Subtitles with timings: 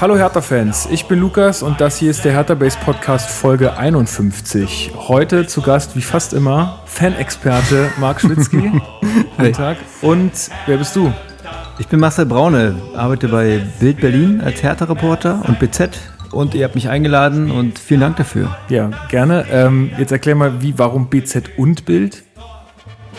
[0.00, 4.92] Hallo Hertha-Fans, ich bin Lukas und das hier ist der Hertha Base Podcast Folge 51.
[4.96, 8.72] Heute zu Gast, wie fast immer, Fanexperte Marc Schwitzky.
[9.36, 9.76] Guten Tag.
[10.00, 10.32] Und
[10.64, 11.12] wer bist du?
[11.78, 15.90] Ich bin Marcel Braune, arbeite bei Bild Berlin als Hertha-Reporter und BZ
[16.32, 18.56] und ihr habt mich eingeladen und vielen Dank dafür.
[18.70, 19.44] Ja, gerne.
[19.52, 22.22] Ähm, jetzt erklär mal, wie, warum BZ und Bild?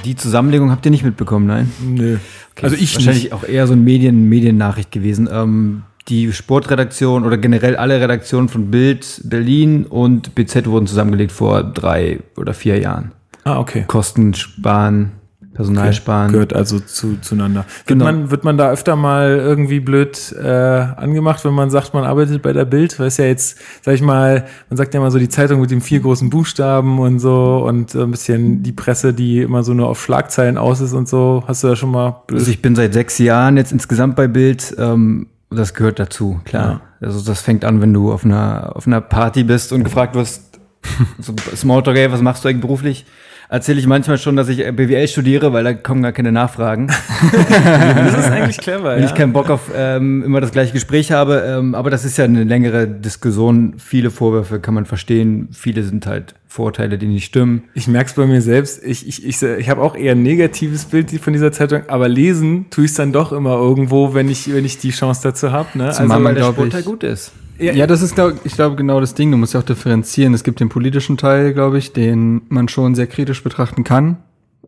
[0.04, 1.72] Die Zusammenlegung habt ihr nicht mitbekommen, nein?
[1.80, 2.18] Nö.
[2.54, 3.34] Okay, also ich wahrscheinlich nicht.
[3.34, 5.30] auch eher so ein Medien Mediennachricht gewesen.
[5.32, 11.64] Ähm, die Sportredaktion oder generell alle Redaktionen von Bild Berlin und BZ wurden zusammengelegt vor
[11.64, 13.14] drei oder vier Jahren.
[13.46, 13.86] Ah, okay.
[13.88, 15.14] Kosten sparen,
[15.54, 15.94] Personal okay.
[15.94, 16.32] sparen.
[16.34, 17.66] Gehört also zu, zueinander.
[17.86, 18.06] Genau.
[18.06, 22.04] Wird, man, wird man da öfter mal irgendwie blöd äh, angemacht, wenn man sagt, man
[22.04, 23.00] arbeitet bei der Bild?
[23.00, 25.72] Weil es ja jetzt, sag ich mal, man sagt ja immer so die Zeitung mit
[25.72, 29.88] den vier großen Buchstaben und so und ein bisschen die Presse, die immer so nur
[29.88, 31.44] auf Schlagzeilen aus ist und so.
[31.48, 32.40] Hast du da schon mal blöd?
[32.40, 34.75] Also ich bin seit sechs Jahren jetzt insgesamt bei Bild.
[34.78, 36.81] Ähm, das gehört dazu, klar.
[37.02, 37.07] Ja.
[37.07, 40.59] Also das fängt an, wenn du auf einer, auf einer Party bist und gefragt wirst,
[41.19, 43.05] so Smalltalk, ey, was machst du eigentlich beruflich?
[43.52, 46.88] erzähle ich manchmal schon, dass ich BWL studiere, weil da kommen gar keine Nachfragen.
[47.31, 49.09] das ist eigentlich clever, Wenn ja.
[49.09, 51.44] ich keinen Bock auf ähm, immer das gleiche Gespräch habe.
[51.45, 53.73] Ähm, aber das ist ja eine längere Diskussion.
[53.77, 55.49] Viele Vorwürfe kann man verstehen.
[55.52, 57.63] Viele sind halt Vorurteile, die nicht stimmen.
[57.75, 58.83] Ich merke es bei mir selbst.
[58.83, 62.66] Ich, ich, ich, ich habe auch eher ein negatives Bild von dieser Zeitung, aber lesen
[62.69, 65.77] tue ich es dann doch immer irgendwo, wenn ich, wenn ich die Chance dazu habe.
[65.77, 65.91] Ne?
[65.91, 67.31] Zumal also, weil der Sport halt gut ist.
[67.57, 69.31] Ja, ja, das ist, glaub, ich glaube, genau das Ding.
[69.31, 70.33] Du musst ja auch differenzieren.
[70.33, 74.17] Es gibt den politischen Teil, glaube ich, den man schon sehr kritisch betrachten kann.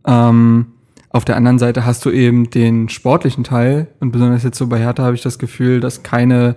[0.08, 0.68] Ähm,
[1.10, 3.88] auf der anderen Seite hast du eben den sportlichen Teil.
[4.00, 6.56] Und besonders jetzt so bei Hertha habe ich das Gefühl, dass keine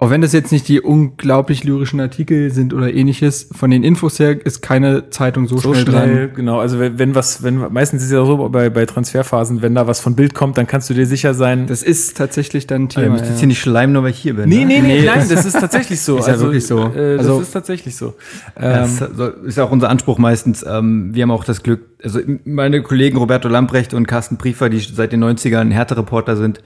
[0.00, 4.20] auch wenn das jetzt nicht die unglaublich lyrischen Artikel sind oder ähnliches, von den Infos
[4.20, 6.34] her ist keine Zeitung so, so schnell, schnell dran.
[6.36, 9.74] Genau, also wenn, wenn was, wenn meistens ist es ja so bei, bei Transferphasen, wenn
[9.74, 11.66] da was von Bild kommt, dann kannst du dir sicher sein.
[11.66, 13.14] Das ist tatsächlich dann ein Thema.
[13.14, 13.30] Also, ja.
[13.30, 14.48] jetzt hier nicht schleimen, nur weil ich hier bin.
[14.48, 14.66] Nee, ne?
[14.66, 16.18] nee, nee, nein, das ist tatsächlich so.
[16.18, 16.78] ist ja also, wirklich so.
[16.78, 18.14] Äh, das also, ist tatsächlich so.
[18.56, 20.64] Ähm, das ist auch unser Anspruch meistens.
[20.64, 24.78] Ähm, wir haben auch das Glück, also meine Kollegen Roberto Lamprecht und Carsten Briefer, die
[24.78, 26.60] seit den 90ern Härte-Reporter sind,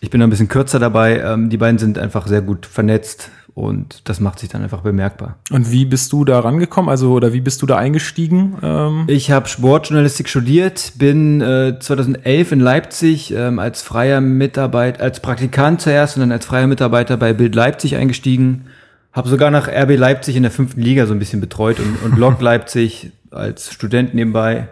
[0.00, 4.08] ich bin ein bisschen kürzer dabei, ähm, die beiden sind einfach sehr gut vernetzt und
[4.08, 5.36] das macht sich dann einfach bemerkbar.
[5.50, 6.88] Und wie bist du da rangekommen?
[6.88, 8.56] Also, oder wie bist du da eingestiegen?
[8.62, 15.20] Ähm ich habe Sportjournalistik studiert, bin äh, 2011 in Leipzig ähm, als freier Mitarbeiter, als
[15.20, 18.66] Praktikant zuerst und dann als freier Mitarbeiter bei Bild Leipzig eingestiegen.
[19.12, 22.18] Habe sogar nach RB Leipzig in der fünften Liga so ein bisschen betreut und, und
[22.18, 24.68] Lok Leipzig als Student nebenbei.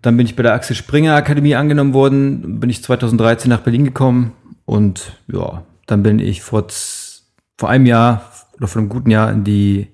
[0.00, 3.84] Dann bin ich bei der Axel Springer Akademie angenommen worden, bin ich 2013 nach Berlin
[3.84, 4.32] gekommen
[4.64, 6.66] und ja, dann bin ich vor,
[7.58, 9.88] vor einem Jahr oder vor einem guten Jahr in die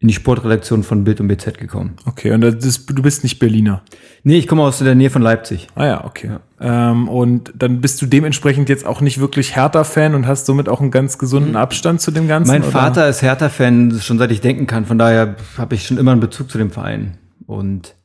[0.00, 1.96] in die Sportredaktion von Bild und BZ gekommen.
[2.06, 3.82] Okay, und das, du bist nicht Berliner?
[4.22, 5.66] Nee, ich komme aus der Nähe von Leipzig.
[5.74, 6.38] Ah ja, okay.
[6.60, 6.90] Ja.
[6.92, 10.80] Ähm, und dann bist du dementsprechend jetzt auch nicht wirklich Hertha-Fan und hast somit auch
[10.80, 11.56] einen ganz gesunden hm.
[11.56, 12.52] Abstand zu dem Ganzen?
[12.52, 12.70] Mein oder?
[12.70, 14.86] Vater ist Hertha-Fan, schon seit ich denken kann.
[14.86, 17.18] Von daher habe ich schon immer einen Bezug zu dem Verein.
[17.46, 17.96] Und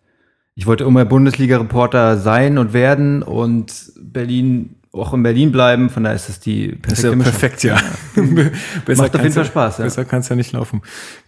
[0.56, 6.16] ich wollte immer Bundesliga-Reporter sein und werden und Berlin auch in Berlin bleiben, von daher
[6.16, 7.78] ist das die perfekte ja perfekt, ja.
[8.86, 9.80] besser Macht auf jeden Fall Spaß.
[9.80, 9.84] Ja.
[9.86, 10.81] Besser kann es ja nicht laufen.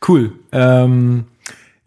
[0.08, 0.34] Cool.
[0.52, 1.26] Ähm,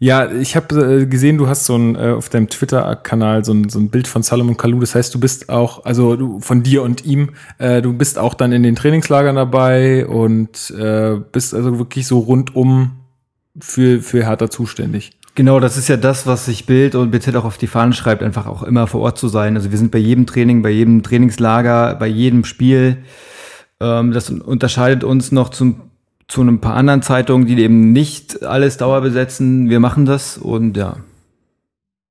[0.01, 3.69] ja, ich habe äh, gesehen, du hast so ein äh, auf deinem Twitter-Kanal so ein,
[3.69, 4.79] so ein Bild von Salomon Kalou.
[4.79, 8.33] Das heißt, du bist auch, also du, von dir und ihm, äh, du bist auch
[8.33, 12.91] dann in den Trainingslagern dabei und äh, bist also wirklich so rundum
[13.59, 15.18] für, für Hertha zuständig.
[15.35, 18.23] Genau, das ist ja das, was sich Bild und BZ auch auf die Fahnen schreibt,
[18.23, 19.55] einfach auch immer vor Ort zu sein.
[19.55, 22.97] Also wir sind bei jedem Training, bei jedem Trainingslager, bei jedem Spiel.
[23.79, 25.81] Ähm, das unterscheidet uns noch zum,
[26.27, 29.69] zu ein paar anderen Zeitungen, die eben nicht alles Dauer besetzen.
[29.69, 30.97] Wir machen das und ja.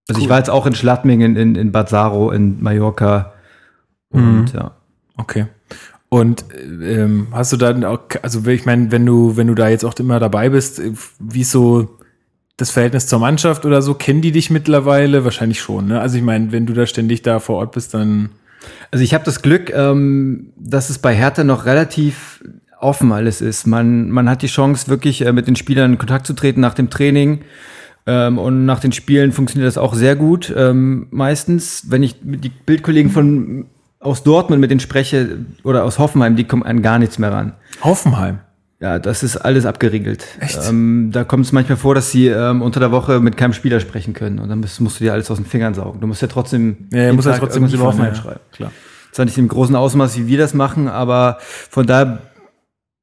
[0.08, 0.22] Also cool.
[0.22, 3.34] ich war jetzt auch in Schladming, in, in Bad Saro, in Mallorca
[4.10, 4.46] und mhm.
[4.54, 4.70] ja.
[5.18, 5.46] Okay.
[6.08, 6.46] Und
[6.82, 9.94] ähm, hast du dann auch, also ich meine, wenn du, wenn du da jetzt auch
[9.98, 10.80] immer dabei bist,
[11.18, 11.97] wie so
[12.58, 13.94] das Verhältnis zur Mannschaft oder so?
[13.94, 15.24] Kennen die dich mittlerweile?
[15.24, 16.00] Wahrscheinlich schon, ne?
[16.00, 18.30] Also ich meine, wenn du da ständig da vor Ort bist, dann.
[18.90, 22.44] Also ich habe das Glück, ähm, dass es bei Hertha noch relativ
[22.80, 23.66] offen alles ist.
[23.66, 26.74] Man, man hat die Chance, wirklich äh, mit den Spielern in Kontakt zu treten nach
[26.74, 27.40] dem Training.
[28.06, 30.52] Ähm, und nach den Spielen funktioniert das auch sehr gut.
[30.56, 33.66] Ähm, meistens, wenn ich mit die Bildkollegen von
[34.00, 37.54] aus Dortmund mit denen spreche oder aus Hoffenheim, die kommen an gar nichts mehr ran.
[37.82, 38.40] Hoffenheim?
[38.80, 40.24] Ja, das ist alles abgeriegelt.
[40.38, 40.58] Echt?
[40.68, 43.80] Ähm, da kommt es manchmal vor, dass sie ähm, unter der Woche mit keinem Spieler
[43.80, 44.38] sprechen können.
[44.38, 46.00] Und dann musst, musst du dir alles aus den Fingern saugen.
[46.00, 46.88] Du musst ja trotzdem.
[46.92, 48.40] Ja, ja musst ja trotzdem über Hoffenheim ja, schreiben.
[48.52, 48.70] Klar.
[49.10, 52.20] Zwar nicht im großen Ausmaß, wie wir das machen, aber von daher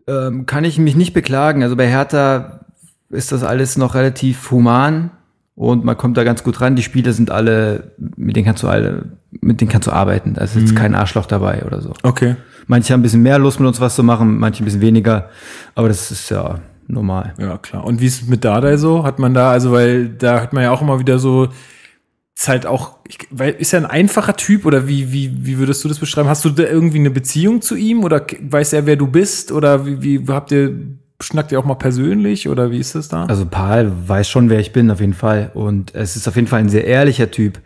[0.08, 1.62] ähm, kann ich mich nicht beklagen.
[1.62, 2.62] Also bei Hertha
[3.10, 5.12] ist das alles noch relativ human
[5.56, 6.76] und man kommt da ganz gut ran.
[6.76, 9.06] Die Spieler sind alle, mit denen kannst du alle,
[9.42, 10.36] mit denen kannst du arbeiten.
[10.36, 10.76] Da ist jetzt mhm.
[10.76, 11.94] kein Arschloch dabei oder so.
[12.04, 12.36] Okay.
[12.68, 15.30] Manche haben ein bisschen mehr Lust, mit uns was zu machen, manche ein bisschen weniger.
[15.76, 17.34] Aber das ist ja normal.
[17.38, 17.84] Ja, klar.
[17.84, 19.04] Und wie ist es mit Dardai so?
[19.04, 21.50] Hat man da, also weil da hat man ja auch immer wieder so,
[22.38, 25.84] ist halt auch, ich, weil, ist er ein einfacher Typ oder wie, wie, wie würdest
[25.84, 26.28] du das beschreiben?
[26.28, 29.86] Hast du da irgendwie eine Beziehung zu ihm oder weiß er, wer du bist oder
[29.86, 30.76] wie, wie habt ihr,
[31.22, 33.26] schnackt ihr auch mal persönlich oder wie ist das da?
[33.26, 35.52] Also Paul weiß schon, wer ich bin, auf jeden Fall.
[35.54, 37.62] Und es ist auf jeden Fall ein sehr ehrlicher Typ.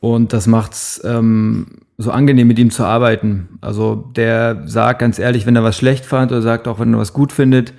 [0.00, 1.66] Und das macht's ähm,
[2.02, 3.58] so angenehm, mit ihm zu arbeiten.
[3.60, 6.98] Also der sagt ganz ehrlich, wenn er was schlecht fand oder sagt auch, wenn er
[6.98, 7.72] was gut findet,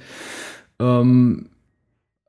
[0.80, 1.50] ähm,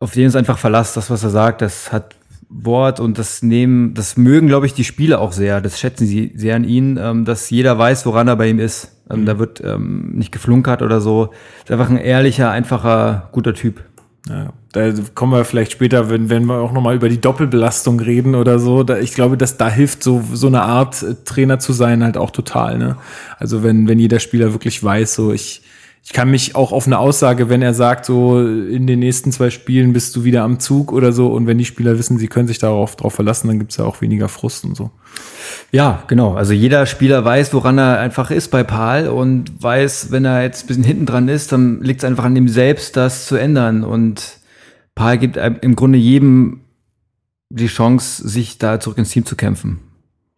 [0.00, 2.16] auf den ist einfach Verlass, das, was er sagt, das hat
[2.48, 5.60] Wort und das nehmen, das mögen, glaube ich, die Spieler auch sehr.
[5.60, 8.92] Das schätzen sie sehr an ihn, ähm, dass jeder weiß, woran er bei ihm ist.
[9.10, 11.30] Ähm, Da wird ähm, nicht geflunkert oder so.
[11.64, 13.82] Ist einfach ein ehrlicher, einfacher, guter Typ.
[14.28, 18.34] Ja, da kommen wir vielleicht später, wenn, wenn wir auch nochmal über die Doppelbelastung reden
[18.34, 18.82] oder so.
[18.82, 22.16] Da, ich glaube, dass da hilft so, so eine Art äh, Trainer zu sein halt
[22.16, 22.78] auch total.
[22.78, 22.96] Ne?
[23.38, 25.62] Also wenn, wenn jeder Spieler wirklich weiß, so ich,
[26.04, 29.48] ich kann mich auch auf eine Aussage, wenn er sagt, so in den nächsten zwei
[29.48, 32.46] Spielen bist du wieder am Zug oder so, und wenn die Spieler wissen, sie können
[32.46, 34.90] sich darauf drauf verlassen, dann gibt's ja auch weniger Frust und so.
[35.72, 36.34] Ja, genau.
[36.34, 40.64] Also jeder Spieler weiß, woran er einfach ist bei Paul und weiß, wenn er jetzt
[40.64, 43.82] ein bisschen hinten dran ist, dann liegt es einfach an ihm selbst, das zu ändern.
[43.82, 44.40] Und
[44.94, 46.60] Paul gibt im Grunde jedem
[47.48, 49.80] die Chance, sich da zurück ins Team zu kämpfen.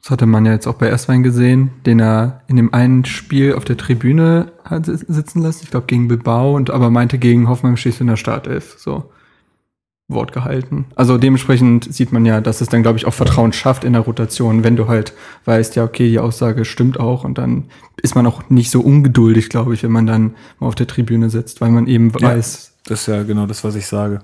[0.07, 3.55] Das hatte man ja jetzt auch bei Erstwein gesehen, den er in dem einen Spiel
[3.55, 5.63] auf der Tribüne hat si- sitzen lassen.
[5.65, 8.77] Ich glaube gegen Bilbao und aber meinte gegen Hoffenheim stehst du in der Startelf.
[8.79, 9.11] So
[10.07, 10.85] Wort gehalten.
[10.95, 14.03] Also dementsprechend sieht man ja, dass es dann glaube ich auch Vertrauen schafft in der
[14.03, 15.13] Rotation, wenn du halt
[15.45, 17.65] weißt, ja okay, die Aussage stimmt auch und dann
[18.01, 21.31] ist man auch nicht so ungeduldig, glaube ich, wenn man dann mal auf der Tribüne
[21.31, 22.29] sitzt, weil man eben Ja.
[22.29, 24.21] weiß, Das ist ja genau das, was ich sage.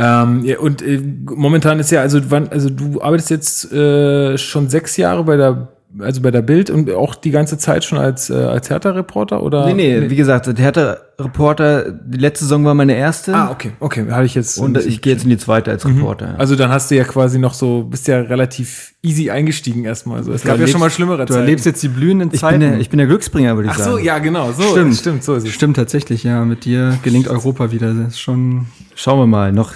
[0.00, 4.68] Ähm, ja, und äh, momentan ist ja, also wann, also du arbeitest jetzt äh, schon
[4.68, 5.68] sechs Jahre bei der,
[6.00, 9.66] also bei der Bild und auch die ganze Zeit schon als, äh, als Hertha-Reporter oder?
[9.66, 13.34] Nee, nee, wie gesagt, der Hertha-Reporter, die letzte Saison war meine erste.
[13.34, 14.58] Ah, okay, okay, hatte ich jetzt.
[14.58, 16.26] Und ich gehe jetzt in die zweite als Reporter.
[16.32, 16.34] ja.
[16.36, 20.18] Also dann hast du ja quasi noch so, bist ja relativ easy eingestiegen erstmal.
[20.18, 22.60] Also es gab ja erlebst- schon mal schlimmere du erlebst jetzt die blühenden ich, Zeiten.
[22.60, 23.92] bin der, ich bin der Glücksbringer, würde ich Ach sagen.
[23.92, 24.94] so, ja, genau, so, Stimmt.
[24.96, 25.52] stimmt, so ist es.
[25.54, 26.44] Stimmt tatsächlich, ja.
[26.44, 27.94] Mit dir gelingt Europa wieder.
[27.94, 29.52] Das ist schon Schauen wir mal.
[29.52, 29.72] Noch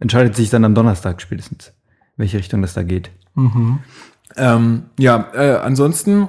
[0.00, 1.72] entscheidet sich dann am Donnerstag spätestens,
[2.16, 3.10] welche Richtung das da geht.
[4.36, 6.28] Ähm, ja, äh, ansonsten,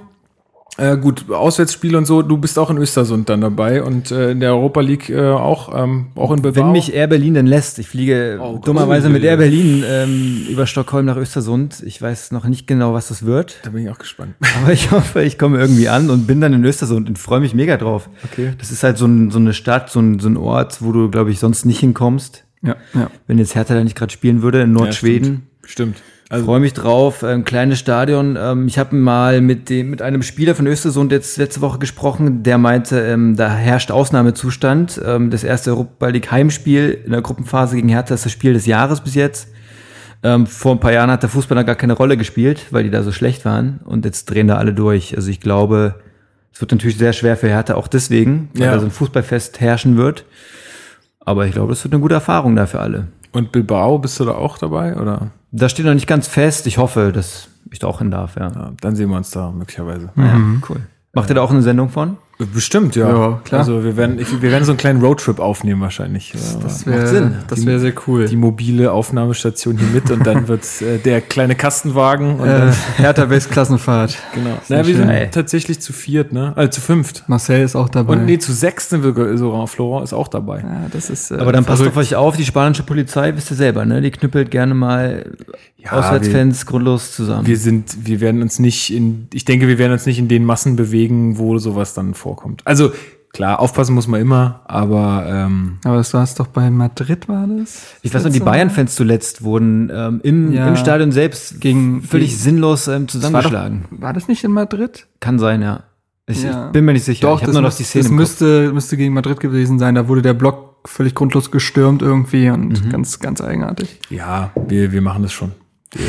[0.77, 4.41] äh, gut, Auswärtsspiele und so, du bist auch in Östersund dann dabei und äh, in
[4.41, 6.65] der Europa League äh, auch, ähm, auch in Bilbao.
[6.65, 10.67] Wenn mich Air Berlin denn lässt, ich fliege Oh, dummerweise mit Air Berlin ähm, über
[10.67, 11.81] Stockholm nach Östersund.
[11.85, 14.35] Ich weiß noch nicht genau, was das wird, da bin ich auch gespannt.
[14.61, 17.53] aber ich hoffe, ich komme irgendwie an und bin dann in Östersund und freue mich
[17.53, 18.09] mega drauf.
[18.25, 18.53] Okay.
[18.57, 21.09] Das ist halt so, ein, so eine Stadt, so ein, so ein Ort, wo du,
[21.09, 22.43] glaube ich, sonst nicht hinkommst.
[22.61, 23.09] Ja, ja.
[23.27, 25.47] Wenn jetzt Hertha da nicht gerade spielen würde in Nordschweden.
[25.63, 25.97] Stimmt.
[25.97, 26.14] stimmt.
[26.25, 28.35] Ich Also, freue mich drauf, ein kleines Stadion.
[28.39, 32.41] Ähm, ich habe mal mit dem mit einem Spieler von Östersund jetzt letzte Woche gesprochen,
[32.41, 34.99] der meinte, ähm, da herrscht Ausnahmezustand.
[35.05, 38.65] Ähm, das erste Europa League Heimspiel in der Gruppenphase gegen Hertha ist das Spiel des
[38.65, 39.49] Jahres bis jetzt.
[40.23, 42.89] Ähm, vor ein paar Jahren hat der Fußball da gar keine Rolle gespielt, weil die
[42.89, 43.79] da so schlecht waren.
[43.85, 45.15] Und jetzt drehen da alle durch.
[45.15, 45.93] Also ich glaube,
[46.51, 48.71] es wird natürlich sehr schwer für Hertha auch deswegen, weil Ja.
[48.73, 50.25] da so ein Fußballfest herrschen wird.
[51.19, 53.07] Aber ich glaube, das wird eine gute Erfahrung da für alle.
[53.31, 54.95] und Bilbao, bist du da auch dabei?
[54.95, 55.27] Oder?
[55.57, 56.67] Das steht noch nicht ganz fest.
[56.67, 58.51] Ich hoffe, dass ich da auch hin darf, ja.
[58.51, 60.09] Ja, dann sehen wir uns da möglicherweise.
[60.17, 60.37] Ja,
[60.69, 60.81] cool.
[61.13, 62.17] Macht ihr da auch eine Sendung von?
[62.37, 63.09] Bestimmt, ja.
[63.09, 63.61] Ja, klar.
[63.61, 66.33] Also wir werden, ich, wir werden so einen kleinen Roadtrip aufnehmen wahrscheinlich.
[66.33, 67.35] Das Macht wäre Sinn.
[67.47, 68.27] das wäre sehr cool.
[68.27, 72.73] die mobile Aufnahmestation hier mit und dann wird äh, der kleine Kastenwagen und äh, dann,
[72.97, 74.17] Hertha West Klassenfahrt.
[74.33, 74.57] genau.
[74.67, 76.51] Naja, wir sind tatsächlich zu viert, ne?
[76.57, 77.23] Also zu fünft.
[77.27, 78.13] Marcel ist auch dabei.
[78.13, 79.65] Und nee, zu sechs sind wir sogar.
[79.67, 80.59] Florent ist auch dabei.
[80.59, 81.95] ja, das ist äh, Aber dann passt verrückt.
[81.95, 84.01] auf euch auf, die spanische Polizei, wisst ihr selber, ne?
[84.01, 85.31] Die knüppelt gerne mal
[85.77, 87.47] Ja, Auswärtsfans grundlos zusammen.
[87.47, 90.43] Wir sind, wir werden uns nicht in, ich denke, wir werden uns nicht in den
[90.43, 92.61] Massen bewegen, wo sowas dann vorkommt.
[92.65, 92.91] Also
[93.31, 97.45] klar, aufpassen muss man immer, aber ähm, Aber das war es doch bei Madrid, war
[97.47, 97.95] das?
[98.01, 98.39] ich weiß noch, die?
[98.39, 100.67] Bayern-Fans zuletzt wurden ähm, im, Ja.
[100.69, 103.85] im Stadion selbst Gegen- völlig gegen- sinnlos ähm, Das war, doch, zusammengeschlagen.
[103.91, 105.05] war das nicht in Madrid?
[105.19, 105.83] Kann sein, ja.
[106.27, 106.67] Ich, Ja.
[106.67, 107.33] ich bin mir nicht sicher.
[107.35, 108.19] ich habe nur noch die Szene das im Kopf.
[108.21, 109.93] müsste, müsste gegen Madrid gewesen sein.
[109.95, 112.89] Da wurde der Block völlig grundlos gestürmt irgendwie und Mhm.
[112.89, 113.99] ganz, ganz eigenartig.
[114.09, 115.51] ja, wir, wir machen das schon.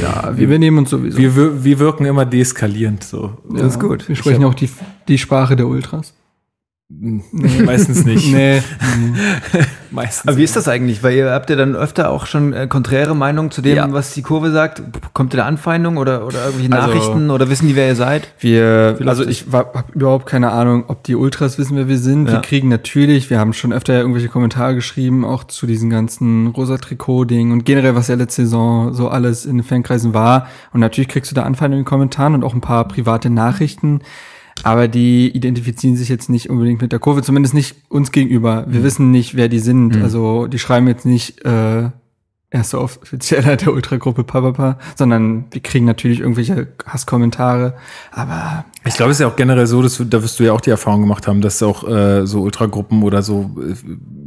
[0.03, 1.19] Ja, wir, wir nehmen uns sowieso.
[1.19, 3.37] Wir, wir, wir wirken immer deeskalierend, so.
[3.51, 4.09] ja, das ist gut.
[4.09, 4.69] Wir sprechen auch die,
[5.09, 6.15] die Sprache der Ultras.
[6.89, 8.33] Meistens nicht.
[8.33, 8.63] Nee.
[9.91, 11.03] Meistens Aber wie ist das eigentlich?
[11.03, 13.93] Weil ihr habt ja dann öfter auch schon äh, konträre Meinungen zu dem, Ja.
[13.93, 14.83] was die Kurve sagt.
[15.13, 18.29] Kommt ihr da Anfeindungen oder, oder irgendwelche Also- Nachrichten oder wissen die, wer ihr seid?
[18.41, 19.33] Wir, also das?
[19.33, 22.27] ich habe überhaupt keine Ahnung, ob die Ultras wissen, wer wir sind.
[22.27, 22.35] Ja.
[22.35, 26.77] Wir kriegen natürlich, wir haben schon öfter irgendwelche Kommentare geschrieben, auch zu diesen ganzen rosa
[26.79, 30.47] Trikot-Ding und generell, was ja letzte Saison so alles in den Fankreisen war.
[30.73, 34.01] Und natürlich kriegst du da Anfeindungen in den Kommentaren und auch ein paar private Nachrichten.
[34.63, 38.65] Aber die identifizieren sich jetzt nicht unbedingt mit der Kurve, zumindest nicht uns gegenüber.
[38.69, 40.03] Wir wissen nicht, wer die sind.
[40.03, 41.91] Also die schreiben jetzt nicht äh,
[42.51, 47.75] erster Offizieller der Ultragruppe Papapa, sondern wir kriegen natürlich irgendwelche Hasskommentare.
[48.13, 50.53] Aber Ich glaube, es ist ja auch generell so, dass du, da wirst du ja
[50.53, 53.75] auch die Erfahrung gemacht haben, dass auch äh, so Ultragruppen oder so, äh,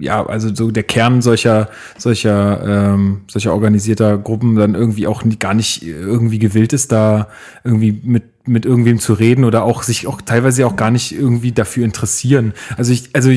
[0.03, 5.37] ja, also so der Kern solcher, solcher, ähm, solcher organisierter Gruppen dann irgendwie auch nie,
[5.37, 7.29] gar nicht irgendwie gewillt ist, da
[7.63, 11.51] irgendwie mit mit irgendwem zu reden oder auch sich auch teilweise auch gar nicht irgendwie
[11.51, 12.53] dafür interessieren.
[12.77, 13.29] Also ich, also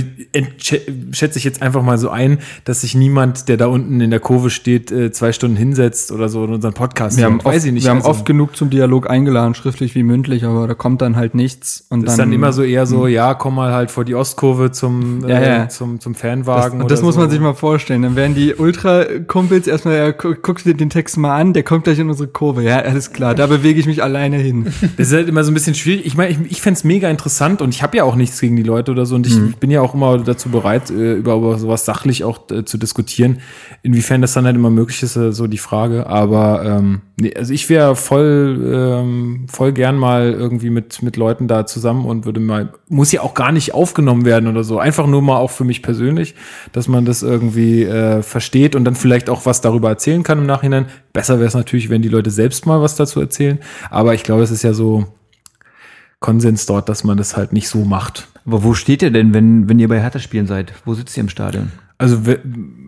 [1.12, 4.20] schätze ich jetzt einfach mal so ein, dass sich niemand, der da unten in der
[4.20, 7.16] Kurve steht, äh, zwei Stunden hinsetzt oder so in unseren Podcast.
[7.18, 10.66] wir haben, oft, wir haben also- oft genug zum Dialog eingeladen, schriftlich wie mündlich, aber
[10.66, 11.84] da kommt dann halt nichts.
[11.90, 14.70] Und Das ist dann immer so eher so, ja, komm mal halt vor die Ostkurve
[14.72, 15.68] zum, Ja, äh, ja.
[15.68, 16.80] zum, zum Das, Fanwagen.
[16.82, 17.20] und das oder muss so.
[17.20, 18.02] man sich mal vorstellen.
[18.02, 21.84] Dann werden die Ultra-Kumpels erstmal, ja, gu- guck dir den Text mal an, der kommt
[21.84, 22.62] gleich in unsere Kurve.
[22.62, 24.66] Ja, alles klar, da bewege ich mich alleine hin.
[25.02, 26.06] Das ist halt immer so ein bisschen schwierig.
[26.06, 28.56] Ich meine, ich, ich fände es mega interessant und ich habe ja auch nichts gegen
[28.56, 29.54] die Leute oder so und ich Mhm.
[29.60, 33.38] bin ja auch immer dazu bereit, äh, über, über sowas sachlich auch äh, zu diskutieren.
[33.82, 36.06] Inwiefern das dann halt immer möglich ist, äh, so die Frage.
[36.06, 41.48] Aber ähm, nee, also ich wäre voll, ähm, voll gern mal irgendwie mit, mit Leuten
[41.48, 44.78] da zusammen und würde mal, muss ja auch gar nicht aufgenommen werden oder so.
[44.78, 46.34] Einfach nur mal auch für mich persönlich,
[46.72, 50.46] dass man das irgendwie äh, versteht und dann vielleicht auch was darüber erzählen kann im
[50.46, 50.86] Nachhinein.
[51.12, 53.58] Besser wäre es natürlich, wenn die Leute selbst mal was dazu erzählen.
[53.90, 54.91] Aber ich glaube, es ist ja so,
[56.20, 58.28] Konsens dort, dass man das halt nicht so macht.
[58.46, 60.72] Aber wo steht ihr denn, wenn, wenn ihr bei Hertha spielen seid?
[60.84, 61.70] Wo sitzt ihr im Stadion?
[61.98, 62.18] Also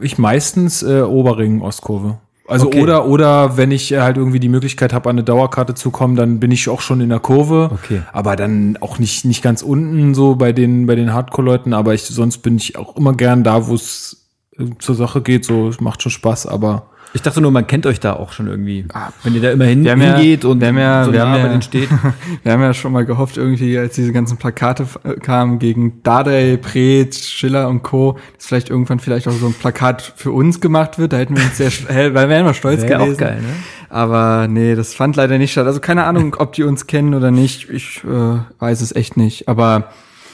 [0.00, 2.18] ich meistens äh, Oberring, Ostkurve.
[2.46, 2.82] Also Okay.
[2.82, 6.14] oder oder wenn ich äh, halt irgendwie die Möglichkeit habe, an eine Dauerkarte zu kommen,
[6.14, 7.70] dann bin ich auch schon in der Kurve.
[7.72, 8.02] Okay.
[8.12, 11.72] Aber dann auch nicht nicht ganz unten so bei den bei den Hardcore-Leuten.
[11.72, 14.26] Aber ich sonst bin ich auch immer gern da, wo es
[14.58, 15.44] äh, zur Sache geht.
[15.44, 16.46] So es macht schon Spaß.
[16.46, 18.86] Aber Ich dachte nur, man kennt euch da auch schon irgendwie.
[19.22, 21.30] Wenn ihr da immer hin, haben ja- hingeht und wir haben ja- so wir haben
[21.30, 21.88] nah bei ja- denen steht.
[22.42, 26.58] Wir haben ja schon mal gehofft, irgendwie, als diese ganzen Plakate äh, kamen gegen Dardai,
[26.60, 30.98] Preetz, Schiller und Co., dass vielleicht irgendwann vielleicht auch so ein Plakat für uns gemacht
[30.98, 31.12] wird.
[31.12, 33.14] Da hätten wir uns sehr, weil wir wären wir stolz Wäre gewesen.
[33.14, 33.48] auch geil, ne?
[33.88, 35.66] Aber nee, das fand leider nicht statt.
[35.66, 37.70] Also keine Ahnung, ob die uns kennen oder nicht.
[37.70, 39.48] Ich äh, weiß es echt nicht.
[39.48, 39.90] Aber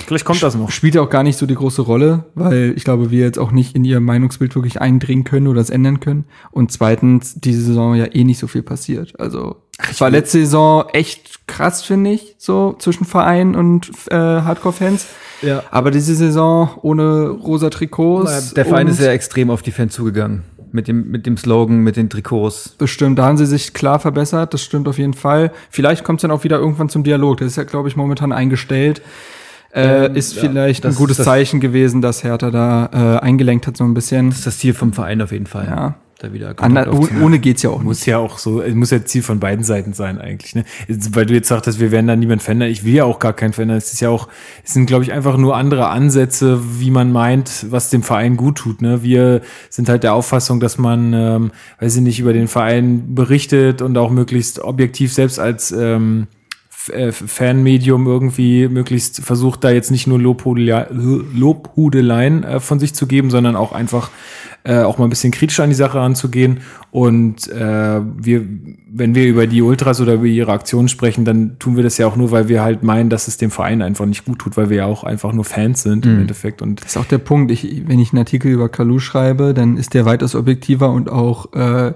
[0.07, 0.71] vielleicht kommt das noch.
[0.71, 3.53] spielt ja auch gar nicht so die große Rolle, weil ich glaube, wir jetzt auch
[3.53, 6.25] nicht in ihr Meinungsbild wirklich eindringen können oder es ändern können.
[6.51, 9.19] Und zweitens, diese Saison ja eh nicht so viel passiert.
[9.19, 9.57] Also
[9.91, 15.07] es war letzte Saison echt krass, finde ich, so zwischen Verein und äh, Hardcore-Fans.
[15.43, 15.63] Ja.
[15.71, 18.55] Aber diese Saison ohne rosa Trikots.
[18.55, 20.43] Der Verein ist ja extrem auf die Fans zugegangen.
[20.73, 22.77] Mit dem, mit dem Slogan, mit den Trikots.
[22.79, 25.51] Das stimmt, da haben sie sich klar verbessert, das stimmt auf jeden Fall.
[25.69, 27.39] Vielleicht kommt es dann auch wieder irgendwann zum Dialog.
[27.39, 29.03] Das ist ja, glaube ich, momentan eingestellt.
[29.73, 33.77] Äh, Ähm, ist ja, vielleicht ein gutes Zeichen gewesen, dass Hertha da äh, eingelenkt hat,
[33.77, 34.31] so ein bisschen.
[34.31, 35.67] Das ist das Ziel vom Verein auf jeden Fall.
[35.67, 35.95] Ja.
[36.19, 37.87] Da wieder Ander, oh, ohne geht's ja auch nicht.
[37.87, 40.65] Muss ja auch so, es muss ja Ziel von beiden Seiten sein eigentlich, ne?
[41.13, 42.69] Weil du jetzt sagtest, wir werden da niemand verändern.
[42.69, 43.79] Ich will ja auch gar keinen verändern.
[43.79, 44.29] Es ist ja auch,
[44.63, 48.59] es sind, glaube ich, einfach nur andere Ansätze, wie man meint, was dem Verein gut
[48.59, 49.03] tut, ne?
[49.03, 53.81] Wir sind halt der Auffassung, dass man, ähm, weiß ich nicht, über den Verein berichtet
[53.81, 56.27] und auch möglichst objektiv selbst als, ähm,
[56.93, 63.07] äh, Fanmedium irgendwie möglichst versucht, da jetzt nicht nur Lobhudeleien, Lobhudeleien äh, von sich zu
[63.07, 64.11] geben, sondern auch einfach
[64.63, 66.61] äh, auch mal ein bisschen kritisch an die Sache ranzugehen.
[66.91, 68.45] Und äh, wir,
[68.91, 72.07] wenn wir über die Ultras oder über ihre Aktionen sprechen, dann tun wir das ja
[72.07, 74.69] auch nur, weil wir halt meinen, dass es dem Verein einfach nicht gut tut, weil
[74.69, 76.61] wir ja auch einfach nur Fans sind im Endeffekt.
[76.61, 77.51] Und Das ist auch der Punkt.
[77.51, 81.53] Ich, wenn ich einen Artikel über Kalu schreibe, dann ist der weitaus objektiver und auch
[81.55, 81.95] äh,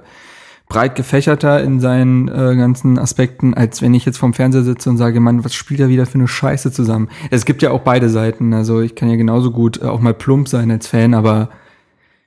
[0.69, 4.97] breit gefächerter in seinen äh, ganzen Aspekten, als wenn ich jetzt vorm Fernseher sitze und
[4.97, 7.09] sage, Mann, was spielt er wieder für eine Scheiße zusammen?
[7.31, 8.55] Es gibt ja auch beide Seiten.
[8.55, 11.51] Also ich kann ja genauso gut äh, auch mal plump sein als Fan, aber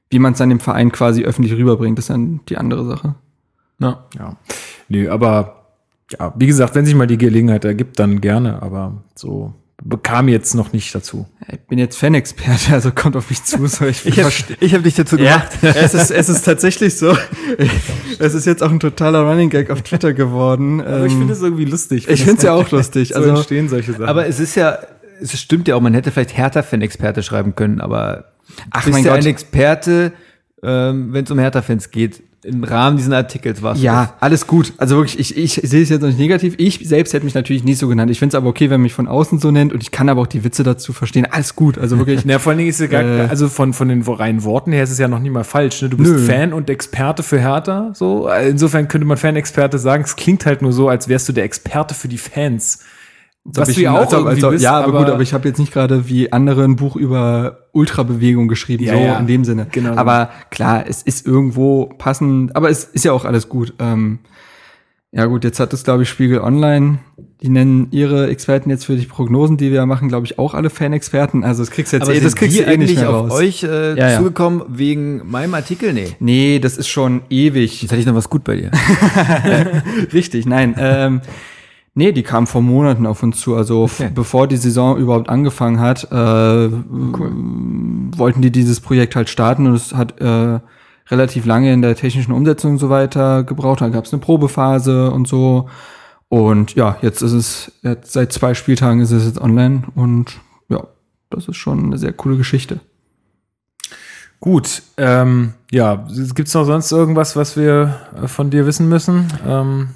[0.10, 3.16] wie man es dann dem Verein quasi öffentlich rüberbringt, ist dann die andere Sache.
[3.80, 4.06] Ja.
[4.18, 4.36] ja,
[4.88, 5.66] nö, aber
[6.12, 9.54] ja, wie gesagt, wenn sich mal die Gelegenheit ergibt, dann gerne, aber so
[9.84, 11.28] bekam jetzt noch nicht dazu.
[11.52, 13.66] Ich bin jetzt Fanexperte, also kommt auf mich zu.
[13.68, 15.50] So ich Ich habe ich hab dich dazu Ja, gemacht.
[15.62, 17.16] es ist, es ist tatsächlich so.
[18.20, 20.82] Es ist jetzt auch ein totaler Running Gag auf Twitter geworden.
[20.82, 22.08] Aber ich Ähm, finde es irgendwie lustig.
[22.10, 23.10] ich finde es ja auch lustig.
[23.10, 24.06] so Also, entstehen solche Sachen.
[24.06, 24.80] Aber es ist ja,
[25.22, 28.26] es stimmt ja auch, man hätte vielleicht Hertha-Fan-Experte schreiben können, aber
[28.72, 29.24] Ach, bist mein ja Gott.
[29.24, 30.14] ein Experte,
[30.64, 32.24] ähm, wenn es um Hertha-Fans geht.
[32.44, 34.72] Im Rahmen dieses Artikels warst du ja, alles gut.
[34.78, 36.54] Also wirklich, ich, ich sehe es jetzt noch nicht negativ.
[36.58, 38.12] Ich selbst hätte mich natürlich nicht so genannt.
[38.12, 40.08] Ich finde es aber okay, wenn man mich von außen so nennt und ich kann
[40.08, 41.26] aber auch die Witze dazu verstehen.
[41.30, 41.78] Alles gut.
[41.78, 42.22] Also wirklich.
[42.26, 43.28] Na, vor allen Dingen ist es ja gar, Äh.
[43.28, 45.82] also von, von den reinen Worten her ist es ja noch nie mal falsch.
[45.82, 45.90] Ne?
[45.90, 46.20] Du bist Nö.
[46.20, 47.92] Fan und Experte für Hertha.
[47.94, 48.30] So.
[48.30, 50.04] Insofern könnte man Fan-Experte sagen.
[50.04, 52.80] Es klingt halt nur so, als wärst du der Experte für die Fans.
[53.54, 55.22] Was ich, du ja auch als ob- irgendwie als ob- bist, ja, aber, gut, aber
[55.22, 59.18] ich habe jetzt nicht gerade wie andere ein Buch über Ultrabewegung geschrieben, Ja, so ja.
[59.20, 59.68] in dem Sinne.
[59.72, 59.96] Genau.
[59.96, 63.74] Aber klar, es ist irgendwo passend, aber es ist ja auch alles gut.
[63.80, 64.20] Ähm,
[65.12, 67.00] Ja gut, jetzt hat es, glaube ich, Spiegel Online.
[67.42, 70.70] Die nennen ihre Experten jetzt für die Prognosen, die wir machen, glaube ich, auch alle
[70.70, 71.44] Fan-Experten.
[71.46, 73.32] Also das kriegst du jetzt Aber eh, das kriegst du eh nicht eigentlich mehr auf
[73.32, 73.40] raus.
[73.40, 74.18] euch äh, Ja, ja.
[74.18, 75.94] zugekommen wegen meinem Artikel?
[75.94, 76.16] Nee.
[76.20, 77.82] Nee, das ist schon ewig.
[77.82, 78.72] Jetzt hätte ich noch was gut bei dir.
[80.14, 80.76] Richtig, nein.
[80.78, 81.22] Ähm,
[81.98, 83.56] nee, die kamen vor Monaten auf uns zu.
[83.56, 84.10] Also Okay.
[84.14, 86.70] bevor die Saison überhaupt angefangen hat, äh,
[88.18, 90.60] wollten die dieses Projekt halt starten und es hat äh,
[91.10, 93.82] relativ lange in der technischen Umsetzung und so weiter gebraucht.
[93.82, 95.68] Dann gab es eine Probephase und so.
[96.30, 100.40] Und ja, jetzt ist es, jetzt seit zwei Spieltagen ist es jetzt online und
[100.70, 100.84] ja,
[101.30, 102.80] das ist schon eine sehr coole Geschichte.
[104.40, 109.28] Gut, ähm, ja, gibt's noch sonst irgendwas, was wir äh, von dir wissen müssen?
[109.48, 109.90] Ähm,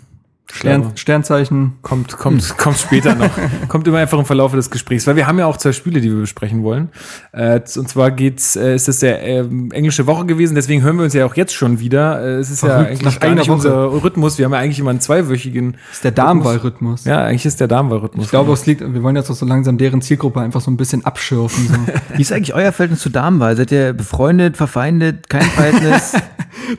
[0.53, 1.74] Stern, Sternzeichen.
[1.81, 3.29] kommt, kommt, kommt später noch.
[3.67, 6.12] kommt immer einfach im Verlauf des Gesprächs, weil wir haben ja auch zwei Spiele, die
[6.12, 6.89] wir besprechen wollen.
[7.31, 11.05] Äh, und zwar geht's, äh, ist es der ähm, englische Woche gewesen, deswegen hören wir
[11.05, 12.22] uns ja auch jetzt schon wieder.
[12.22, 13.53] Äh, es ist Verrückt, ja eigentlich Woche.
[13.53, 14.38] unser Rhythmus.
[14.38, 15.74] Wir haben ja eigentlich immer einen zweiwöchigen.
[15.74, 17.05] Das ist der Darmwahlrhythmus.
[17.05, 18.25] Ja, eigentlich ist der Darmwahlrhythmus.
[18.25, 20.77] Ich glaube, es liegt, wir wollen jetzt auch so langsam deren Zielgruppe einfach so ein
[20.77, 21.67] bisschen abschürfen.
[21.67, 21.93] So.
[22.17, 23.55] Wie ist eigentlich euer Verhältnis zu Damenwahl?
[23.55, 26.13] Seid ihr befreundet, verfeindet, kein Verhältnis?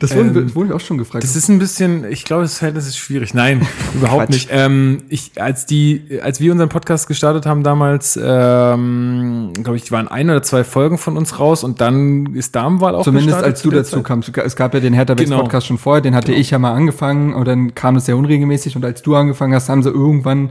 [0.01, 1.25] Das wurden, das wurden wir auch schon gefragt.
[1.25, 3.35] Das ist ein bisschen, ich glaube, das Verhältnis ist schwierig.
[3.35, 3.62] Nein,
[3.95, 4.31] überhaupt Quatsch.
[4.31, 4.49] nicht.
[4.51, 10.09] Ähm, ich, als die, als wir unseren Podcast gestartet haben damals, ähm, glaube ich, waren
[10.09, 13.71] ein oder zwei Folgen von uns raus und dann ist Damenwahl auch Zumindest als du
[13.71, 14.05] zu dazu Zeit.
[14.05, 14.37] kamst.
[14.37, 15.41] Es gab ja den Hertha Genau.
[15.43, 18.77] Podcast schon vorher, den hatte ich ja mal angefangen und dann kam es sehr unregelmäßig
[18.77, 20.51] und als du angefangen hast, haben sie irgendwann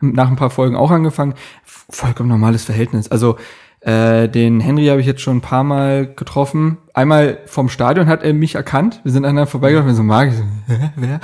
[0.00, 1.34] nach ein paar Folgen auch angefangen.
[1.64, 3.08] Vollkommen normales Verhältnis.
[3.10, 3.36] Also
[3.80, 6.78] äh, den Henry habe ich jetzt schon ein paar Mal getroffen.
[6.92, 9.00] Einmal vom Stadion hat er mich erkannt.
[9.04, 9.88] Wir sind aneinander vorbeigelaufen.
[9.88, 11.20] Wir so, Marc, ich so, hä, wer?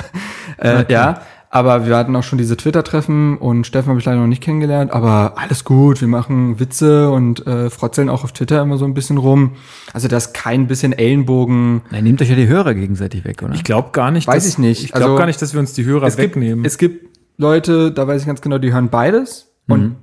[0.59, 1.21] Äh, ja,
[1.51, 4.91] aber wir hatten auch schon diese Twitter-Treffen und Steffen habe ich leider noch nicht kennengelernt.
[4.91, 8.95] Aber alles gut, wir machen Witze und äh, frotzeln auch auf Twitter immer so ein
[8.95, 9.53] bisschen rum.
[9.93, 11.83] Also das ist kein bisschen Ellenbogen.
[11.91, 13.55] Nein, nehmt euch ja die Hörer gegenseitig weg, oder?
[13.55, 14.27] Ich glaube gar nicht.
[14.27, 14.85] Weiß dass, ich nicht.
[14.85, 16.65] Ich glaube Also, gar nicht, dass wir uns die Hörer es gibt, wegnehmen.
[16.65, 19.53] es gibt Leute, da weiß ich ganz genau, die hören beides.
[19.69, 19.97] Und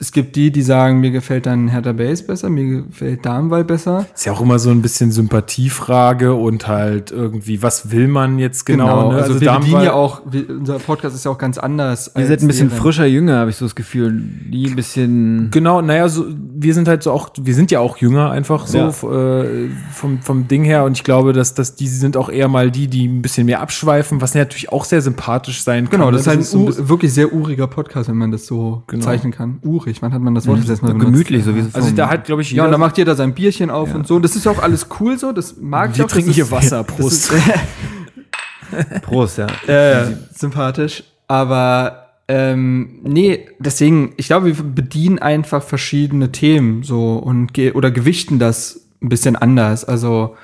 [0.00, 4.06] es gibt die, die sagen, mir gefällt dann Hertha Base besser, mir gefällt Darmwall besser.
[4.12, 8.66] ist ja auch immer so ein bisschen Sympathiefrage und halt irgendwie, was will man jetzt
[8.66, 9.12] genau?
[9.12, 9.18] ne?
[9.22, 12.10] Also, wir Damenwahl- bedienen ja auch, wir, unser Podcast ist ja auch ganz anders.
[12.16, 12.80] Ihr seid ein bisschen deren.
[12.82, 14.20] frischer, jünger, habe ich so das Gefühl.
[14.50, 15.50] Die ein bisschen.
[15.52, 16.24] Genau, naja, so,
[16.56, 19.42] wir sind halt so auch, wir sind ja auch jünger einfach so Ja.
[19.42, 22.70] äh, vom, vom Ding her und ich glaube, dass, dass die sind auch eher mal
[22.72, 26.00] die, die ein bisschen mehr abschweifen, was natürlich auch sehr sympathisch sein kann.
[26.00, 28.46] Genau, das ist halt ein so ein ur- wirklich sehr uriger Podcast, wenn man das
[28.46, 29.00] so Genau.
[29.04, 29.58] bezeichnen kann.
[29.84, 31.12] Urig, wann hat man das Wort das letzte Mal benutzt?
[31.12, 33.14] gemütlich, so wie so also da hat, glaube ich, Ja, und jeder, dann macht jeder
[33.14, 34.18] sein Bierchen auf und so.
[34.18, 36.08] Das ist ja auch alles cool so, das mag ich wir auch.
[36.10, 37.32] trinken das hier Wasser, Das Prost.
[37.32, 37.42] ist,
[39.02, 39.46] Prost, ja.
[39.66, 41.04] äh, sympathisch.
[41.28, 47.90] Aber ähm, nee, deswegen, ich glaube, wir bedienen einfach verschiedene Themen so und ge oder
[47.90, 49.84] gewichten das ein bisschen anders.
[49.84, 50.34] Also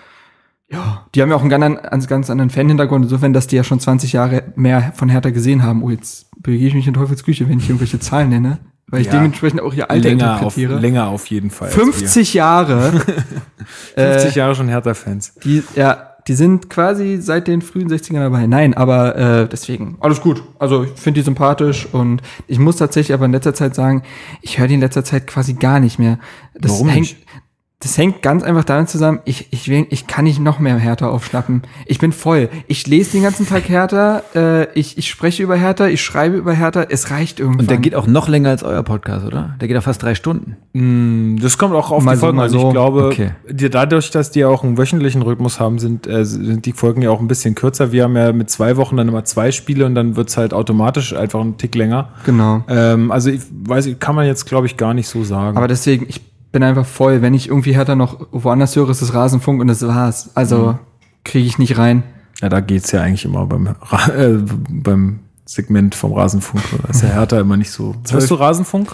[0.71, 3.57] ja, die haben ja auch einen ganz, anderen- einen ganz anderen Fan-Hintergrund, insofern, dass die
[3.57, 5.83] ja schon 20 Jahre mehr von Hertha gesehen haben.
[5.83, 8.59] Oh, jetzt begebe ich mich in Teufels Küche, wenn ich irgendwelche Zahlen nenne,
[8.91, 9.13] weil ich Ja.
[9.15, 10.79] dementsprechend auch ihr Alter länger auf, interpretiere.
[10.79, 11.69] länger auf jeden Fall.
[11.69, 12.93] als 50 Jahre.
[13.97, 14.13] wir.
[14.15, 15.35] 50 Jahre schon Hertha-Fans.
[15.45, 18.47] Die, ja, die sind quasi seit den frühen 60ern dabei.
[18.47, 20.43] Nein, aber äh, deswegen, alles gut.
[20.59, 24.03] Also ich finde die sympathisch und ich muss tatsächlich aber in letzter Zeit sagen,
[24.43, 26.19] ich höre die in letzter Zeit quasi gar nicht mehr.
[26.55, 27.27] Das Warum hängt, nicht?
[27.83, 31.09] Das hängt ganz einfach damit zusammen, ich, ich, will, ich kann nicht noch mehr Hertha
[31.09, 31.63] aufschnappen.
[31.87, 32.51] Ich bin voll.
[32.67, 36.53] Ich lese den ganzen Tag Hertha, äh, ich, ich spreche über Hertha, ich schreibe über
[36.53, 37.61] Hertha, es reicht irgendwann.
[37.61, 39.55] Und der geht auch noch länger als euer Podcast, oder?
[39.63, 40.57] Der geht auch fast drei Stunden.
[40.75, 42.51] Mm, Das kommt auch auf Mal die so, Folgen an.
[42.51, 42.67] so.
[42.67, 43.31] Ich glaube, Okay.
[43.51, 47.09] die, dadurch, dass die auch einen wöchentlichen Rhythmus haben, sind, äh, sind die Folgen ja
[47.09, 47.93] auch ein bisschen kürzer.
[47.93, 51.15] Wir haben ja mit zwei Wochen dann immer zwei Spiele und dann wird's halt automatisch
[51.15, 52.11] einfach einen Tick länger.
[52.27, 52.63] Genau.
[52.69, 55.57] Ähm, also ich weiß, kann man jetzt, glaube ich, gar nicht so sagen.
[55.57, 56.21] Aber deswegen, ich
[56.53, 57.23] bin einfach voll.
[57.23, 60.31] Wenn ich irgendwie Hertha noch woanders höre, ist es Rasenfunk und das war's.
[60.35, 60.79] Also
[61.25, 62.03] kriege ich nicht rein.
[62.41, 66.63] ja, da geht's ja eigentlich immer beim, äh, beim Segment vom Rasenfunk.
[66.83, 67.95] Da ist ja Hertha immer nicht so.
[68.11, 68.93] Hörst du Rasenfunk?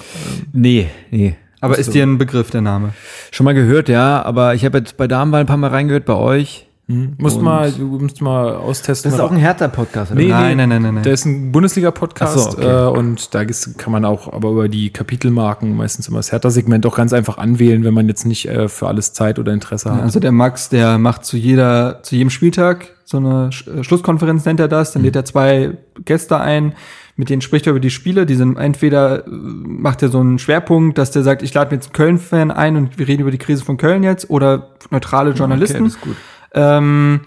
[0.53, 1.37] Nee, nee.
[1.61, 2.93] Aber ist dir ein Begriff der Name?
[3.31, 6.15] Schon mal gehört, ja, aber ich habe jetzt bei Damenwahl ein paar Mal reingehört bei
[6.15, 6.66] euch.
[6.89, 9.11] Musst Und- mal, du musst mal austesten.
[9.11, 10.21] Das ist auch ein Hertha-Podcast, oder?
[10.21, 11.03] Nee, Nein, nee, nein, nein, nein, nein.
[11.03, 12.65] Der ist ein Bundesliga-Podcast so, okay.
[12.65, 16.97] äh, und da kann man auch aber über die Kapitelmarken meistens immer das Hertha-Segment auch
[16.97, 20.01] ganz einfach anwählen, wenn man jetzt nicht äh, für alles Zeit oder Interesse hat.
[20.03, 24.45] Also der Max, der macht zu jeder, zu jedem Spieltag so eine Sch- äh, Schlusskonferenz
[24.45, 24.93] nennt er das.
[24.93, 26.75] Dann lädt er zwei Gäste ein,
[27.17, 28.27] mit denen spricht er über die Spiele.
[28.27, 31.77] Die sind entweder äh, macht er so einen Schwerpunkt, dass der sagt, ich lade mir
[31.79, 35.33] jetzt einen Köln-Fan ein und wir reden über die Krise von Köln jetzt oder neutrale
[35.33, 35.93] Journalisten.
[36.01, 36.15] gut.
[36.57, 37.21] Ähm,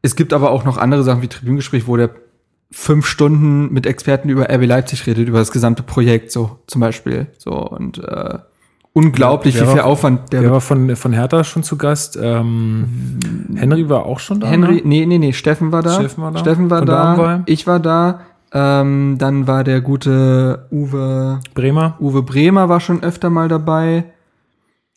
[0.00, 2.10] es gibt aber auch noch andere Sachen wie Tribünengespräch, wo der
[2.70, 7.26] fünf Stunden mit Experten über RB Leipzig redet, über das gesamte Projekt, so zum Beispiel.
[7.38, 8.38] So und äh,
[8.94, 12.18] unglaublich, Wer wie viel war- Aufwand der Der war von, von Hertha schon zu Gast.
[12.20, 13.18] Ähm,
[13.54, 14.46] Henry war auch schon da.
[14.48, 14.82] Henry, ne?
[14.84, 15.92] nee, nee, nee, Steffen war da.
[15.94, 16.38] Steffen war da.
[16.38, 17.42] Steffen war Von da.
[17.46, 18.20] Ich war da.
[18.54, 21.96] Ähm, dann war der gute Uwe, Bremer.
[22.00, 24.04] Uwe Bremer war schon öfter mal dabei.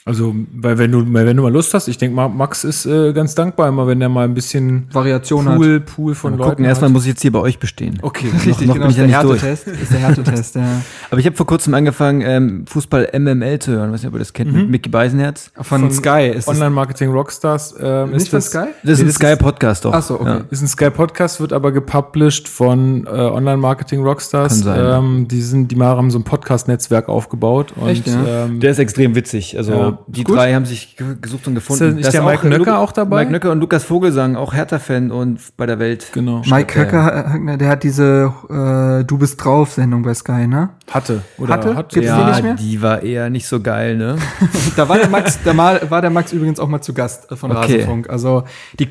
[0.08, 2.86] Also, weil wenn du, weil wenn du mal Lust hast, ich denke mal, Max ist
[2.86, 5.56] äh, ganz dankbar immer, wenn der mal ein bisschen Variation hat.
[5.56, 6.94] Pool, Pool von Mal Leuten gucken, erstmal hat.
[6.94, 7.98] muss ich jetzt hier bei euch bestehen.
[8.04, 9.22] Okay, Richtig, noch genau, bin ist ich der ja.
[9.24, 9.68] Härtetest.
[9.68, 10.82] Ist der Härtetest, ja.
[11.10, 13.92] Aber ich habe vor kurzem angefangen, ähm, Fußball MML zu hören.
[13.94, 14.60] Weiß nicht, ob ihr das kennt, Mhm.
[14.60, 15.50] mit Mickey Beisenherz.
[15.56, 17.74] Von, Von Sky ist das Online-Marketing Rockstars.
[17.82, 18.66] Ähm, nicht ist von das Sky?
[18.84, 19.94] Das ist ein das Sky-Podcast doch.
[19.96, 20.26] Ach so, okay.
[20.30, 20.42] Ja.
[20.52, 24.54] Ist ein Sky Podcast, wird aber gepublished von äh, Online Marketing Rockstars.
[24.54, 25.04] Kann sein.
[25.04, 28.46] Ähm, die sind, die haben so ein Podcast-Netzwerk aufgebaut und Echt, ja?
[28.46, 29.58] ähm, Der ist extrem witzig.
[29.58, 29.95] Also Ja.
[30.08, 30.36] Die Gut.
[30.38, 31.84] drei haben sich ge- gesucht und gefunden.
[31.84, 33.20] Ist der- ist der Mike äh, Nöcker auch dabei?
[33.22, 36.08] Mike Nöcker und Lukas Vogelsang, auch Hertha-Fan und bei der Welt.
[36.14, 40.70] genau Mike Höcker, Höckner, der hat diese äh, Du bist drauf Sendung bei Sky, ne?
[40.92, 41.76] hatte oder Hatte?
[41.76, 42.54] hat Gibt's die Ja, nicht mehr?
[42.56, 44.18] die war eher nicht so geil, ne?
[44.76, 47.36] Da war der Max, da mal, war der Max übrigens auch mal zu Gast äh,
[47.36, 47.74] von Okay.
[47.78, 48.10] Rasenfunk.
[48.10, 48.44] Also
[48.80, 48.90] die,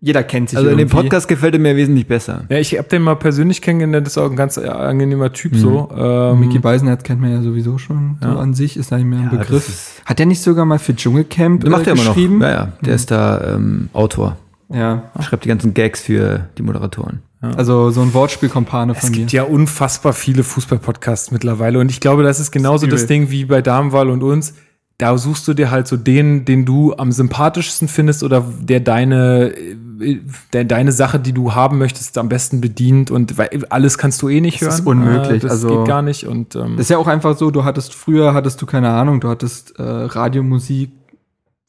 [0.00, 0.96] jeder kennt sich Also in dem irgendwie.
[1.02, 2.44] Podcast gefällt er mir wesentlich besser.
[2.48, 5.90] Ja, ich habe den mal persönlich kennengelernt, das ist auch ein ganz angenehmer Typ so.
[5.96, 9.30] Ähm, Mickey Beisenherz kennt man ja sowieso schon so an sich, ist eigentlich mehr ein
[9.32, 10.00] Ja, Begriff.
[10.06, 12.14] Hat der nicht sogar mal für Dschungelcamp Das macht äh, er immer noch.
[12.14, 12.40] geschrieben?
[12.40, 12.72] Ja, ja.
[12.80, 14.36] Der ist da ähm, Autor.
[14.72, 15.10] Ja.
[15.20, 17.22] Schreibt die ganzen Gags für die Moderatoren.
[17.42, 19.16] Also so ein Wortspielkompane es von mir.
[19.16, 23.08] gibt ja unfassbar viele Fußball-Podcasts mittlerweile und ich glaube, das ist genauso Das das.
[23.08, 24.52] Ding wie bei Damenwahl und uns.
[25.00, 29.54] Da suchst du dir halt so den, den du am sympathischsten findest oder der deine,
[30.00, 30.18] äh,
[30.52, 34.28] der deine Sache, die du haben möchtest, am besten bedient und weil alles kannst du
[34.28, 34.78] eh nicht Das hören.
[34.80, 37.36] ist unmöglich, Äh, Das also- geht gar nicht und ähm, Das ist ja auch einfach
[37.36, 40.90] so, du hattest früher, hattest du keine Ahnung, du hattest äh, Radio, Musik,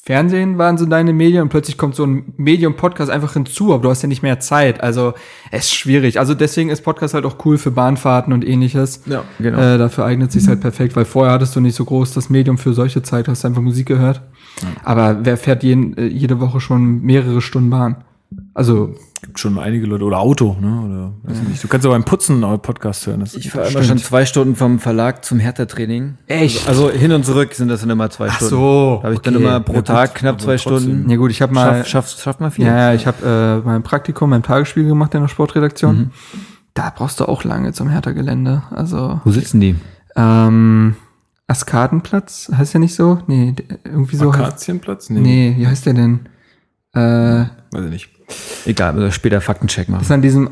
[0.04, 3.90] Fernsehen waren so deine Medien und plötzlich kommt so ein Medium-Podcast einfach hinzu, aber du
[3.92, 4.82] hast ja nicht mehr Zeit.
[4.82, 5.14] Also
[5.52, 6.18] es ist schwierig.
[6.18, 9.04] Also deswegen ist Podcast halt auch cool für Bahnfahrten und ähnliches.
[9.06, 9.60] Ja, genau.
[9.60, 12.58] Äh, dafür eignet sich halt perfekt, weil vorher hattest du nicht so groß das Medium
[12.58, 14.22] für solche Zeit, hast einfach Musik gehört.
[14.84, 17.98] Aber wer fährt jeden, äh, jede Woche schon mehrere Stunden Bahn?
[18.56, 20.82] Also gibt schon einige Leute oder Auto, ne?
[20.82, 21.64] Oder weiß ich nicht.
[21.64, 23.20] Du kannst aber beim Putzen einen Podcast hören.
[23.20, 26.16] Das Ich fahre immer schon zwei Stunden vom Verlag zum Hertha-Training.
[26.28, 26.68] Echt?
[26.68, 28.50] Also hin und zurück sind das dann immer zwei Ach Stunden.
[28.50, 29.44] so, Da habe ich dann okay.
[29.44, 30.90] immer pro Ja, Tag gut, knapp aber zwei trotzdem.
[30.92, 31.10] Stunden.
[31.10, 32.66] ja gut, ich habe mal Schafft, schafft, schafft mal viel.
[32.66, 35.96] Ja, ja, ich habe äh, mein Praktikum beim Tagesspiegel gemacht in der Sportredaktion.
[35.98, 36.12] Mhm.
[36.74, 38.64] Da brauchst du auch lange zum Hertha-Gelände.
[38.72, 39.76] Also Wo sitzen die?
[40.16, 40.96] ähm,
[41.48, 43.20] Askadenplatz, heißt der nicht so?
[43.28, 43.54] Nee,
[43.84, 44.34] irgendwie so.
[44.34, 45.10] heißt, Akazienplatz?
[45.10, 46.20] nee, wie heißt der denn?
[46.94, 48.10] Äh, Weiß ich nicht.
[48.66, 50.02] Egal, also später Faktencheck machen.
[50.02, 50.52] ist an diesem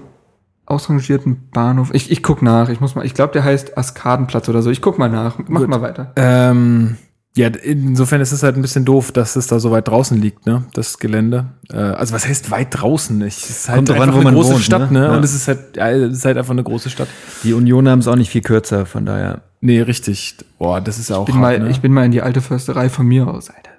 [0.66, 1.90] ausrangierten Bahnhof.
[1.94, 2.70] Ich, ich guck nach.
[2.70, 3.06] Ich muss mal.
[3.06, 4.70] Ich glaube, der heißt Askadenplatz oder so.
[4.70, 5.38] Ich guck mal nach.
[5.48, 5.70] Mach Gut.
[5.70, 6.14] mal weiter.
[6.16, 6.98] Ähm,
[7.36, 10.46] ja, insofern ist es halt ein bisschen doof, dass es da so weit draußen liegt,
[10.46, 10.64] ne?
[10.74, 11.46] Das Gelände.
[11.72, 13.22] Äh, also was heißt weit draußen?
[13.22, 15.00] Ich, es ist halt Kommt drauf an, einfach wo eine man große wohnt, Stadt, ne?
[15.00, 15.06] ne?
[15.06, 15.16] Ja.
[15.16, 17.08] Und es ist halt, ja, es ist halt einfach eine große Stadt.
[17.44, 19.42] Die Union haben es auch nicht viel kürzer, von daher.
[19.62, 20.38] Nee, richtig.
[20.58, 21.72] Boah, das ist ja auch Ich bin, hart, mal, ne?
[21.72, 23.50] ich bin mal in die alte Försterei von mir aus.
[23.50, 23.72] Alter,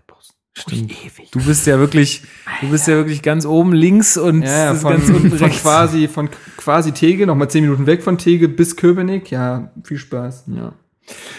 [0.52, 0.92] Stimmt.
[1.30, 2.22] Du bist ja wirklich,
[2.60, 5.62] du bist ja wirklich ganz oben links und Ja, ja, von, ganz unten von rechts.
[5.62, 9.30] quasi, von quasi Tegel, nochmal zehn Minuten weg von Tegel bis Köpenick.
[9.30, 10.44] Ja, viel Spaß.
[10.48, 10.72] Ja.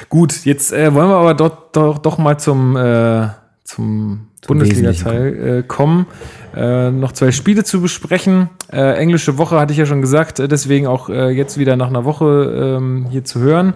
[0.10, 3.28] Gut, jetzt äh, wollen wir aber dort doch, doch mal zum, äh,
[3.64, 6.08] zum, Bundesliga-Teil äh, kommen.
[6.56, 8.50] Äh, noch zwei Spiele zu besprechen.
[8.72, 11.88] Äh, englische Woche hatte ich ja schon gesagt, äh, deswegen auch äh, jetzt wieder nach
[11.88, 13.74] einer Woche ähm, hier zu hören.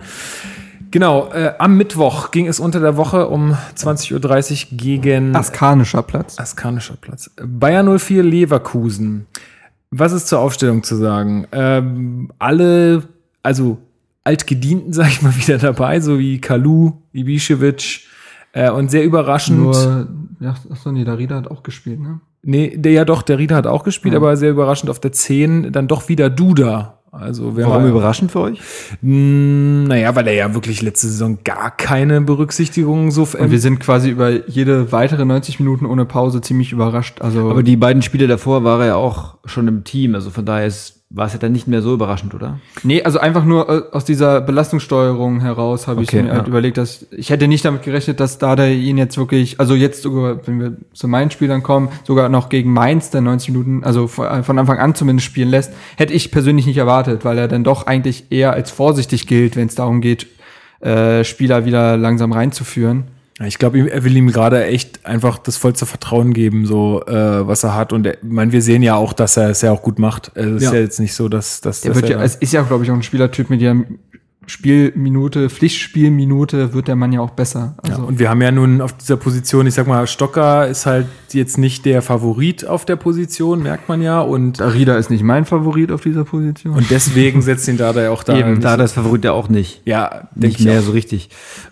[0.91, 6.39] Genau, äh, am Mittwoch ging es unter der Woche um 20.30 Uhr gegen Askanischer Platz.
[6.39, 7.29] Askanischer Platz.
[7.43, 9.25] Bayer 04 Leverkusen.
[9.91, 11.47] Was ist zur Aufstellung zu sagen?
[11.51, 13.03] Ähm, alle,
[13.43, 13.77] also
[14.23, 18.01] altgedienten, sag ich mal, wieder dabei, so wie Kalu, Ibišević
[18.53, 19.59] äh, und sehr überraschend.
[19.59, 20.07] Nur,
[20.39, 22.19] ja, achso, nee, der Rieder hat auch gespielt, ne?
[22.41, 24.19] nee, der ja doch, der Rieder hat auch gespielt, Ja.
[24.19, 26.99] aber sehr überraschend auf der 10 dann doch wieder Duda.
[27.19, 28.59] Also wer Warum war, überraschend für euch?
[29.01, 33.79] Mh, Naja, weil er ja wirklich letzte Saison gar keine Berücksichtigung so Und wir sind
[33.79, 37.21] quasi über jede weitere 90 Minuten ohne Pause ziemlich überrascht.
[37.21, 40.45] Also, Aber die beiden Spiele davor war er ja auch schon im Team, also von
[40.45, 42.59] daher ist, war es ja dann nicht mehr so überraschend, oder?
[42.83, 46.47] nee, also einfach nur äh, aus dieser Belastungssteuerung heraus habe Okay, ich mir halt ja.
[46.47, 50.45] überlegt, dass ich hätte nicht damit gerechnet, dass Dada ihn jetzt wirklich, also jetzt sogar,
[50.47, 54.43] wenn wir zu meinen Spielern kommen, sogar noch gegen Mainz der 90 Minuten, also von
[54.43, 57.85] von Anfang an zumindest spielen lässt, hätte ich persönlich nicht erwartet, weil er dann doch
[57.85, 60.27] eigentlich eher als vorsichtig gilt, wenn es darum geht,
[60.79, 63.14] äh, Spieler wieder langsam reinzuführen.
[63.39, 67.45] Ja, Ich glaube, er will ihm gerade echt einfach das vollste Vertrauen geben, so äh,
[67.47, 67.91] was er hat.
[67.93, 70.31] Und er, ich meine, wir sehen ja auch, dass er es ja auch gut macht.
[70.35, 70.73] Also Es ist Ja.
[70.75, 72.83] ja jetzt nicht so, dass, dass, Der dass wird ja, er, es ist ja, glaube
[72.85, 73.99] ich, auch ein Spielertyp, mit dem
[74.47, 77.75] Spielminute, Pflichtspielminute wird der Mann ja auch besser.
[77.85, 80.85] Ja, Also und wir haben ja nun auf dieser Position, ich sag mal, Stocker ist
[80.85, 84.21] halt jetzt nicht der Favorit auf der Position, merkt man ja.
[84.21, 86.73] Und, Darida ist nicht mein Favorit auf dieser Position.
[86.75, 88.37] und deswegen setzt ihn Dada ja auch da.
[88.37, 89.81] Eben, da das Favorit ja auch nicht.
[89.85, 90.83] ja, Nicht mehr auch.
[90.83, 91.29] so richtig.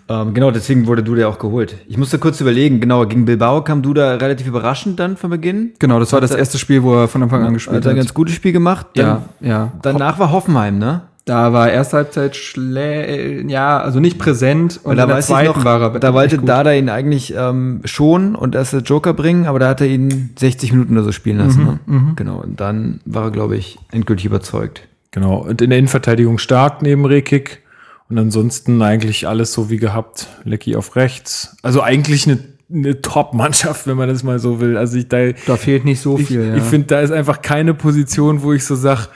[0.08, 1.76] Ähm, genau, deswegen wurde Duda auch geholt.
[1.88, 5.72] Ich musste kurz überlegen, genau, gegen Bilbao kam Duda relativ überraschend dann von Beginn.
[5.78, 7.96] genau, das war das erste Spiel, wo er von Anfang an gespielt Hat er ein
[7.96, 8.04] hat.
[8.04, 8.86] ganz gutes Spiel gemacht.
[8.94, 9.72] Dann, ja, ja.
[9.82, 11.02] Danach war Hoffenheim, ne?
[11.26, 15.24] Da war erste Halbzeit schlä ja, also nicht präsent und Und da in der weiß
[15.24, 16.38] ich zweiten noch, war er da wollte.
[16.38, 20.72] Dada ihn eigentlich ähm, schon und erst Joker bringen, aber da hat er ihn 60
[20.72, 21.80] Minuten oder so spielen lassen.
[21.86, 22.12] Mhm, ne?
[22.16, 24.82] Genau, und dann war er, glaube ich, endgültig überzeugt.
[25.12, 25.38] Genau.
[25.38, 27.62] Und in der Innenverteidigung stark neben Rekik.
[28.10, 30.28] Und ansonsten eigentlich alles so wie gehabt.
[30.44, 31.56] Lecky auf rechts.
[31.62, 32.38] Also eigentlich eine,
[32.70, 34.76] eine Top-Mannschaft, wenn man das mal so will.
[34.76, 36.48] Also ich da, Da fehlt nicht so ich, viel.
[36.48, 36.56] ja.
[36.56, 39.08] ich finde, da ist einfach keine Position, wo ich so sag,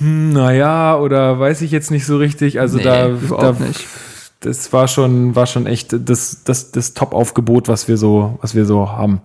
[0.00, 2.58] hm, naja, oder weiß ich jetzt nicht so richtig.
[2.58, 3.86] Also Nee, da, da nicht.
[4.40, 8.64] das war schon, war schon echt das, das, das Top-Aufgebot, was wir so, was wir
[8.64, 9.20] so haben.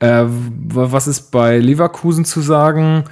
[0.00, 3.04] Äh, was ist bei Leverkusen zu sagen?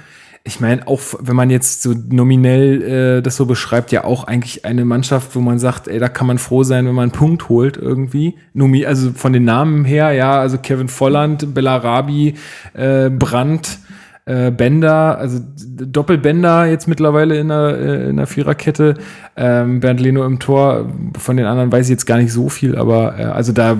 [0.47, 2.81] Ich meine, auch wenn man jetzt so nominell
[3.17, 6.27] äh, das so beschreibt, ja auch eigentlich eine Mannschaft, wo man sagt, ey, da kann
[6.27, 8.35] man froh sein, wenn man einen Punkt holt irgendwie.
[8.53, 12.35] Nomi also von den Namen her, ja, also Kevin Volland, Bellarabi,
[12.73, 13.79] äh, Brandt,
[14.25, 18.95] äh, Bender, also Doppelbender jetzt mittlerweile in der, äh, in der Viererkette.
[19.35, 20.89] Ähm, Bernd Leno im Tor.
[21.17, 23.77] Von den anderen weiß ich jetzt gar nicht so viel, aber äh, also da,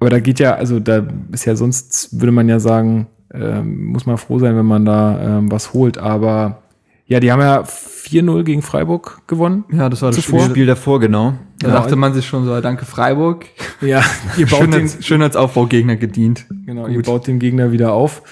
[0.00, 4.06] aber da geht ja, also da ist ja sonst, würde man ja sagen, ähm, muss
[4.06, 5.98] man froh sein, wenn man da ähm, was holt.
[5.98, 6.62] Aber
[7.06, 9.64] ja, die haben ja 4-0 gegen Freiburg gewonnen.
[9.72, 10.40] Ja, das war das Spiel.
[10.40, 11.34] Spiel davor, genau.
[11.60, 13.46] Da dachte man sich schon so, danke Freiburg.
[13.80, 14.02] Ja,
[14.36, 16.46] ihr baut Schön den, als, schön als Aufbaugegner gedient.
[16.66, 18.22] Genau, ihr baut den Gegner wieder auf.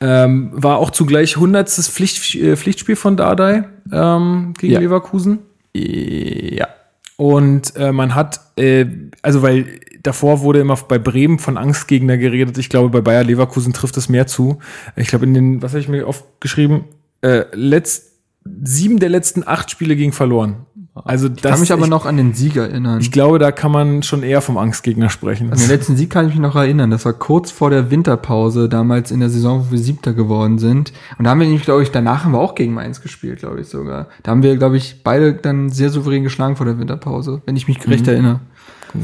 [0.00, 1.68] Ähm, war auch zugleich 100.
[1.68, 4.80] Pflicht, äh, Pflichtspiel von Dardai ähm, gegen Ja.
[4.80, 5.40] Leverkusen.
[5.74, 6.68] Ja.
[7.16, 8.86] Und äh, man hat, äh,
[9.20, 9.66] also weil
[10.02, 12.56] davor wurde immer bei Bremen von Angstgegner geredet.
[12.56, 14.58] Ich glaube, bei Bayer Leverkusen trifft es mehr zu.
[14.96, 16.86] Ich glaube, in den, was habe ich mir oft geschrieben?
[17.20, 18.12] Äh, letzt,
[18.62, 20.64] sieben der letzten acht Spiele gegen verloren.
[20.94, 23.00] Also das, Ich kann mich aber ich, noch an den Sieg erinnern.
[23.00, 25.52] ich glaube, da kann man schon eher vom Angstgegner sprechen.
[25.52, 26.90] An den letzten Sieg kann ich mich noch erinnern.
[26.90, 30.92] Das war kurz vor der Winterpause, damals in der Saison, wo wir Siebter geworden sind.
[31.16, 33.60] Und da haben wir nämlich, glaube ich, danach haben wir auch gegen Mainz gespielt, glaube
[33.60, 34.08] ich sogar.
[34.22, 37.68] Da haben wir, glaube ich, beide dann sehr souverän geschlagen vor der Winterpause, wenn ich
[37.68, 38.40] mich recht erinnere.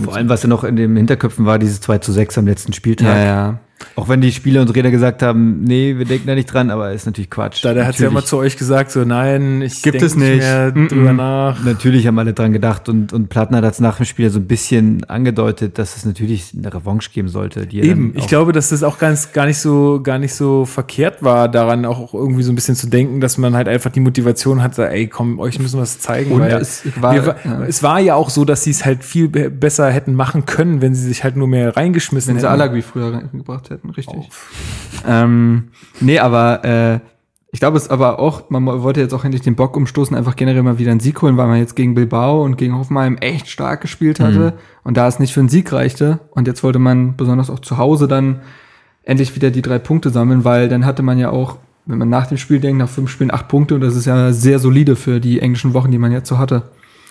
[0.03, 2.73] Vor allem, was ja noch in den Hinterköpfen war, dieses 2 zu 6 am letzten
[2.73, 3.17] Spieltag.
[3.25, 3.61] ja.
[3.95, 6.93] Auch wenn die Spieler und Trainer gesagt haben, nee, wir denken da nicht dran, aber
[6.93, 7.63] ist natürlich Quatsch.
[7.65, 10.39] Da, der hat ja immer zu euch gesagt, so nein, ich Gibt es nicht.
[10.39, 10.89] mehr Mm-mm.
[10.89, 11.63] drüber nach.
[11.65, 14.47] Natürlich haben alle dran gedacht und, und Plattner hat es nach dem Spiel so ein
[14.47, 17.67] bisschen angedeutet, dass es natürlich eine Revanche geben sollte.
[17.67, 21.23] Die Eben, ich glaube, dass das auch ganz gar nicht so gar nicht so verkehrt
[21.23, 24.63] war, daran auch irgendwie so ein bisschen zu denken, dass man halt einfach die Motivation
[24.63, 26.33] hatte, ey, komm, euch müssen wir was zeigen.
[26.33, 27.65] Und weil es war- wir, ja.
[27.65, 30.81] es war ja auch so, dass sie es halt viel be besser hätten machen können,
[30.81, 32.61] wenn sie sich halt nur mehr reingeschmissen Wenn sie hätten.
[32.61, 34.29] Alagui früher reingebracht hätten, richtig.
[35.07, 35.69] Ähm,
[36.01, 37.01] nee, aber äh,
[37.53, 40.63] ich glaube, es aber auch, man wollte jetzt auch endlich den Bock umstoßen, einfach generell
[40.63, 43.81] mal wieder einen Sieg holen, weil man jetzt gegen Bilbao und gegen Hoffenheim echt stark
[43.81, 47.49] gespielt hatte und da es nicht für einen Sieg reichte und jetzt wollte man besonders
[47.49, 48.41] auch zu Hause dann
[49.05, 52.27] endlich wieder die drei Punkte sammeln, weil dann hatte man ja auch, wenn man nach
[52.27, 55.21] dem Spiel denkt, nach fünf Spielen acht Punkte und das ist ja sehr solide für
[55.21, 56.65] die englischen Wochen, die man jetzt so hatte.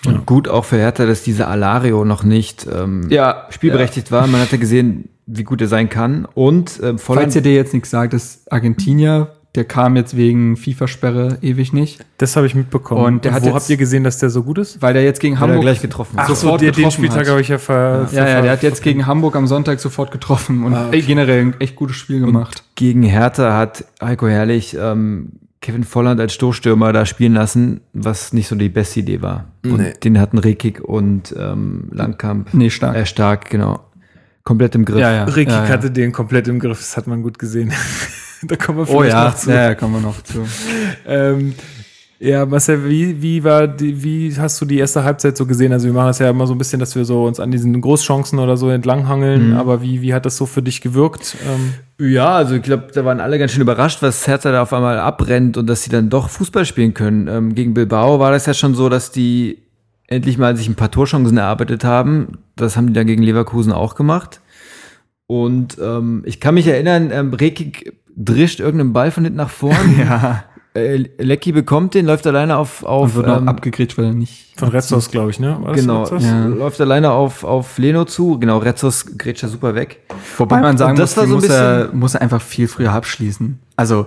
[0.06, 4.26] Und gut auch für Hertha, dass dieser Alario noch nicht ähm, Ja, spielberechtigt war.
[4.26, 6.26] Man hatte gesehen, wie gut er sein kann.
[6.34, 11.38] Und ähm, Falls ihr dir jetzt nichts sagt, ist Argentinier, der kam jetzt wegen FIFA-Sperre
[11.40, 13.02] ewig nicht, Das habe ich mitbekommen.
[13.04, 14.82] Und der hat wo jetzt- habt ihr gesehen, dass der so gut ist?
[14.82, 16.16] weil der jetzt gegen hat Hamburg gleich getroffen.
[16.18, 17.28] Ach so, sofort den, den getroffen Spieltag hat.
[17.28, 20.10] habe ich ja ver, Ja, ja, ver- der hat jetzt gegen Hamburg am Sonntag sofort
[20.10, 21.00] getroffen und Ah, okay.
[21.02, 22.64] generell ein echt gutes Spiel gemacht.
[22.74, 28.46] Gegen Hertha hat Heiko Herrlich ähm, Kevin Volland als Stoßstürmer da spielen lassen, was nicht
[28.48, 29.46] so die beste Idee war.
[29.64, 29.94] Und Nee.
[30.04, 32.52] den hatten Rekik und ähm, Langkamp.
[32.52, 32.94] Nee, stark.
[32.94, 33.80] Äh, stark, genau.
[34.46, 35.00] Komplett im Griff.
[35.24, 35.68] Ricky ja, ja.
[35.68, 37.72] hatte den komplett im Griff, das hat man gut gesehen.
[38.42, 39.50] da kommen wir Oh vielleicht ja, noch zu.
[39.50, 40.46] ja, ja, kommen wir noch zu.
[41.06, 41.54] Ähm,
[42.20, 45.72] ja, Marcel, wie, wie war die, wie hast du die erste Halbzeit so gesehen?
[45.72, 47.78] Also wir machen das ja immer so ein bisschen, dass wir so uns an diesen
[47.80, 49.56] Großchancen oder so entlanghangeln, Mhm.
[49.56, 51.36] aber wie, wie hat das so für dich gewirkt?
[51.46, 51.74] Ähm,
[52.14, 54.98] Ja, also ich glaube, da waren alle ganz schön überrascht, was Hertha da auf einmal
[54.98, 57.26] abrennt und dass sie dann doch Fußball spielen können.
[57.28, 59.58] Ähm, gegen Bilbao war das ja schon so, dass die
[60.08, 62.38] endlich mal sich ein paar Torchancen erarbeitet haben.
[62.56, 64.40] Das haben die dann gegen Leverkusen auch gemacht.
[65.26, 69.76] Und ähm, ich kann mich erinnern, ähm, Rekik drischt irgendeinen Ball von hinten nach vorn.
[69.98, 70.44] Ja,
[70.76, 74.12] äh, Lecky bekommt den, läuft alleine auf, und auf wird noch ähm, abgegrätscht, weil er
[74.12, 74.58] nicht.
[74.58, 75.56] von Retzos, glaube ich, ne?
[75.60, 76.06] War Genau?
[76.18, 76.46] Ja.
[76.46, 78.38] läuft alleine auf, auf Leno zu.
[78.38, 80.00] Genau, Retzos grätscht da super weg.
[80.36, 82.68] Wobei man sagen und das muss, war so ein muss, er, muss er einfach viel
[82.68, 83.58] früher abschließen.
[83.76, 84.06] Also,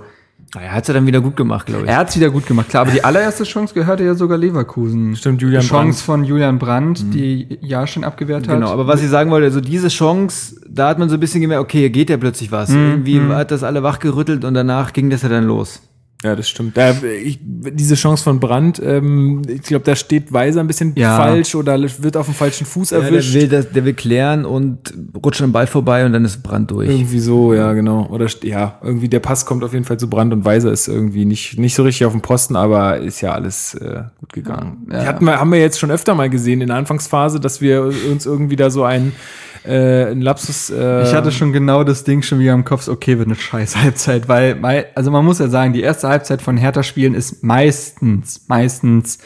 [0.55, 1.89] Er hat es ja dann wieder gut gemacht, glaube ich.
[1.89, 5.15] Er hat es wieder gut gemacht, klar, aber die allererste Chance gehörte ja sogar Leverkusen.
[5.15, 5.97] Stimmt, Julian die Chance Brandt.
[5.99, 8.55] von Julian Brandt, die Jahrstein abgewehrt hat.
[8.55, 11.41] Genau, aber was ich sagen wollte, also diese Chance, da hat man so ein bisschen
[11.41, 12.71] gemerkt, okay, hier geht ja plötzlich was.
[12.71, 15.81] Irgendwie hat das alle wachgerüttelt und danach ging das ja dann los.
[16.21, 16.75] Ja, das stimmt.
[16.75, 21.15] Da, ich, diese Chance von Brandt, ähm, ich glaube, da steht Weiser ein bisschen Ja.
[21.15, 23.33] falsch oder wird auf dem falschen Fuß Ja, der, erwischt.
[23.33, 26.89] will das, der will klären und rutscht am Ball vorbei und dann ist Brand durch.
[26.89, 28.05] irgendwie so, ja, genau.
[28.07, 31.23] Oder ja, irgendwie der Pass kommt auf jeden Fall zu Brandt und Weiser ist irgendwie
[31.23, 34.87] nicht, nicht so richtig auf dem Posten, aber ist ja alles äh, gut gegangen.
[34.91, 34.99] Ja.
[35.01, 37.93] Die hatten wir, haben wir jetzt schon öfter mal gesehen in der Anfangsphase, dass wir
[38.11, 39.13] uns irgendwie da so ein,
[39.65, 40.69] äh, ein Lapsus.
[40.69, 43.77] Äh, Ich hatte schon genau das Ding schon wieder im Kopf, okay, wird eine scheiß
[43.77, 48.45] Halbzeit, weil, mei- also man muss ja sagen, die erste Halbzeit von Hertha-Spielen ist meistens,
[48.47, 49.19] meistens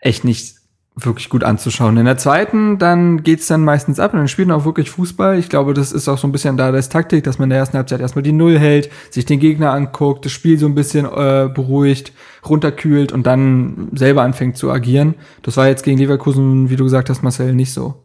[0.00, 0.56] echt nicht
[0.98, 1.98] wirklich gut anzuschauen.
[1.98, 5.38] In der zweiten, dann geht's dann meistens ab und dann spielt man auch wirklich Fußball.
[5.38, 7.58] Ich glaube, das ist auch so ein bisschen da das Taktik, dass man in der
[7.58, 11.04] ersten Halbzeit erstmal die Null hält, sich den Gegner anguckt, das Spiel so ein bisschen
[11.04, 12.12] äh, beruhigt,
[12.48, 15.14] runterkühlt und dann selber anfängt zu agieren.
[15.42, 18.02] Das war jetzt gegen Leverkusen, wie du gesagt hast, Marcel, nicht so.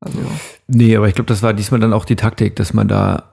[0.00, 0.18] Also,
[0.66, 3.30] Nee, aber ich glaube, das war diesmal dann auch die Taktik, dass man da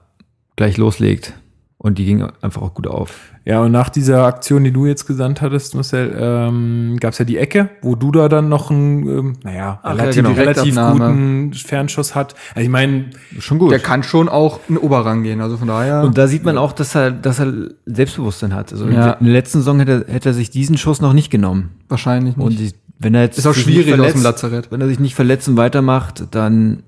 [0.56, 1.34] gleich loslegt.
[1.78, 3.32] Und die ging einfach auch gut auf.
[3.48, 7.24] Ja, und nach dieser Aktion, die du jetzt gesandt hattest, Marcel, ähm, gab es ja
[7.24, 10.34] die Ecke, wo Duda dann noch einen, ähm, naja, Ach ja, relativ, genau.
[10.36, 12.34] relativ guten Fernschuss hat.
[12.54, 13.06] Also ich meine,
[13.38, 13.70] Schon gut.
[13.72, 16.02] der kann schon auch in Oberrang gehen, also von daher.
[16.02, 18.70] Und da sieht man auch, dass er, dass er Selbstbewusstsein hat.
[18.70, 19.12] Also Ja.
[19.12, 21.70] in der letzten Saison hätte, hätte er sich diesen Schuss noch nicht genommen.
[21.88, 22.44] wahrscheinlich nicht.
[22.46, 24.70] Und die, wenn er jetzt Ist auch sich schwierig nicht aus dem verletzt- Lazarett.
[24.70, 26.82] Wenn er sich nicht verletzt und weitermacht, dann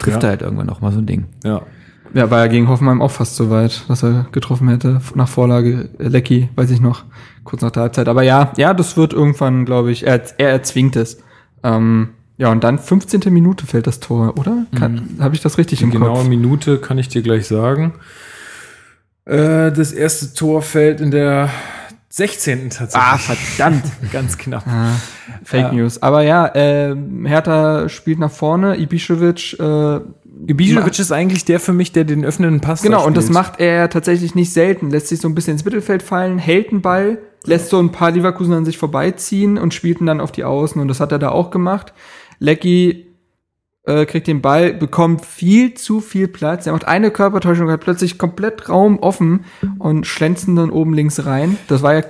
[0.00, 0.28] trifft Ja.
[0.28, 1.26] er halt irgendwann noch mal so ein Ding.
[1.44, 1.62] ja.
[2.14, 5.00] Ja, war ja gegen Hoffenheim auch fast so weit, dass er getroffen hätte.
[5.14, 7.04] Nach Vorlage äh, Lecky, weiß ich noch,
[7.44, 8.08] kurz nach der Halbzeit.
[8.08, 11.18] Aber ja, ja, das wird irgendwann, glaube ich, er, er erzwingt es.
[11.62, 13.32] Ähm, ja, und dann 15.
[13.32, 14.66] Minute fällt das Tor, oder?
[14.76, 16.28] Kann, Habe ich das richtig Die im genaue Kopf?
[16.28, 17.94] Minute kann ich dir gleich sagen.
[19.24, 21.48] Äh, das erste Tor fällt in der
[22.08, 22.70] 16.
[22.70, 22.94] tatsächlich.
[22.96, 23.84] Ah, verdammt.
[24.12, 24.64] Ganz knapp.
[25.44, 25.72] Fake Ja.
[25.72, 26.02] News.
[26.02, 26.94] Aber ja, äh,
[27.24, 29.58] Hertha spielt nach vorne, Ibišević,
[29.96, 30.00] äh,
[30.46, 33.88] Ibišević ist eigentlich der für mich, der den öffnenden Pass Genau, und das macht er
[33.90, 34.90] tatsächlich nicht selten.
[34.90, 38.10] Lässt sich so ein bisschen ins Mittelfeld fallen, hält den Ball, lässt so ein paar
[38.10, 40.80] Leverkusen an sich vorbeiziehen und spielt ihn dann auf die Außen.
[40.80, 41.92] Und das hat er da auch gemacht.
[42.38, 43.06] Lecky
[43.84, 46.66] äh, kriegt den Ball, bekommt viel zu viel Platz.
[46.66, 49.44] Er macht eine Körpertäuschung, hat plötzlich komplett Raum offen
[49.78, 51.56] und schlänzt ihn dann oben links rein.
[51.68, 52.02] Das war ja,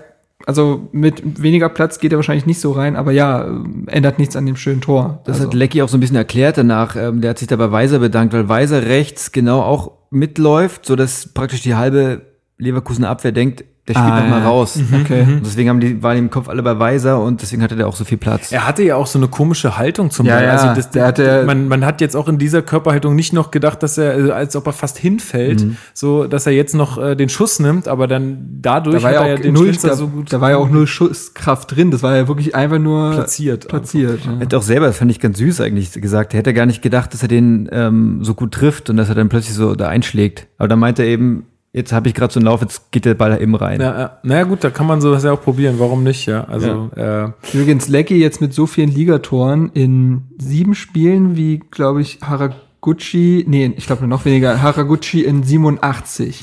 [0.47, 3.51] also mit weniger Platz geht er wahrscheinlich nicht so rein, aber ja, äh,
[3.87, 5.21] ändert nichts an dem schönen Tor.
[5.25, 6.97] Das also, hat Lecky auch so ein bisschen erklärt danach.
[6.97, 10.97] Ähm, der hat sich da bei Weiser bedankt, weil Weiser rechts genau auch mitläuft, so
[10.97, 12.23] dass praktisch die halbe
[12.59, 14.47] Leverkusener Abwehr denkt, der spielt Ah, noch mal ja.
[14.49, 14.79] raus.
[15.03, 15.23] Okay.
[15.23, 17.89] Und deswegen haben die, waren die im Kopf alle bei Weiser und deswegen hatte der
[17.89, 18.53] auch so viel Platz.
[18.53, 20.45] Er hatte ja auch so eine komische Haltung zum Ja, Ball.
[20.45, 23.51] ja, Also das, der hatte- man, man hat jetzt auch in dieser Körperhaltung nicht noch
[23.51, 25.77] gedacht, dass er, also als ob er fast hinfällt, Mhm.
[25.95, 29.15] so dass er jetzt noch äh, den Schuss nimmt, aber dann dadurch Da war, hat
[29.17, 31.75] ja er auch ja den null, da, so gut da war ja auch null Schusskraft
[31.75, 31.91] drin.
[31.91, 33.67] Das war ja wirklich einfach nur platziert.
[33.67, 34.25] platziert.
[34.25, 34.35] Ja.
[34.35, 36.83] Er hat auch selber, das fand ich ganz süß eigentlich gesagt, er hätte gar nicht
[36.83, 39.89] gedacht, dass er den ähm, so gut trifft und dass er dann plötzlich so da
[39.89, 40.47] einschlägt.
[40.59, 43.15] Aber dann meinte er eben, jetzt habe ich gerade so einen Lauf, jetzt geht der
[43.15, 43.81] Ball eben rein.
[43.81, 44.19] Ja, ja.
[44.23, 46.45] naja gut, da kann man sowas ja auch probieren, warum nicht, ja.
[46.45, 52.19] Also Äh, Übrigens, Lecky jetzt mit so vielen Ligatoren in sieben Spielen wie, glaube ich,
[52.23, 56.43] Haraguchi, nee, ich glaube noch weniger, Haraguchi in 87.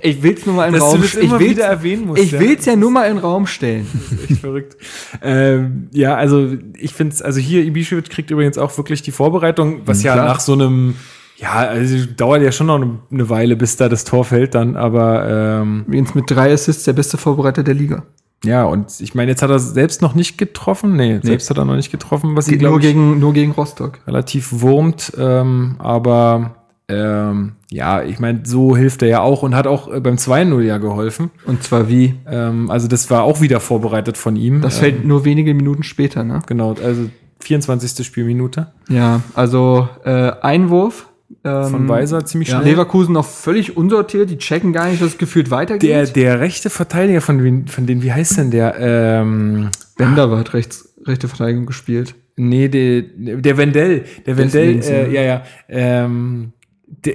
[0.00, 1.26] Ich will's nur mal in den Raum das stellen.
[1.26, 2.40] immer Ich will's, wieder erwähnen musst, ich ja.
[2.40, 3.86] will's ja nur mal in den Raum stellen.
[4.28, 4.76] echt verrückt.
[5.22, 9.82] Ähm, ja, also ich finde es, also hier Ibišević kriegt übrigens auch wirklich die Vorbereitung,
[9.86, 10.26] was ja klar.
[10.26, 10.94] nach so einem,
[11.40, 14.76] ja, also dauert ja schon noch eine, eine Weile, bis da das Tor fällt dann,
[14.76, 18.02] aber ähm, Übrigens mit drei Assists der beste Vorbereiter der Liga.
[18.44, 21.64] ja, und ich meine, jetzt hat er selbst noch nicht getroffen, nee, selbst hat er
[21.64, 24.00] noch nicht getroffen, was ihn, Nur glaube ich, gegen, nur gegen Rostock.
[24.06, 26.56] relativ wurmt, ähm, aber
[26.90, 30.62] ähm, ja, ich meine, so hilft er ja auch und hat auch äh, beim 2-0
[30.62, 31.30] ja geholfen.
[31.44, 32.14] Und zwar wie?
[32.26, 34.62] Ähm, also das war auch wieder vorbereitet von ihm.
[34.62, 36.40] Das Ähm, fällt nur wenige Minuten später, ne?
[36.46, 38.06] Genau, also 24.
[38.06, 38.68] Spielminute.
[38.88, 41.07] Ja, also äh, Einwurf.
[41.44, 42.60] Ähm, Von Weiser ziemlich ja.
[42.60, 42.72] schnell.
[42.72, 45.88] Leverkusen noch völlig unsortiert, die checken gar nicht, dass es gefühlt weitergeht.
[45.90, 48.74] Der, der rechte Verteidiger von, wen- von denen, wie heißt denn der?
[48.78, 52.14] Ähm, Bender hat rechts, rechte Verteidigung gespielt.
[52.36, 54.04] nee, der, der Wendell.
[54.26, 55.42] Der Wendell, äh, ja, ja.
[55.68, 56.52] Ähm,
[56.86, 57.14] der,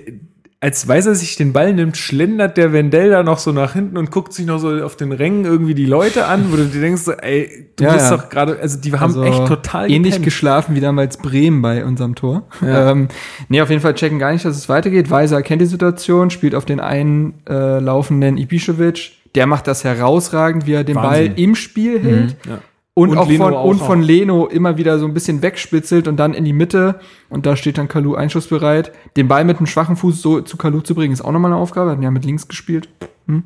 [0.64, 4.12] als Weiser sich den Ball nimmt, schlendert der Wendell da noch so nach hinten und
[4.12, 7.02] guckt sich noch so auf den Rängen irgendwie die Leute an, wo du dir denkst,
[7.02, 8.16] so, ey, du Ja, bist ja.
[8.16, 10.24] doch gerade, also die haben Also echt total ähnlich gepennt.
[10.26, 12.48] geschlafen wie damals Bremen bei unserem Tor.
[12.62, 12.92] Ja.
[12.92, 13.10] Ähm,
[13.50, 15.10] nee, auf jeden Fall checken gar nicht, dass es weitergeht.
[15.12, 19.12] Weiser kennt die Situation, spielt auf den einen äh, laufenden Ibišević.
[19.36, 21.34] Der macht das herausragend, wie er den Wahnsinn.
[21.34, 22.38] Ball im Spiel hält.
[22.48, 22.60] Ja.
[22.96, 26.08] Und, Und auch, Leno von, auch und von Leno immer wieder so ein bisschen wegspitzelt
[26.08, 27.00] und dann in die Mitte.
[27.30, 28.92] Und da steht dann Kalu einschussbereit.
[29.18, 31.60] Den Ball mit einem schwachen Fuß so zu Kalu zu bringen, ist auch nochmal eine
[31.60, 31.90] Aufgabe.
[31.92, 32.90] Hat ja mit links gespielt.
[33.28, 33.44] Hm.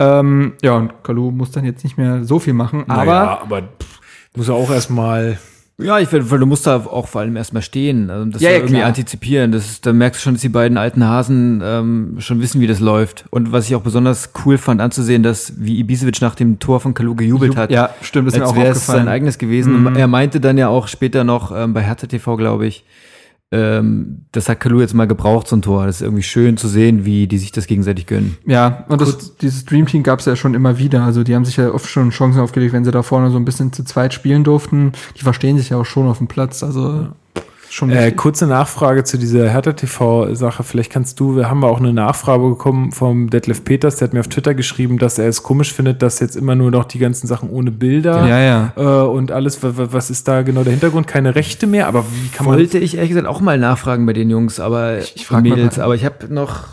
[0.00, 2.84] Ähm, ja, und Kalu muss dann jetzt nicht mehr so viel machen.
[2.88, 4.00] Aber Naja, aber pff,
[4.36, 5.38] muss er auch erstmal.
[5.80, 8.50] Ja, ich finde, weil du musst da auch vor allem erstmal stehen, also das Ja,
[8.50, 8.88] ja, irgendwie klar.
[8.88, 9.52] antizipieren.
[9.52, 12.66] Das ist, da merkst du schon, dass die beiden alten Hasen ähm, schon wissen, wie
[12.66, 13.26] das läuft.
[13.30, 16.94] Und was ich auch besonders cool fand anzusehen, dass wie Ibisevic nach dem Tor von
[16.94, 17.70] Kalu gejubelt hat.
[17.70, 18.76] ja, stimmt, ist mir auch aufgefallen.
[19.04, 19.86] sein eigenes gewesen.
[19.86, 22.84] Und er meinte dann ja auch später noch ähm, bei Hertha TV, glaube ich,
[23.50, 25.86] ähm, das hat Kalu jetzt mal gebraucht, so ein Tor.
[25.86, 28.36] Das ist irgendwie schön zu sehen, wie die sich das gegenseitig gönnen.
[28.46, 31.02] Ja, und das, dieses Dream Team gab es ja schon immer wieder.
[31.02, 33.46] Also die haben sich ja oft schon Chancen aufgelegt, wenn sie da vorne so ein
[33.46, 34.92] bisschen zu zweit spielen durften.
[35.16, 36.62] Die verstehen sich ja auch schon auf dem Platz.
[36.62, 37.47] Also schon
[37.90, 40.62] Äh, kurze Nachfrage zu dieser Hertha TV-Sache.
[40.62, 44.20] Vielleicht kannst du, wir haben auch eine Nachfrage bekommen vom Detlef Peters, der hat mir
[44.20, 47.26] auf Twitter geschrieben, dass er es komisch findet, dass jetzt immer nur noch die ganzen
[47.26, 48.72] Sachen ohne Bilder Ja, ja.
[48.76, 51.06] Äh, und alles, wa- wa- was ist da genau der Hintergrund?
[51.06, 52.56] Keine Rechte mehr, aber wie kann man.
[52.56, 55.76] Wollte ich ehrlich gesagt auch mal nachfragen bei den Jungs, aber ich frag mal Mädels,
[55.76, 56.64] bei- aber ich habe noch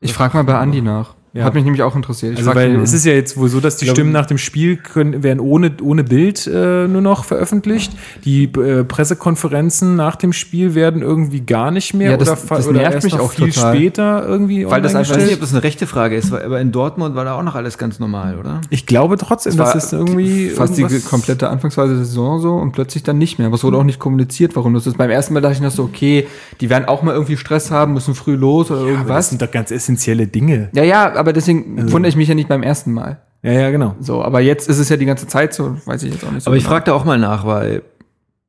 [0.00, 1.14] Ich frage mal bei Andi nach.
[1.34, 1.44] Ja.
[1.44, 2.32] Hat mich nämlich auch interessiert.
[2.34, 4.76] Ich Also, weil es ist ja jetzt wohl so, dass die Stimmen nach dem Spiel
[4.76, 7.92] können, werden ohne, ohne Bild äh, nur noch veröffentlicht.
[8.26, 12.68] Die äh, Pressekonferenzen nach dem Spiel werden irgendwie gar nicht mehr Ja, das- oder, das
[12.68, 13.74] oder nervt erst mich noch auch viel total.
[13.76, 14.66] später irgendwie.
[14.68, 16.70] Weil das online Ich weiß nicht, ob das eine rechte Frage ist, weil- aber in
[16.72, 18.60] Dortmund war da auch noch alles ganz normal, oder?
[18.70, 23.02] Ich glaube trotzdem, das ist irgendwie fast die komplette Anfangsphase der Saison so und plötzlich
[23.04, 23.46] dann nicht mehr.
[23.46, 24.98] Aber es wurde auch nicht kommuniziert, warum das ist.
[24.98, 26.26] Beim ersten Mal dachte ich noch so, okay,
[26.60, 29.28] die werden auch mal irgendwie Stress haben, müssen früh los oder Aber das irgendwas.
[29.30, 30.68] sind doch ganz essentielle Dinge.
[30.74, 33.20] Ja, ja, aber deswegen wundere ich mich ja nicht beim ersten Mal.
[33.42, 33.96] Ja, ja, genau.
[34.00, 36.44] So, aber jetzt ist es ja die ganze Zeit so, weiß ich jetzt auch nicht
[36.44, 36.50] so.
[36.50, 36.74] Aber ich genau.
[36.74, 37.82] frage da auch mal nach, weil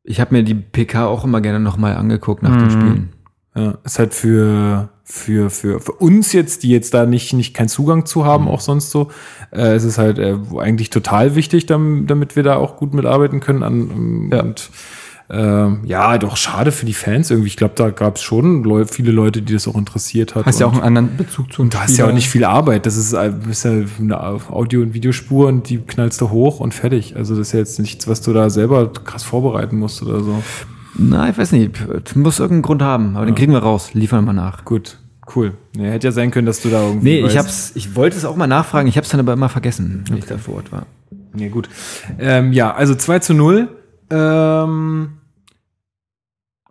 [0.04, 2.60] ich habe mir die PK auch immer gerne nochmal angeguckt nach Mhm.
[2.60, 3.10] den Spielen.
[3.56, 7.70] Ja, ist halt für, für, für, für uns jetzt, die jetzt da nicht, nicht keinen
[7.70, 9.12] Zugang zu haben, auch sonst so,
[9.52, 13.40] äh, es ist halt äh, eigentlich total wichtig, damit, damit wir da auch gut mitarbeiten
[13.40, 13.62] können.
[13.64, 14.42] An, ähm, Ja.
[14.42, 14.70] Und
[15.30, 17.48] ähm, ja, doch schade für die Fans irgendwie.
[17.48, 20.46] Ich glaube, da gab es schon Leu viele Leute, die das auch interessiert hat.
[20.46, 22.86] hast ja auch einen anderen Bezug zu einem Du hast ja auch nicht viel Arbeit.
[22.86, 27.16] Das ist, ist ja eine Audio- und Videospur und die knallst du hoch und fertig.
[27.16, 30.44] Also das ist ja jetzt nichts, was du da selber krass vorbereiten musst oder so.
[30.96, 31.72] Na, ich weiß nicht,
[32.06, 34.64] es muss irgendeinen Grund haben, aber den kriegen wir raus, liefern wir nach.
[34.64, 35.00] Gut,
[35.36, 35.54] cool.
[35.76, 37.22] Nee, hätte ja sein können, dass du da irgendwie.
[37.22, 40.04] Nee, ich hab's, ich wollte es auch mal nachfragen, ich hab's dann aber immer vergessen,
[40.08, 40.86] wenn ich da vor Ort war.
[41.34, 41.68] Nee, gut.
[42.20, 43.70] Ähm, ja, also 2 zu 0.
[44.14, 45.10] Ähm,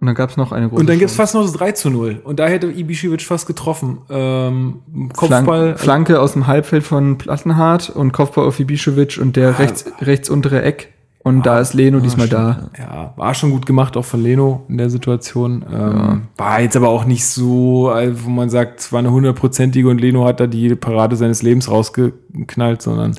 [0.00, 1.32] Und dann gab es noch eine große und dann gibt's Chance.
[1.32, 2.20] fast noch das 3 zu 0.
[2.24, 3.98] Und da hätte Ibišević fast getroffen.
[4.10, 5.76] Ähm, Flank, Kopfball.
[5.78, 10.62] Flanke aus dem Halbfeld von Plattenhardt und Kopfball auf Ibišević und der rechts, rechts untere
[10.62, 10.92] Eck.
[11.24, 12.68] Und da ist Leno diesmal da.
[12.76, 15.64] Ja, war schon gut gemacht, auch von Leno in der Situation.
[15.72, 19.88] Ähm, War jetzt aber auch nicht so, äh, wo man sagt, es war eine hundertprozentige
[19.88, 23.14] und Leno hat da die Parade seines Lebens rausgeknallt, sondern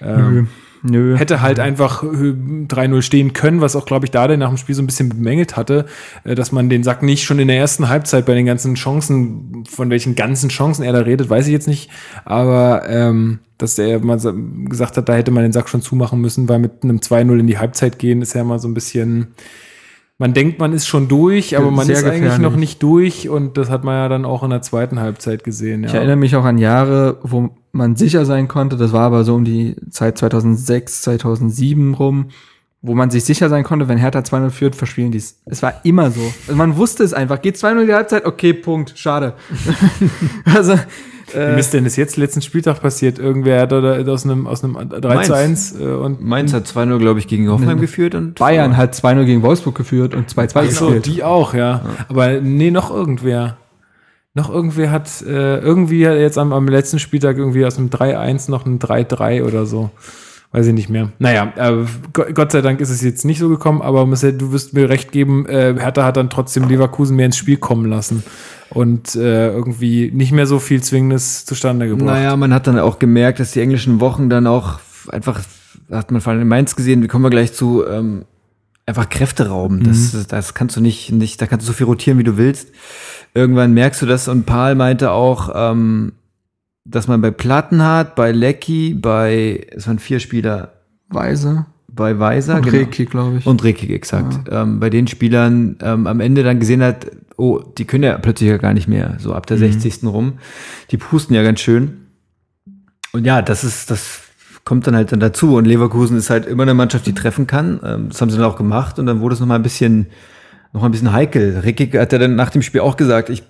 [0.00, 0.48] ähm,
[0.82, 1.16] Nö.
[1.16, 4.74] hätte halt einfach äh, 3-0 stehen können, was auch, glaube ich, Dade nach dem Spiel
[4.74, 5.86] so ein bisschen bemängelt hatte,
[6.24, 9.64] äh, dass man den Sack nicht schon in der ersten Halbzeit bei den ganzen Chancen,
[9.68, 11.90] von welchen ganzen Chancen er da redet, weiß ich jetzt nicht,
[12.24, 14.18] aber ähm, dass er mal
[14.68, 17.46] gesagt hat, da hätte man den Sack schon zumachen müssen, weil mit einem 2-0 in
[17.46, 19.28] die Halbzeit gehen ist ja immer so ein bisschen,
[20.16, 22.42] man denkt, man ist schon durch, aber man Sehr ist eigentlich gefährlich.
[22.42, 25.82] noch nicht durch und das hat man ja dann auch in der zweiten Halbzeit gesehen.
[25.82, 25.88] Ja.
[25.88, 29.34] Ich erinnere mich auch an Jahre, wo man sicher sein konnte, das war aber so
[29.34, 32.28] um die Zeit 2006, 2007 rum,
[32.80, 35.40] wo man sich sicher sein konnte, wenn Hertha 2-0 führt, verspielen die es.
[35.46, 36.20] Es war immer so.
[36.46, 37.42] Also man wusste es einfach.
[37.42, 38.24] Geht 2-0 in die Halbzeit?
[38.24, 38.92] Okay, Punkt.
[38.96, 39.34] Schade.
[40.44, 40.74] also,
[41.32, 43.18] Wie äh, ist denn das jetzt letzten Spieltag passiert?
[43.18, 46.98] Irgendwer hat da aus einem, aus einem 3 zu 1 äh, und Mainz hat 2-0,
[46.98, 50.70] glaube ich, gegen Hoffenheim geführt und Bayern hat 2-0 gegen Wolfsburg geführt und 2-2 Ach
[50.70, 51.06] so, gespielt.
[51.06, 51.82] die auch, ja.
[52.08, 53.56] Aber nee, noch irgendwer.
[54.38, 58.64] Noch irgendwer hat äh, irgendwie jetzt am, am letzten Spieltag irgendwie aus einem 3-1 noch
[58.66, 59.90] ein 3-3 oder so.
[60.52, 61.10] Weiß ich nicht mehr.
[61.18, 64.74] Naja, äh, Go- Gott sei Dank ist es jetzt nicht so gekommen, aber du wirst
[64.74, 68.22] mir recht geben, äh, Hertha hat dann trotzdem Leverkusen mehr ins Spiel kommen lassen
[68.70, 72.06] und äh, irgendwie nicht mehr so viel Zwingendes zustande gebracht.
[72.06, 74.78] Naja, man hat dann auch gemerkt, dass die englischen Wochen dann auch
[75.08, 75.40] einfach,
[75.90, 78.24] hat man vor allem in Mainz gesehen, wir kommen wir gleich zu, ähm,
[78.88, 79.84] einfach Kräfte rauben.
[79.84, 82.68] Das, das kannst du nicht, nicht, da kannst du so viel rotieren, wie du willst.
[83.34, 86.12] Irgendwann merkst du das und Paul meinte auch, ähm,
[86.84, 90.72] dass man bei Plattenhardt, bei Lecky, bei, es waren vier Spieler,
[91.10, 91.66] Weise.
[91.86, 92.78] bei Weiser Und genau.
[92.78, 93.46] Reki, glaube ich.
[93.46, 94.48] und Rekik, exakt.
[94.50, 98.48] Ähm, bei den Spielern ähm, am Ende dann gesehen hat, oh, die können ja plötzlich
[98.48, 100.04] ja gar nicht mehr, so ab der 60.
[100.04, 100.34] rum.
[100.90, 102.06] Die pusten ja ganz schön.
[103.12, 104.27] Und ja, das ist, das
[104.68, 105.56] kommt dann halt dann dazu.
[105.56, 107.80] Und Leverkusen ist halt immer eine Mannschaft, die treffen kann.
[107.82, 110.08] Ähm, das haben sie dann auch gemacht und dann wurde es nochmal ein bisschen,
[110.74, 111.60] noch ein bisschen heikel.
[111.60, 113.42] Rekik hat ja dann nach dem Spiel auch gesagt, ich,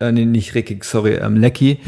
[0.00, 1.78] äh, nee, nicht Rekik, sorry, ähm, Lecky,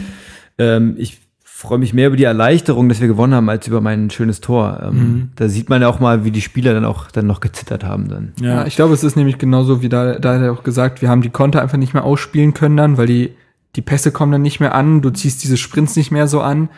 [0.57, 4.09] ähm, ich freue mich mehr über die Erleichterung, dass wir gewonnen haben, als über mein
[4.09, 4.81] schönes Tor.
[4.85, 5.31] Ähm, Mhm.
[5.35, 8.09] Da sieht man ja auch mal, wie die Spieler dann auch dann noch gezittert haben
[8.09, 8.35] dann.
[8.41, 11.09] Ja, ich glaube, es ist nämlich genauso wie da, da hat er auch gesagt, wir
[11.09, 13.35] haben die Konter einfach nicht mehr ausspielen können dann, weil die,
[13.75, 16.69] die Pässe kommen dann nicht mehr an, du ziehst diese Sprints nicht mehr so an,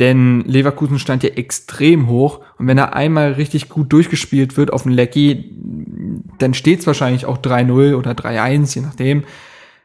[0.00, 4.82] denn Leverkusen stand ja extrem hoch und wenn er einmal richtig gut durchgespielt wird auf
[4.82, 5.52] den Lecky,
[6.38, 9.24] dann steht's wahrscheinlich auch 3-0 oder 3-1, je nachdem.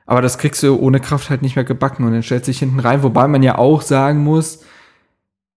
[0.08, 2.80] Aber das kriegst du ohne Kraft halt nicht mehr gebacken und dann stellt sich hinten
[2.80, 4.64] rein, wobei man ja auch sagen muss,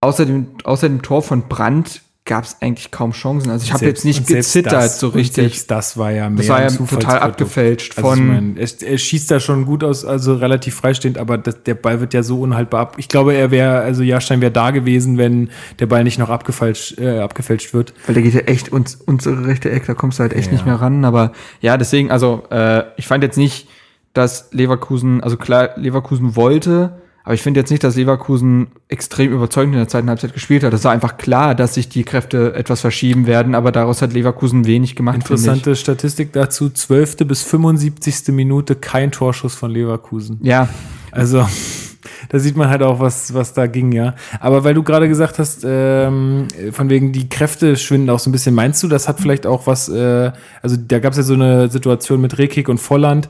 [0.03, 3.51] außer dem, außer dem Tor von Brandt gab es eigentlich kaum Chancen.
[3.51, 5.67] Also ich habe jetzt nicht gezittert das- so richtig.
[5.67, 8.27] Das war ja mehr Das war ja total abgefälscht Also ich von.
[8.29, 11.99] mein, er, er schießt da schon gut aus, also relativ freistehend, aber das, der Ball
[12.01, 12.95] wird ja so unhaltbar ab.
[12.99, 15.51] Ich glaube, er wäre, also Jahrstein wäre da gewesen, wenn
[15.81, 17.93] der Ball nicht noch abgefälscht, äh, abgefälscht wird.
[18.07, 20.53] weil der geht ja echt uns, unsere rechte Eck, da kommst du halt echt Ja.
[20.53, 21.05] nicht mehr ran.
[21.05, 23.67] Aber ja, deswegen, also äh, ich fand jetzt nicht,
[24.15, 29.75] dass Leverkusen, also klar, Leverkusen wollte, aber ich finde jetzt nicht, dass Leverkusen extrem überzeugend
[29.75, 30.73] in der zweiten Halbzeit gespielt hat.
[30.73, 34.67] Das war einfach klar, dass sich die Kräfte etwas verschieben werden, aber daraus hat Leverkusen
[34.67, 35.17] wenig gemacht.
[35.17, 37.19] Interessante Statistik dazu, 12.
[37.19, 38.29] bis 75.
[38.29, 40.39] Minute kein Torschuss von Leverkusen.
[40.43, 40.69] Ja,
[41.13, 41.47] Also,
[42.31, 44.15] da sieht man halt auch, was, was da ging, ja.
[44.41, 48.33] Aber weil du gerade gesagt hast, ähm, von wegen die Kräfte schwinden auch so ein
[48.33, 51.35] bisschen, meinst du, das hat vielleicht auch was, äh, also da gab es ja so
[51.35, 53.29] eine Situation mit Rekik und Volland,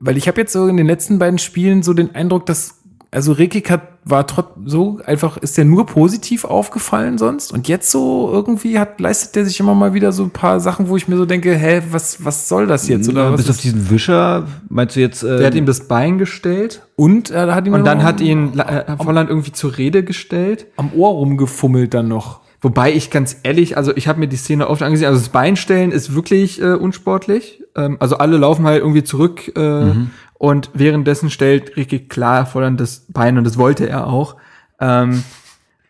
[0.00, 2.79] weil ich habe jetzt so in den letzten beiden Spielen so den Eindruck, dass
[3.12, 7.52] also Rekik hat, war trotz so einfach, ist der nur positiv aufgefallen sonst?
[7.52, 10.88] Und jetzt so irgendwie hat, leistet der sich immer mal wieder so ein paar Sachen,
[10.88, 13.08] wo ich mir so denke, hä, was, was soll das jetzt?
[13.08, 15.22] Oder Ja, was bis auf diesen Wischer, meinst du jetzt?
[15.24, 18.20] Äh, der hat ihm das Bein gestellt und er hat ihn und dann noch hat
[18.20, 20.66] ihn äh, Volland irgendwie zur Rede gestellt.
[20.76, 22.40] am Ohr rumgefummelt dann noch.
[22.62, 25.92] Wobei ich ganz ehrlich, also ich habe mir die Szene oft angesehen, also das Beinstellen
[25.92, 27.62] ist wirklich äh, unsportlich.
[27.74, 29.92] Ähm, also alle laufen halt irgendwie zurück äh,
[30.40, 34.36] und währenddessen stellt Ricky klar Volland das Bein und das wollte er auch.
[34.80, 35.22] Ähm,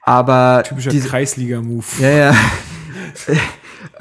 [0.02, 1.84] aber Typischer diese, Kreisliga-Move.
[2.00, 2.34] ja, ja.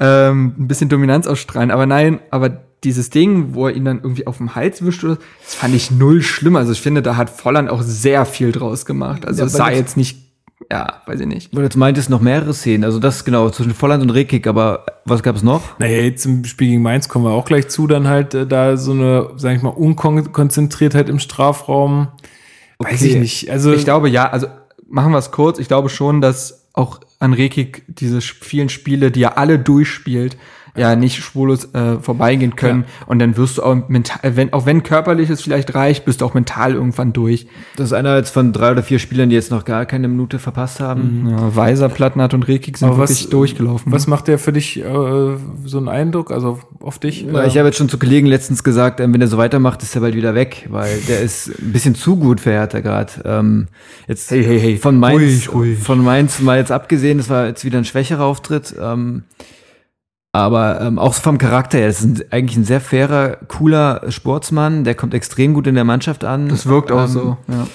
[0.00, 1.70] ähm, ein bisschen Dominanz ausstrahlen.
[1.70, 2.48] Aber nein, aber
[2.82, 6.20] dieses Ding, wo er ihn dann irgendwie auf dem Hals wischt, das fand ich null
[6.20, 6.56] schlimm.
[6.56, 9.26] Also ich finde, da hat Volland auch sehr viel draus gemacht.
[9.26, 10.29] Also Ja, es sah jetzt nicht,
[10.70, 11.54] ja, weiß ich nicht.
[11.54, 12.84] weil jetzt meintest, noch mehrere Szenen.
[12.84, 15.78] Also das genau, zwischen Volland und Rekik, aber was gab es noch?
[15.78, 18.76] Naja, jetzt im Spiel gegen Mainz kommen wir auch gleich zu, dann halt äh, da
[18.76, 22.08] so eine, sag ich mal, Unkonzentriertheit im Strafraum.
[22.78, 23.06] Weiß Okay.
[23.10, 23.50] ich nicht.
[23.50, 24.46] Also Ich glaube, ja, also
[24.88, 25.58] machen wir es kurz.
[25.58, 30.36] Ich glaube schon, dass auch an Rekik diese vielen Spiele, die er alle durchspielt,
[30.76, 32.84] ja nicht spurlos äh, vorbeigehen können.
[33.06, 36.24] Und dann wirst du auch mental, wenn, auch wenn körperlich es vielleicht reicht, bist du
[36.24, 37.46] auch mental irgendwann durch.
[37.76, 40.38] Das ist einer jetzt von drei oder vier Spielern, die jetzt noch gar keine Minute
[40.38, 41.28] verpasst haben.
[41.30, 43.92] Ja, Weiser, Plattenhardt und Rekik sind Aber wirklich was- durchgelaufen.
[43.92, 44.82] was macht der für dich äh,
[45.64, 47.22] so einen Eindruck, also auf dich?
[47.22, 49.94] Ja, Ich habe jetzt schon zu Kollegen letztens gesagt, ähm, wenn er so weitermacht, ist
[49.94, 53.12] er bald wieder weg, weil der ist ein bisschen zu gut für Hertha gerade.
[53.24, 53.68] Ähm,
[54.08, 54.76] jetzt Hey, hey, hey.
[54.76, 55.78] von Mainz, Ruhig, ruhig.
[55.78, 58.74] von Mainz mal jetzt abgesehen, das war jetzt wieder ein schwächerer Auftritt.
[58.80, 59.24] Ähm,
[60.32, 64.94] aber ähm, auch vom Charakter her, das ist eigentlich ein sehr fairer, cooler Sportsmann, der
[64.94, 66.48] kommt extrem gut in der Mannschaft an.
[66.48, 67.66] das wirkt auch Ähm, so, ja.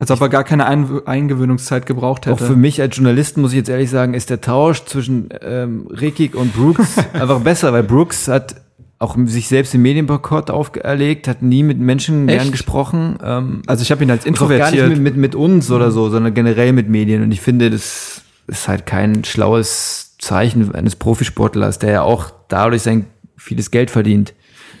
[0.00, 2.46] Als ob er gar keine Ein Eingewöhnungszeit gebraucht Auch hätte.
[2.46, 6.34] für mich als Journalisten muss ich jetzt ehrlich sagen, ist der Tausch zwischen ähm, Rekik
[6.34, 8.56] und Brooks einfach besser, weil Brooks hat
[8.98, 12.52] auch sich selbst im Medienboykott auferlegt, hat nie mit Menschen gern Echt?
[12.52, 13.18] gesprochen.
[13.22, 14.88] Ähm, also ich habe ihn als auch gar nicht introvertiert.
[14.88, 17.22] mit, mit, mit uns oder so, sondern generell mit Medien.
[17.22, 22.82] Und ich finde, das ist halt kein schlaues Zeichen eines Profisportlers, der ja auch dadurch
[22.82, 23.06] sein
[23.36, 24.34] vieles Geld verdient.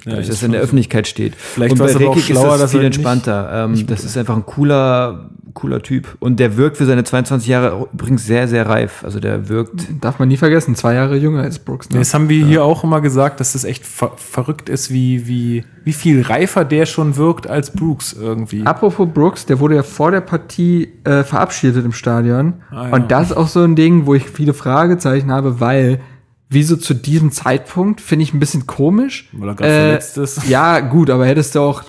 [0.04, 0.64] Dadurch, ist dass er in der so.
[0.64, 1.34] Öffentlichkeit steht.
[1.36, 3.64] Vielleicht und bei Rekik schlauer, ist das dass viel er nicht- entspannter.
[3.66, 6.16] Ähm, das ist einfach ein cooler, cooler Typ.
[6.20, 9.02] Und der wirkt für seine 22 Jahre übrigens sehr, sehr reif.
[9.04, 11.88] Also der wirkt Darf man nie vergessen, zwei Jahre jünger als Brooks.
[11.90, 11.98] Ne?
[12.00, 15.64] Das haben wir hier auch immer gesagt, dass das echt ver verrückt ist, wie, wie,
[15.84, 18.66] wie viel reifer der schon wirkt als Brooks irgendwie.
[18.66, 22.54] Apropos Brooks, der wurde ja vor der Partie äh, verabschiedet im Stadion.
[22.70, 22.94] Ah, ja.
[22.94, 26.00] Und das ist auch so ein Ding, wo ich viele Fragezeichen habe, weil
[26.48, 29.28] wieso zu diesem Zeitpunkt finde ich ein bisschen komisch.
[29.32, 30.48] Weil er gerade verletzt ist.
[30.48, 31.84] Ja, gut, aber hättest du auch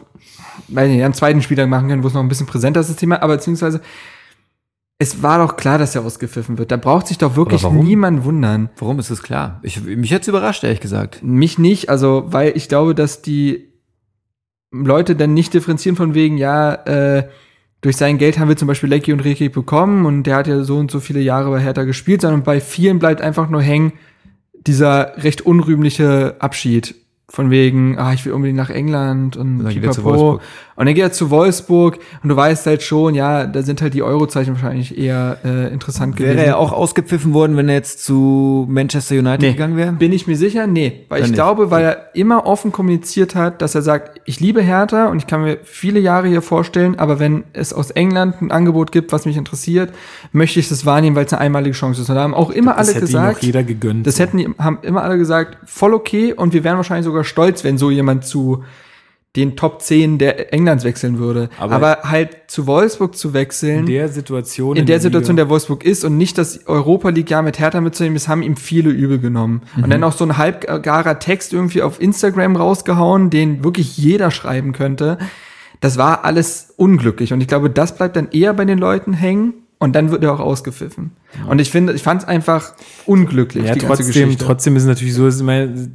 [0.68, 2.97] weiß nicht, einen zweiten Spieltag machen können, wo es noch ein bisschen präsenter ist, das
[2.97, 3.82] Thema, aber beziehungsweise
[4.97, 6.72] es war doch klar, dass er ausgepfiffen wird.
[6.72, 8.70] Da braucht sich doch wirklich niemand wundern.
[8.78, 9.60] Warum ist das klar?
[9.62, 11.22] Ich, mich jetzt überrascht, ehrlich gesagt.
[11.22, 13.74] Mich nicht, also, weil ich glaube, dass die
[14.72, 17.28] Leute dann nicht differenzieren von wegen, ja, äh,
[17.82, 20.64] durch sein Geld haben wir zum Beispiel Lecky und Reiki bekommen und der hat ja
[20.64, 23.93] so und so viele Jahre bei Hertha gespielt, sondern bei vielen bleibt einfach nur hängen
[24.68, 26.95] dieser recht unrühmliche Abschied.
[27.28, 30.03] Von wegen, ah, ich will unbedingt nach England und dann geht er zu.
[30.03, 30.41] Wolfsburg.
[30.78, 33.93] Und dann geht er zu Wolfsburg und du weißt halt schon, ja, da sind halt
[33.93, 36.47] die Eurozeichen wahrscheinlich eher äh, interessant Wäre gewesen.
[36.47, 39.51] er auch ausgepfiffen worden, wenn er jetzt zu Manchester United Nee.
[39.53, 39.93] gegangen wäre?
[39.93, 40.67] Bin ich mir sicher?
[40.67, 41.05] Nee.
[41.07, 41.36] Weil Dann ich nicht.
[41.36, 45.28] glaube, weil er immer offen kommuniziert hat, dass er sagt, ich liebe Hertha und ich
[45.28, 49.26] kann mir viele Jahre hier vorstellen, aber wenn es aus England ein Angebot gibt, was
[49.26, 49.93] mich interessiert,
[50.34, 52.09] möchte ich das wahrnehmen, weil es eine einmalige Chance ist.
[52.09, 54.05] Und da haben auch immer Das alle hätte gesagt, auch jeder gegönnt.
[54.05, 57.63] das hätten die, haben immer alle gesagt, voll okay und wir wären wahrscheinlich sogar stolz,
[57.63, 58.63] wenn so jemand zu
[59.36, 61.49] den Top 10 der Englands wechseln würde.
[61.59, 64.78] Aber- Aber, halt zu Wolfsburg zu wechseln in der Situation.
[64.78, 65.43] in der Situation, Liga.
[65.45, 68.55] der Wolfsburg ist und nicht das Europa League ja mit Hertha mitzunehmen, das haben ihm
[68.55, 69.63] viele übel genommen.
[69.76, 74.72] Und dann auch so ein halbgarer Text irgendwie auf Instagram rausgehauen, den wirklich jeder schreiben
[74.72, 75.18] könnte.
[75.82, 79.53] Das war alles unglücklich und ich glaube, das bleibt dann eher bei den Leuten hängen
[79.80, 81.11] und dann wird er auch ausgepfiffen.
[81.47, 82.73] Und ich finde, ich fand es einfach
[83.05, 84.45] unglücklich, Ja, die ganze trotzdem, Geschichte.
[84.45, 85.89] trotzdem ist es natürlich so, es ist meine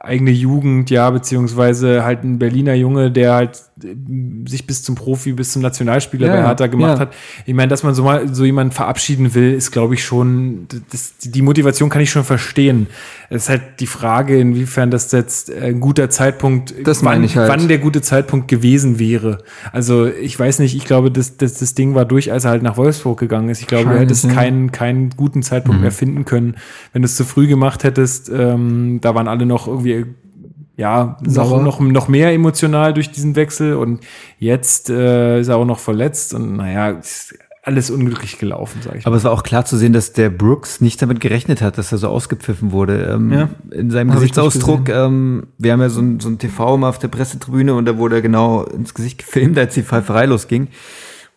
[0.00, 3.94] eigene Jugend, ja, beziehungsweise halt ein Berliner Junge, der halt äh,
[4.48, 7.00] sich bis zum Profi, bis zum Nationalspieler Ja, bei Hertha gemacht ja.
[7.00, 7.12] hat.
[7.46, 11.14] Ich meine, dass man so mal so jemanden verabschieden will, ist, glaube ich, schon, das,
[11.22, 12.86] die Motivation kann ich schon verstehen.
[13.28, 17.48] Es ist halt die Frage, inwiefern das jetzt ein guter Zeitpunkt, Das wann, halt.
[17.48, 19.38] wann der gute Zeitpunkt gewesen wäre.
[19.70, 22.62] Also ich weiß nicht, ich glaube, das, das, das Ding war durch, als er halt
[22.62, 23.60] nach Wolfsburg gegangen ist.
[23.60, 24.32] Ich glaube, du Wahrscheinlich, hättest ja.
[24.32, 26.56] keinen, keinen guten Zeitpunkt mehr finden können,
[26.92, 28.28] wenn du es zu früh gemacht hättest.
[28.28, 30.06] Ähm, da waren alle noch irgendwie
[30.76, 31.62] ja, noch, Sauer.
[31.62, 34.00] noch, noch mehr emotional durch diesen Wechsel und
[34.38, 39.06] jetzt äh, ist er auch noch verletzt und naja, ist alles unglücklich gelaufen, sage ich
[39.06, 41.92] Aber es war auch klar zu sehen, dass der Brooks nicht damit gerechnet hat, dass
[41.92, 43.10] er so ausgepfiffen wurde.
[43.12, 43.50] Ähm, Ja.
[43.70, 46.98] In seinem Hab Gesichtsausdruck, ähm, wir haben ja so ein, so ein TV immer auf
[46.98, 50.68] der Pressetribüne und da wurde er genau ins Gesicht gefilmt, als die Pfeiferei losging.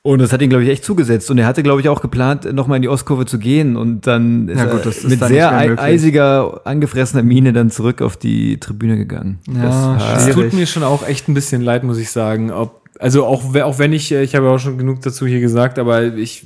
[0.05, 1.31] Und das hat ihn, glaube ich, echt zugesetzt.
[1.31, 3.77] Und er hatte, glaube ich, auch geplant, nochmal in die Ostkurve zu gehen.
[3.77, 7.71] Und dann ist Ja, er gut, das ist mit dann sehr eisiger, angefressener Miene dann
[7.71, 9.39] zurück auf die Tribüne gegangen.
[9.49, 10.51] Ja, Es schwierig.
[10.51, 12.51] tut mir schon auch echt ein bisschen leid, muss ich sagen.
[12.51, 15.39] Ob, also auch, auch wenn ich, äh, ich habe ja auch schon genug dazu hier
[15.39, 16.45] gesagt, aber ich,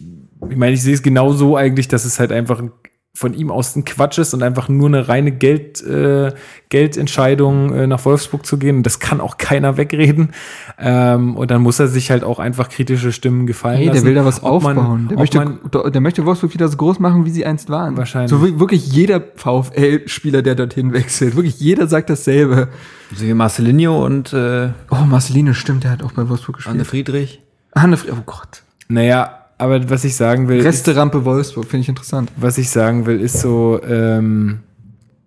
[0.51, 2.71] ich meine, ich sehe es genau so eigentlich, dass es halt einfach ein-
[3.17, 6.31] von ihm aus ein Quatsch ist und einfach nur eine reine Geld, äh,
[6.69, 8.83] Geldentscheidung äh, nach Wolfsburg zu gehen.
[8.83, 10.29] Das kann auch keiner wegreden.
[10.77, 13.95] Ähm, und dann muss er sich halt auch einfach kritische Stimmen gefallen Nee, lassen.
[14.01, 15.07] der will da was Ob man- aufbauen.
[15.09, 17.97] der, ob möchte, man- der möchte Wolfsburg wieder so groß machen, wie sie einst waren.
[17.97, 18.29] Wahrscheinlich.
[18.29, 21.35] So wirklich jeder VfL-Spieler, der dorthin wechselt.
[21.35, 22.67] Wirklich jeder sagt dasselbe.
[23.15, 27.07] So wie Marcelinho und äh, Oh, Marceline, stimmt, der hat auch bei Wolfsburg Anne gespielt.
[27.07, 27.41] Friedrich.
[27.75, 28.61] Hanne Fried, oh Gott.
[28.89, 32.31] naja, aber was ich sagen will, ist, Resterampe Wolfsburg, finde ich interessant.
[32.35, 34.59] was ich sagen will, ist so, ähm,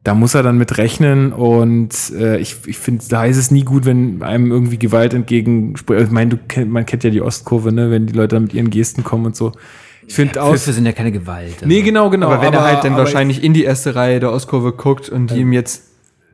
[0.04, 3.64] da muss er dann mit rechnen und äh, ich, ich finde, da ist es nie
[3.64, 5.74] gut, wenn einem irgendwie Gewalt entgegen.
[5.74, 8.54] Ich meine, du kennt, man kennt ja die Ostkurve, ne, wenn die Leute dann mit
[8.54, 9.52] ihren Gesten kommen und so.
[10.06, 10.62] Ich finde aus.
[10.62, 11.54] Pfiffe sind ja keine Gewalt.
[11.54, 11.66] also.
[11.66, 12.28] Nee, genau, genau.
[12.30, 15.30] aber wenn er halt dann aber wahrscheinlich in die erste Reihe der Ostkurve guckt und
[15.30, 15.84] die ihm jetzt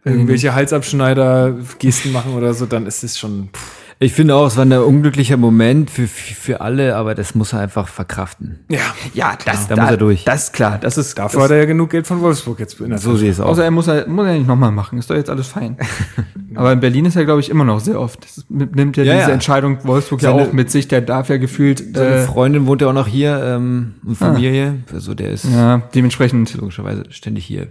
[0.05, 3.49] irgendwelche Halsabschneider-Gesten machen oder so, dann ist es schon.
[3.53, 7.55] Pff, Ich finde auch, es war ein unglücklicher Moment für, für alle, aber das muss
[7.55, 8.59] er einfach verkraften.
[8.69, 8.81] ja,
[9.15, 10.25] ja, das, Da muss er durch.
[10.25, 12.79] Das ist klar, das ist dafür das, hat er ja genug Geld von Wolfsburg jetzt
[12.79, 13.47] in der So sehe ich es auch.
[13.49, 15.79] Außer er muss er, muss er nicht nochmal machen, ist doch jetzt alles fein.
[16.55, 18.23] Aber in Berlin ist er, glaube ich, immer noch sehr oft.
[18.23, 19.33] Das nimmt ja, Ja, diese ja.
[19.35, 22.83] Entscheidung Wolfsburg ja Seine- auch mit sich, der darf ja gefühlt, Seine äh, Freundin wohnt
[22.83, 24.75] ja auch noch hier ähm, und Familie.
[24.93, 26.55] Also der ist ja, dementsprechend.
[26.55, 27.69] logischerweise ständig hier.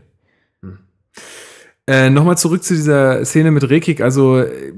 [1.87, 4.01] Äh, Nochmal zurück zu dieser Szene mit Rekik.
[4.01, 4.73] Also, äh,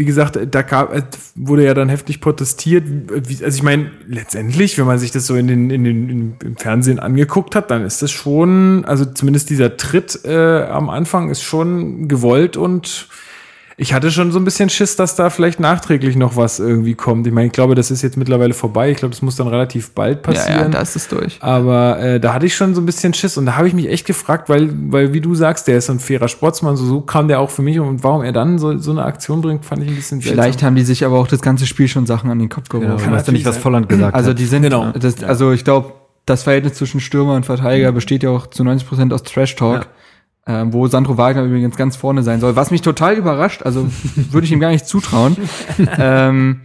[0.00, 1.02] wie gesagt, da gab, äh,
[1.34, 2.84] wurde ja dann heftig protestiert.
[3.12, 6.98] Also ich meine, letztendlich, wenn man sich das so in den, in den, im Fernsehen
[6.98, 12.08] angeguckt hat, dann ist das schon, also zumindest dieser Tritt äh, am Anfang ist schon
[12.08, 13.08] gewollt und
[13.82, 17.26] ich hatte schon so ein bisschen Schiss, dass da vielleicht nachträglich noch was irgendwie kommt.
[17.26, 18.90] Ich meine, ich glaube, das ist jetzt mittlerweile vorbei.
[18.90, 20.52] Ich glaube, das muss dann relativ bald passieren.
[20.58, 21.38] Ja, ja, da ist es durch.
[21.40, 23.88] Aber äh, da hatte ich schon so ein bisschen Schiss und da habe ich mich
[23.88, 27.26] echt gefragt, weil, weil wie du sagst, der ist ein fairer Sportsmann, so, so kam
[27.28, 29.88] der auch für mich und warum er dann so, so eine Aktion bringt, fand ich
[29.88, 32.50] ein bisschen Vielleicht haben die sich aber auch das ganze Spiel schon Sachen an den
[32.50, 33.08] Kopf Genau, geworfen.
[33.10, 33.56] du weißt ja nicht, was.
[33.56, 34.38] Volland gesagt Also hat.
[34.38, 34.92] die sind, Genau.
[34.92, 35.94] das, also ich glaube,
[36.26, 39.86] das Verhältnis zwischen Stürmer und Verteidiger besteht ja auch zu 90 Prozent aus Trash Talk,
[40.46, 43.62] ähm, wo Sandro Wagner übrigens ganz vorne sein soll, was mich total überrascht.
[43.62, 45.36] Also würde ich ihm gar nicht zutrauen.
[45.98, 46.62] ähm,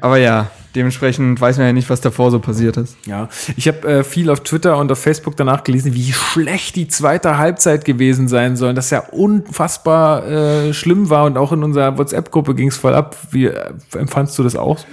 [0.00, 2.96] aber ja, dementsprechend weiß man ja nicht, was davor so passiert ist.
[3.06, 6.86] Ja, ich habe äh, viel auf Twitter und auf Facebook danach gelesen, wie schlecht die
[6.86, 11.96] zweite Halbzeit gewesen sein soll, dass ja unfassbar äh, schlimm war und auch in unserer
[11.96, 13.16] WhatsApp-Gruppe ging es voll ab.
[13.30, 14.86] Wie äh, empfandst du das auch so?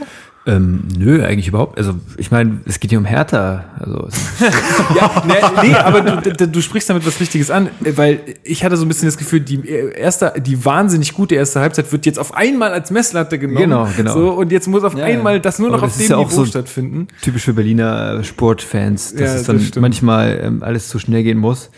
[0.45, 1.77] Ähm, nö, eigentlich überhaupt.
[1.77, 3.63] Also ich meine, es geht hier um Hertha.
[3.79, 4.09] Also
[4.95, 8.83] Ja, nee, nee aber du, du, sprichst damit was Wichtiges an, weil ich hatte so
[8.83, 12.73] ein bisschen das Gefühl, die erste, die wahnsinnig gute erste Halbzeit wird jetzt auf einmal
[12.73, 13.57] als Messlatte genommen.
[13.57, 14.13] Genau, genau.
[14.13, 16.17] So, und jetzt muss auf Ja, einmal das nur noch Aber auf das dem ja
[16.17, 17.07] auch Niveau so- stattfinden.
[17.21, 21.23] typisch für Berliner äh, Sportfans, dass Ja, es dann das manchmal ähm, alles zu schnell
[21.23, 21.69] gehen muss.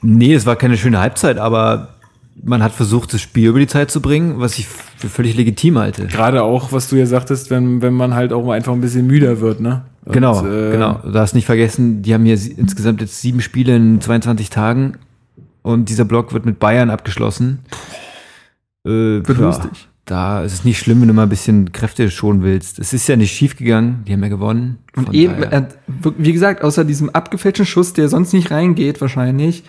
[0.00, 1.88] Nee, es war keine schöne Halbzeit, aber
[2.42, 5.78] man hat versucht, das Spiel über die Zeit zu bringen, was ich für völlig legitim
[5.78, 6.06] halte.
[6.06, 9.40] Gerade auch, was du ja sagtest, wenn, wenn man halt auch einfach ein bisschen müder
[9.40, 9.82] wird, ne?
[10.04, 10.94] Und, Genau, äh, genau.
[11.04, 14.94] Du darfst nicht vergessen, die haben hier insgesamt jetzt sieben Spiele in 22 Tagen
[15.62, 17.60] und dieser Block wird mit Bayern abgeschlossen.
[18.84, 18.88] Äh,
[19.24, 19.88] Wird lustig.
[20.04, 22.80] Da ist es nicht schlimm, wenn du mal ein bisschen Kräfte schonen willst.
[22.80, 24.78] Es ist ja nicht schief gegangen, die haben ja gewonnen.
[24.96, 25.68] Und eben, daher-
[26.18, 29.62] wie gesagt, außer diesem abgefälschten Schuss, der sonst nicht reingeht, wahrscheinlich,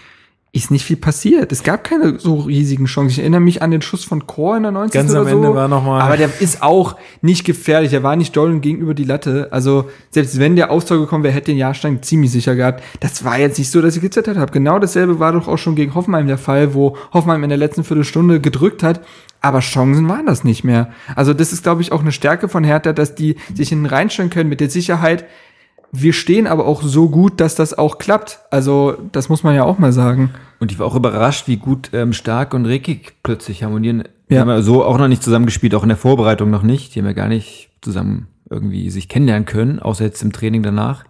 [0.56, 1.52] ist nicht viel passiert.
[1.52, 3.10] Es gab keine so riesigen Chancen.
[3.10, 4.94] Ich erinnere mich an den Schuss von Chor in der 90.
[4.94, 5.30] Ganz am so.
[5.32, 7.92] Ende war noch mal- Aber der ist auch nicht gefährlich.
[7.92, 9.48] Er war nicht doll und gegenüber die Latte.
[9.50, 12.84] Also, selbst wenn der Austor gekommen wäre, hätte den Jahrstein ziemlich sicher gehabt.
[13.00, 14.52] Das war jetzt nicht so, dass ich gezittert habe.
[14.52, 17.84] Genau dasselbe war doch auch schon gegen Hoffenheim der Fall, wo Hoffenheim in der letzten
[17.84, 19.02] Viertelstunde gedrückt hat.
[19.42, 20.92] Aber Chancen waren das nicht mehr.
[21.16, 24.30] Also, das ist, glaube ich, auch eine Stärke von Hertha, dass die sich hinten reinstellen
[24.30, 25.26] können mit der Sicherheit,
[25.96, 28.40] wir stehen aber auch so gut, dass das auch klappt.
[28.52, 30.32] Also, das muss man ja auch mal sagen.
[30.60, 34.04] Und ich war auch überrascht, wie gut ähm, Stark und Rekik plötzlich harmonieren.
[34.30, 34.42] Die Ja.
[34.42, 36.96] haben ja so auch noch nicht zusammengespielt, auch in der Vorbereitung noch nicht.
[36.96, 41.04] Die haben ja gar nicht zusammen irgendwie sich kennenlernen können, außer jetzt im Training danach.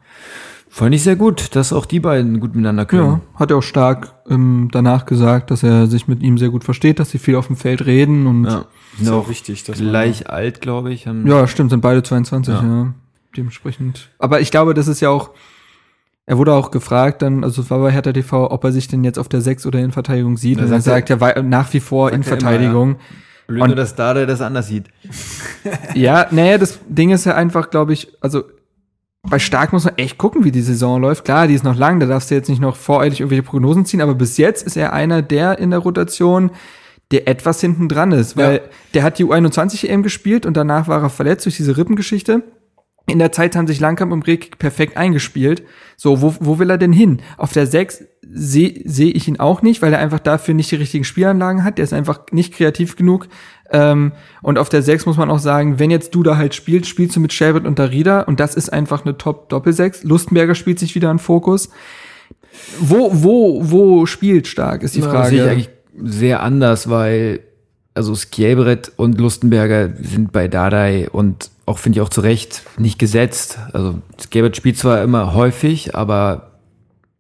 [0.70, 3.04] Fand ich sehr gut, dass auch die beiden gut miteinander können.
[3.04, 6.64] Ja, hat er auch stark ähm, danach gesagt, dass er sich mit ihm sehr gut
[6.64, 8.52] versteht, dass sie viel auf dem Feld reden und Ja.
[8.52, 8.66] ja,
[9.02, 11.06] Ist auch wichtig, dass man- gleich alt, glaube ich.
[11.08, 12.62] Haben stimmt, sind beide 22, ja.
[12.64, 12.94] Ja.
[13.36, 14.10] Dementsprechend.
[14.20, 15.32] Aber ich glaube, das ist ja auch,
[16.26, 19.04] er wurde auch gefragt dann, also es war bei Hertha TV, ob er sich denn
[19.04, 20.60] jetzt auf der 6 oder in Verteidigung sieht.
[20.60, 22.96] Da und er sagt er- sagt ja nach wie vor in er immer, Verteidigung.
[23.48, 24.86] Blöd Und- nur, dass Dada das anders sieht.
[25.96, 28.44] Ja, naja, das Ding ist ja einfach, glaube ich, also
[29.24, 31.24] bei Stark muss man echt gucken, wie die Saison läuft.
[31.26, 34.02] Klar, die ist noch lang, da darfst du jetzt nicht noch voreilig irgendwelche Prognosen ziehen,
[34.02, 36.52] aber bis jetzt ist er einer der in der Rotation,
[37.12, 38.62] der etwas hinten dran ist, weil Ja.
[38.96, 42.44] der hat die U21 EM gespielt und danach war er verletzt durch diese Rippengeschichte.
[43.06, 45.64] In der Zeit haben sich Langkamp und Rek perfekt eingespielt.
[45.98, 47.22] So, wo, wo will er denn hin?
[47.38, 50.78] Auf der 6 sehe seh ich ihn auch nicht, weil er einfach dafür nicht die
[50.78, 51.78] richtigen Spielanlagen hat.
[51.78, 53.28] Der ist einfach nicht kreativ genug.
[53.72, 56.90] Ähm, und auf der 6 muss man auch sagen, wenn jetzt du da halt spielst,
[56.90, 60.08] spielst du mit Shelbert und Darida und das ist einfach eine Top-Doppel-6.
[60.08, 61.70] Lustenberger spielt sich wieder in Fokus.
[62.80, 65.30] Wo, wo, wo spielt stark, ist die Das Frage.
[65.30, 65.70] sehe ich eigentlich
[66.02, 67.42] sehr anders, weil
[67.96, 73.00] also Skjelbred und Lustenberger sind bei Dardai und auch finde ich auch zu Recht nicht
[73.00, 73.58] gesetzt.
[73.72, 76.52] Also Skjelbred spielt zwar immer häufig, aber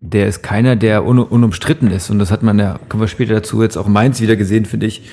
[0.02, 2.10] der ist keiner, der un unumstritten ist.
[2.10, 4.66] Und das hat man ja, kommen wir später dazu, jetzt auch in Mainz wieder gesehen,
[4.66, 5.04] finde ich.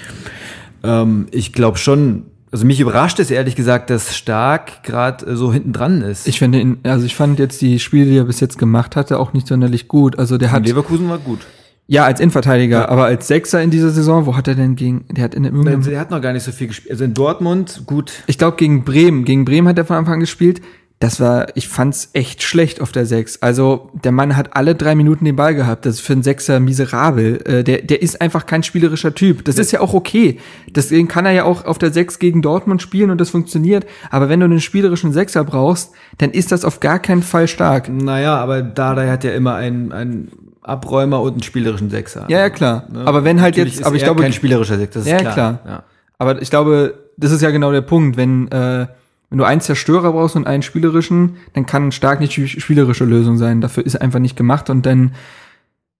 [0.82, 5.52] Ähm, ich glaube schon, also mich überrascht es ehrlich gesagt, dass Stark gerade äh, so
[5.52, 6.26] hinten dran ist.
[6.26, 9.20] Ich finde ihn, also ich fand jetzt die Spiele, die er bis jetzt gemacht hatte,
[9.20, 10.18] auch nicht sonderlich gut.
[10.18, 11.46] Also der hat, Leverkusen war gut.
[11.90, 15.24] Ja, als Innenverteidiger, aber als Sechser in dieser Saison, wo hat er denn gegen, der
[15.24, 16.92] hat in irgendeinem, Er hat noch gar nicht so viel gespielt.
[16.92, 20.20] Also in Dortmund, gut, ich glaube gegen Bremen, gegen Bremen hat er von Anfang an
[20.20, 20.62] gespielt.
[21.00, 23.42] Das war, ich fand's echt schlecht auf der Sechs.
[23.42, 25.84] Also der Mann hat alle drei Minuten den Ball gehabt.
[25.84, 27.40] Das ist für einen Sechser miserabel.
[27.44, 29.44] Äh, der, der ist einfach kein spielerischer Typ.
[29.44, 30.38] Das ist ja auch okay.
[30.68, 33.84] Deswegen kann er ja auch auf der Sechs gegen Dortmund spielen und das funktioniert.
[34.10, 37.88] Aber wenn du einen spielerischen Sechser brauchst, dann ist das auf gar keinen Fall stark.
[37.88, 42.26] Naja, aber Dardai hat ja immer einen, einen Abräumer und einen spielerischen Sechser.
[42.28, 42.86] Ja, ja, klar.
[42.92, 43.06] Ne?
[43.06, 45.32] Aber wenn halt Natürlich jetzt, aber ich glaube, kein spielerischer Sechser, das ist Ja, klar.
[45.32, 45.60] klar.
[45.66, 45.82] Ja.
[46.18, 48.16] aber ich glaube, das ist ja genau der Punkt.
[48.16, 48.86] Wenn, äh,
[49.30, 53.38] wenn du einen Zerstörer brauchst und einen spielerischen, dann kann stark nicht die spielerische Lösung
[53.38, 53.60] sein.
[53.60, 55.14] Dafür ist er einfach nicht gemacht und dann,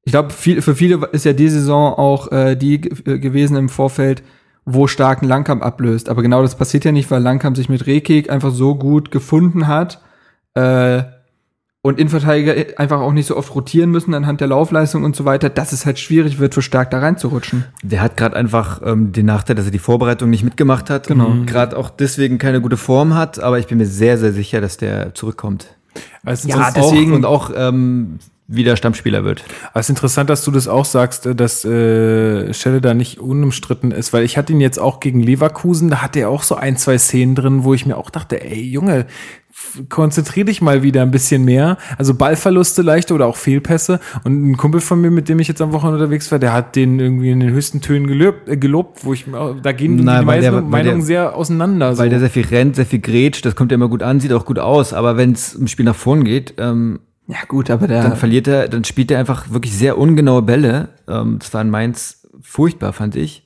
[0.04, 3.68] ich glaube, viel, für viele ist ja die Saison auch äh, die äh, gewesen im
[3.68, 4.22] Vorfeld,
[4.64, 6.08] wo stark ein Langkamp ablöst.
[6.08, 9.66] Aber genau das passiert ja nicht, weil Langkamp sich mit Rekik einfach so gut gefunden
[9.68, 10.00] hat.
[10.54, 11.02] Äh,
[11.82, 15.48] und Innenverteidiger einfach auch nicht so oft rotieren müssen anhand der Laufleistung und so weiter,
[15.48, 17.64] dass es halt schwierig wird, für stark da reinzurutschen.
[17.82, 21.06] Der hat gerade einfach ähm, den Nachteil, dass er die Vorbereitung nicht mitgemacht hat.
[21.06, 21.26] Genau.
[21.28, 24.60] Und gerade auch deswegen keine gute Form hat, aber ich bin mir sehr, sehr sicher,
[24.60, 25.68] dass der zurückkommt.
[26.24, 29.44] Also Ja, deswegen- auch, und auch ähm, wieder Stammspieler wird.
[29.74, 33.90] Es ist interessant, dass du das auch sagst, äh, dass äh, Schelle da nicht unumstritten
[33.90, 36.76] ist, weil ich hatte ihn jetzt auch gegen Leverkusen, da hatte er auch so ein,
[36.76, 39.06] zwei Szenen drin, wo ich mir auch dachte, ey Junge,
[39.62, 41.76] f- konzentrier dich mal wieder ein bisschen mehr.
[41.98, 44.00] Also Ballverluste leichte oder auch Fehlpässe.
[44.24, 46.76] Und ein Kumpel von mir, mit dem ich jetzt am Wochenende unterwegs war, der hat
[46.76, 49.96] den irgendwie in den höchsten Tönen gelobt, äh, gelobt wo ich mir auch- da gehen
[49.96, 51.88] Nein, die Meinungen Meinungen sehr auseinander.
[51.98, 52.11] Weil so.
[52.11, 54.44] der sehr viel rennt, sehr viel grätscht, das kommt ja immer gut an, sieht auch
[54.46, 58.02] gut aus, aber wenn es im Spiel nach vorn geht, ähm, Ja, gut, aber der.
[58.02, 60.88] dann verliert er, dann spielt er einfach wirklich sehr ungenaue Bälle.
[61.08, 63.44] Ähm, das war in Mainz furchtbar, fand ich.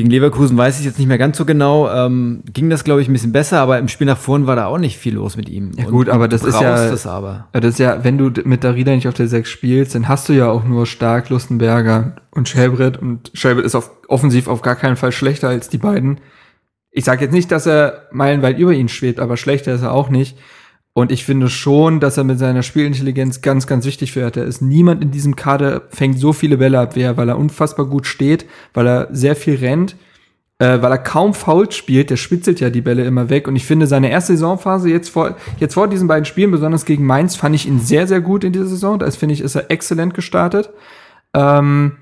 [0.00, 1.90] Gegen Leverkusen weiß ich jetzt nicht mehr ganz so genau.
[1.90, 4.64] Ähm, ging das, glaube ich, ein bisschen besser, aber im Spiel nach vorn war da
[4.66, 5.72] auch nicht viel los mit ihm.
[5.76, 7.48] Ja, gut, aber das ist ja- Das aber.
[7.52, 10.32] Das ist ja, wenn du mit Darida nicht auf der 6 spielst, dann hast du
[10.32, 14.96] ja auch nur Stark, Lustenberger und Schelbrett und Schelbrett ist auf, offensiv auf gar keinen
[14.96, 16.20] Fall schlechter als die beiden.
[16.90, 20.08] Ich sage jetzt nicht, dass er meilenweit über ihn schwebt, aber schlechter ist er auch
[20.08, 20.38] nicht.
[20.92, 24.60] Und ich finde schon, dass er mit seiner Spielintelligenz ganz, ganz wichtig für Hertha ist.
[24.60, 28.06] Niemand in diesem Kader fängt so viele Bälle ab wie er, weil er unfassbar gut
[28.06, 29.94] steht, weil er sehr viel rennt,
[30.58, 32.10] äh, weil er kaum faul spielt.
[32.10, 33.46] Der spitzelt ja die Bälle immer weg.
[33.46, 37.06] Und ich finde seine erste Saisonphase jetzt vor, jetzt vor diesen beiden Spielen, besonders gegen
[37.06, 38.98] Mainz, fand ich ihn sehr, sehr gut in dieser Saison.
[38.98, 40.70] Da finde ich, ist er exzellent gestartet.
[41.34, 41.98] Ähm,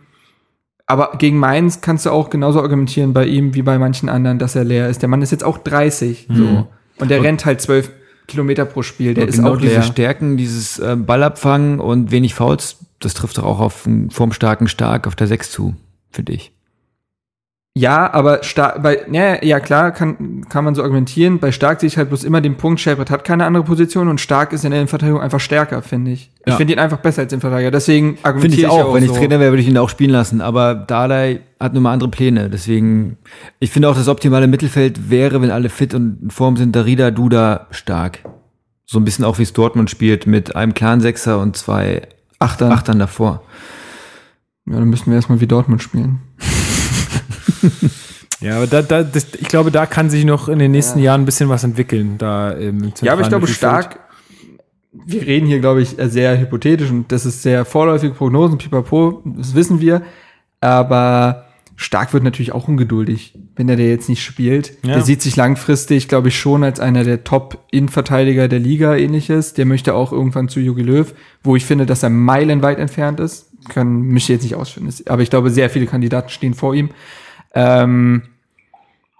[0.86, 4.56] aber gegen Mainz kannst du auch genauso argumentieren bei ihm wie bei manchen anderen, dass
[4.56, 5.02] er leer ist.
[5.02, 6.68] Der Mann ist jetzt auch 30, so.
[6.98, 7.92] Und der rennt halt 12
[8.28, 9.14] Kilometer pro Spiel.
[9.14, 9.82] Der Und ist genau auch diese leer.
[9.82, 15.08] Stärken, dieses äh, Ballabfangen und wenig Fouls, das trifft doch auch auf einen formstarken Stark
[15.08, 15.74] auf der 6 zu,
[16.10, 16.52] finde ich.
[17.78, 21.38] Ja, aber stark, bei, ja, ja klar, kann, kann man so argumentieren.
[21.38, 24.20] Bei Stark sehe ich halt bloß immer den Punkt, Shepard hat keine andere Position und
[24.20, 26.32] Stark ist in der Innenverteidigung einfach stärker, finde ich.
[26.44, 26.56] Ich Ja.
[26.56, 27.70] finde ihn einfach besser als Innenverteidiger.
[27.70, 28.94] Deswegen argumentiere ich auch.
[28.94, 29.14] Wenn ich so.
[29.16, 30.40] Trainer wäre, würde ich ihn auch spielen lassen.
[30.40, 32.50] Aber Dardai hat nun mal andere Pläne.
[32.50, 33.16] Deswegen,
[33.60, 37.12] ich finde auch, das optimale Mittelfeld wäre, wenn alle fit und in Form sind, Darida,
[37.12, 38.18] Duda, stark.
[38.86, 42.02] So ein bisschen auch wie es Dortmund spielt, mit einem klaren Sechser und zwei
[42.40, 42.72] Achtern.
[42.72, 43.42] Achtern davor.
[44.66, 46.18] Ja, dann müssten wir erstmal wie Dortmund spielen.
[48.40, 51.22] Ja, aber da, da, das, ich glaube, da kann sich noch in den nächsten Jahren
[51.22, 52.18] ein bisschen was entwickeln.
[52.18, 54.00] Da im Ja, aber ich glaube, stark.
[54.92, 59.54] Wir reden hier, glaube ich, sehr hypothetisch und das ist sehr vorläufige Prognosen, pipapo, das
[59.54, 60.02] wissen wir.
[60.60, 61.46] Aber
[61.76, 64.72] stark wird natürlich auch ungeduldig, wenn er der jetzt nicht spielt.
[64.84, 64.94] Ja.
[64.94, 69.54] Der sieht sich langfristig, glaube ich, schon als einer der Top-Innenverteidiger der Liga ähnliches.
[69.54, 73.52] Der möchte auch irgendwann zu Jogi Löw, wo ich finde, dass er meilenweit entfernt ist.
[73.68, 74.92] Kann mich jetzt nicht ausführen.
[75.06, 76.90] Aber ich glaube, sehr viele Kandidaten stehen vor ihm.
[77.54, 78.22] Ähm,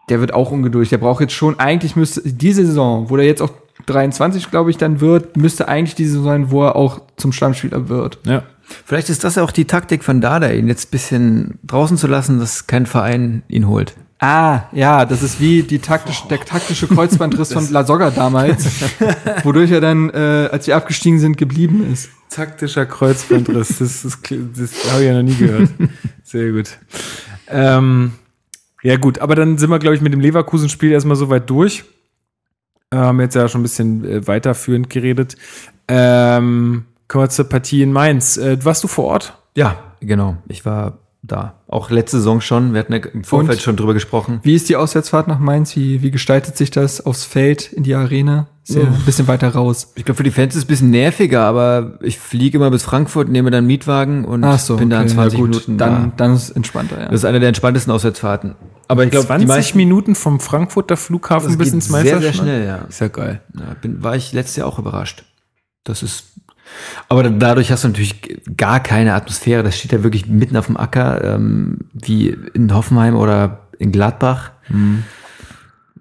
[0.08, 0.90] der wird auch ungeduldig.
[0.90, 3.50] Der braucht jetzt schon, eigentlich müsste diese Saison, wo der jetzt auch
[3.86, 7.88] 23, glaube ich, dann wird, müsste eigentlich die Saison sein, wo er auch zum Stammspieler
[7.88, 8.18] wird.
[8.24, 8.42] Ja.
[8.84, 12.06] Vielleicht ist das ja auch die Taktik von Dardai, ihn jetzt ein bisschen draußen zu
[12.06, 13.94] lassen, dass kein Verein ihn holt.
[14.20, 18.66] Ah, ja, das ist wie die taktisch, der taktische Kreuzbandriss von La Soga damals,
[19.44, 22.10] wodurch er dann, äh, als wir abgestiegen sind, geblieben ist.
[22.28, 25.70] Taktischer Kreuzbandriss, das, das, das habe ich ja noch nie gehört.
[26.24, 26.78] Sehr gut.
[27.50, 28.12] Ähm,
[28.82, 31.84] ja gut, aber dann sind wir, glaube ich, mit dem Leverkusen-Spiel erstmal so weit durch.
[32.90, 35.36] Äh, Haben jetzt ja schon ein bisschen äh, weiterführend geredet.
[35.88, 38.36] Ähm, kommen wir zur Partie in Mainz.
[38.36, 39.36] Äh, warst du vor Ort?
[39.56, 40.36] Ja, genau.
[40.48, 41.54] Ich war da.
[41.66, 42.72] Auch letzte Saison schon.
[42.72, 43.62] Wir hatten ja im Vorfeld Und?
[43.62, 44.40] schon drüber gesprochen.
[44.42, 45.74] Wie ist die Auswärtsfahrt nach Mainz?
[45.76, 48.48] Wie, wie gestaltet sich das aufs Feld, in die Arena?
[48.68, 49.92] Ist ja ein bisschen weiter raus.
[49.94, 52.82] Ich glaube, für die Fans ist es ein bisschen nerviger, aber ich fliege immer bis
[52.82, 55.78] Frankfurt, nehme dann einen Mietwagen und so, bin da in okay, 20 ja, gut, Minuten
[55.78, 56.12] dann, da.
[56.18, 57.06] dann ist es entspannter, ja.
[57.06, 58.56] Das ist eine der entspanntesten Auswärtsfahrten.
[58.86, 62.32] Aber ich glaube, die 20 meisten Minuten vom Frankfurter Flughafen bis ins Mainzer sehr, sehr
[62.34, 62.76] schnell, ja.
[62.88, 63.40] Ist ja geil.
[63.54, 65.24] Ja, bin, war ich letztes Jahr auch überrascht.
[65.84, 66.24] Das ist.
[67.08, 68.20] Aber da- dadurch hast du natürlich
[68.56, 69.62] gar keine Atmosphäre.
[69.62, 74.50] Das steht ja wirklich mitten auf dem Acker, ähm, wie in Hoffenheim oder in Gladbach.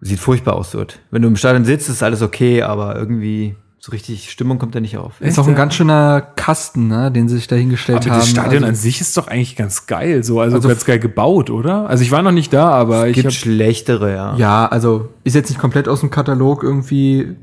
[0.01, 0.99] Sieht furchtbar aus dort.
[1.11, 4.79] Wenn du im Stadion sitzt, ist alles okay, aber irgendwie so richtig Stimmung kommt da
[4.79, 5.21] nicht auf.
[5.21, 8.19] ist auch ein ganz schöner Kasten, ne, den sie sich da hingestellt Aber haben.
[8.19, 10.99] das Stadion also, an sich ist doch eigentlich ganz geil, so also, Also- ganz geil
[10.99, 11.87] gebaut, oder?
[11.89, 14.35] Also ich war noch nicht da, aber ich Gibt schlechtere, ja.
[14.35, 17.35] ja, also ist jetzt nicht komplett aus dem Katalog irgendwie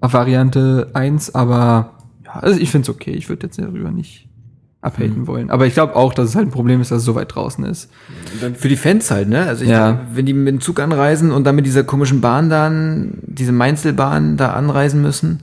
[0.00, 1.92] auf Variante 1, aber
[2.24, 3.12] ja, also ich finde es okay.
[3.12, 4.28] Ich würde jetzt darüber nicht
[4.84, 5.26] abhaten Mhm.
[5.26, 5.50] wollen.
[5.50, 7.64] Aber ich glaube auch, dass es halt ein Problem ist, dass es so weit draußen
[7.64, 7.90] ist.
[8.54, 9.46] Für die Fans halt, ne?
[9.46, 10.00] Also ich, Ja.
[10.12, 14.36] wenn die mit dem Zug anreisen und dann mit dieser komischen Bahn dann, diese Mainzelbahn
[14.36, 15.40] da anreisen müssen,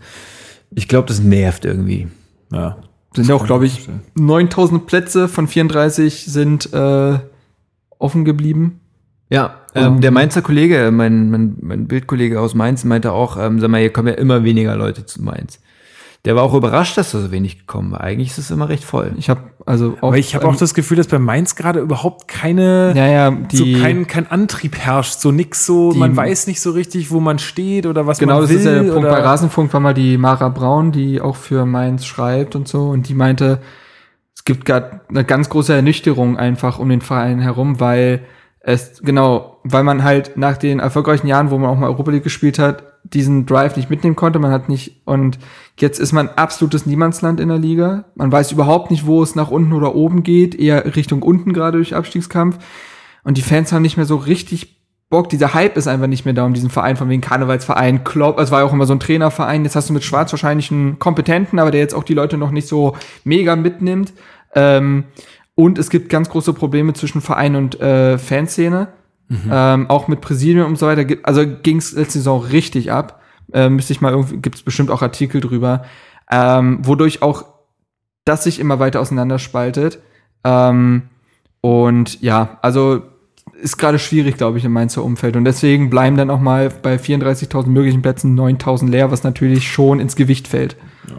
[0.74, 2.08] ich glaube, das nervt irgendwie.
[2.52, 2.78] ja.
[3.14, 7.20] Sind ja auch, glaube ich, 9000 Plätze von 34 sind äh,
[8.00, 8.80] offen geblieben.
[9.30, 13.70] Ja, ähm, der Mainzer Kollege, mein, mein, mein Bildkollege aus Mainz, meinte auch, ähm, sag
[13.70, 15.60] mal, hier kommen ja immer weniger Leute zu Mainz.
[16.24, 17.96] Der war auch überrascht, dass da so wenig kommen.
[17.96, 19.12] Eigentlich ist es immer recht voll.
[19.18, 22.28] Ich habe also auch, Aber ich habe auch das Gefühl, dass bei Mainz gerade überhaupt
[22.28, 26.46] keine ja, ja, die, so kein, kein Antrieb herrscht, so nix so, Die- man weiß
[26.46, 28.58] nicht so richtig, wo man steht oder was Genau, man das will.
[28.58, 29.10] ist ja der Punkt.
[29.10, 32.90] Bei Rasenfunk war mal die Mara Braun, die auch für Mainz schreibt und so.
[32.90, 33.60] Und die meinte,
[34.36, 38.22] es gibt gerade eine ganz große Ernüchterung einfach um den Verein herum, weil
[38.60, 42.24] es, genau, weil man halt nach den erfolgreichen Jahren, wo man auch mal Europa League
[42.24, 44.40] gespielt hat, diesen Drive nicht mitnehmen konnte.
[44.40, 45.40] Man hat nicht, und
[45.78, 48.06] jetzt ist man absolutes Niemandsland in der Liga.
[48.16, 51.78] Man weiß überhaupt nicht, wo es nach unten oder oben geht, eher Richtung unten gerade
[51.78, 52.60] durch Abstiegskampf.
[53.24, 54.78] Und die Fans haben nicht mehr so richtig
[55.10, 55.30] Bock.
[55.30, 58.40] Dieser Hype ist einfach nicht mehr da um diesen Verein, von wegen Karnevalsverein, Klopp.
[58.40, 59.64] Es war ja auch immer so ein Trainerverein.
[59.64, 62.52] Jetzt hast du mit Schwarz wahrscheinlich einen Kompetenten, aber der jetzt auch die Leute noch
[62.52, 64.14] nicht so mega mitnimmt.
[64.56, 65.04] Ähm,
[65.54, 68.88] und es gibt ganz große Probleme zwischen Verein und äh, Fanszene.
[69.52, 71.16] Ähm, auch mit Präsidium und so weiter.
[71.24, 73.22] Also ging es letzte Saison richtig ab.
[73.54, 75.86] Äh, müsste ich mal irgendwie, gibt es bestimmt auch Artikel drüber.
[76.30, 77.46] Ähm, wodurch auch
[78.26, 80.00] das sich immer weiter auseinanderspaltet.
[80.44, 81.04] Ähm,
[81.62, 83.02] und ja, also
[83.62, 85.36] ist gerade schwierig, glaube ich, im Mainzer Umfeld.
[85.36, 90.00] Und deswegen bleiben dann auch mal bei 34.000 möglichen Plätzen 9.000 leer, was natürlich schon
[90.00, 90.76] ins Gewicht fällt.
[91.08, 91.18] Ja,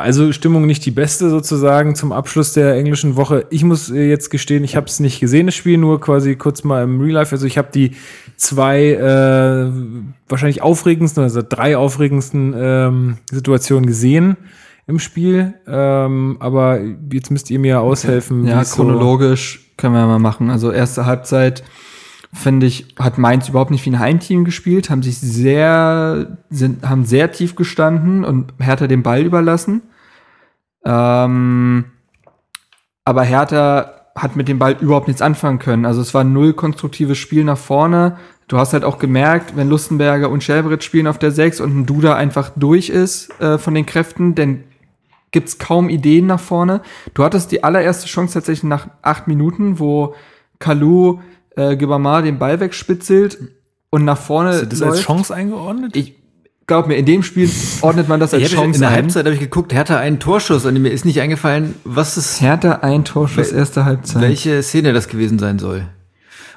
[0.00, 3.46] also Stimmung nicht die beste sozusagen zum Abschluss der englischen Woche.
[3.50, 6.64] Ich muss äh, jetzt gestehen, ich habe es nicht gesehen, das Spiel, nur quasi kurz
[6.64, 7.32] mal im Real Life.
[7.32, 7.92] Also ich habe die
[8.36, 9.70] zwei äh,
[10.28, 14.36] wahrscheinlich aufregendsten, also drei aufregendsten ähm, Situationen gesehen
[14.88, 15.54] im Spiel.
[15.68, 16.80] Ähm, aber
[17.12, 18.46] jetzt müsst ihr mir aushelfen.
[18.46, 20.50] Ja, es so- chronologisch können wir mal machen.
[20.50, 21.62] Also erste Halbzeit,
[22.32, 27.04] finde ich, hat Mainz überhaupt nicht wie ein Heimteam gespielt, haben sich sehr, sind, haben
[27.04, 29.82] sehr tief gestanden und Hertha den Ball überlassen.
[30.84, 31.86] Ähm,
[33.04, 35.86] aber Hertha hat mit dem Ball überhaupt nichts anfangen können.
[35.86, 38.18] Also es war null konstruktives Spiel nach vorne.
[38.48, 41.86] Du hast halt auch gemerkt, wenn Lustenberger und Schelbrit spielen auf der 6 und ein
[41.86, 44.64] Duda einfach durch ist äh, von den Kräften, dann
[45.30, 46.80] gibt's kaum Ideen nach vorne.
[47.14, 50.14] Du hattest die allererste Chance tatsächlich nach acht Minuten, wo
[50.58, 51.20] Kalu
[51.58, 53.38] äh, Gibamar den Ball wegspitzelt
[53.90, 55.96] und nach vorne Hast du das als Chance eingeordnet?
[55.96, 56.14] Ich
[56.66, 57.50] glaub mir, in dem Spiel
[57.80, 58.94] ordnet man das als Ich hab, in Chance der ein.
[58.94, 62.72] Halbzeit habe ich geguckt, Hertha einen Torschuss und mir ist nicht eingefallen, was es, Hertha
[62.82, 64.22] ein Torschuss, Wel- erste Halbzeit.
[64.22, 65.86] welche Szene das gewesen sein soll.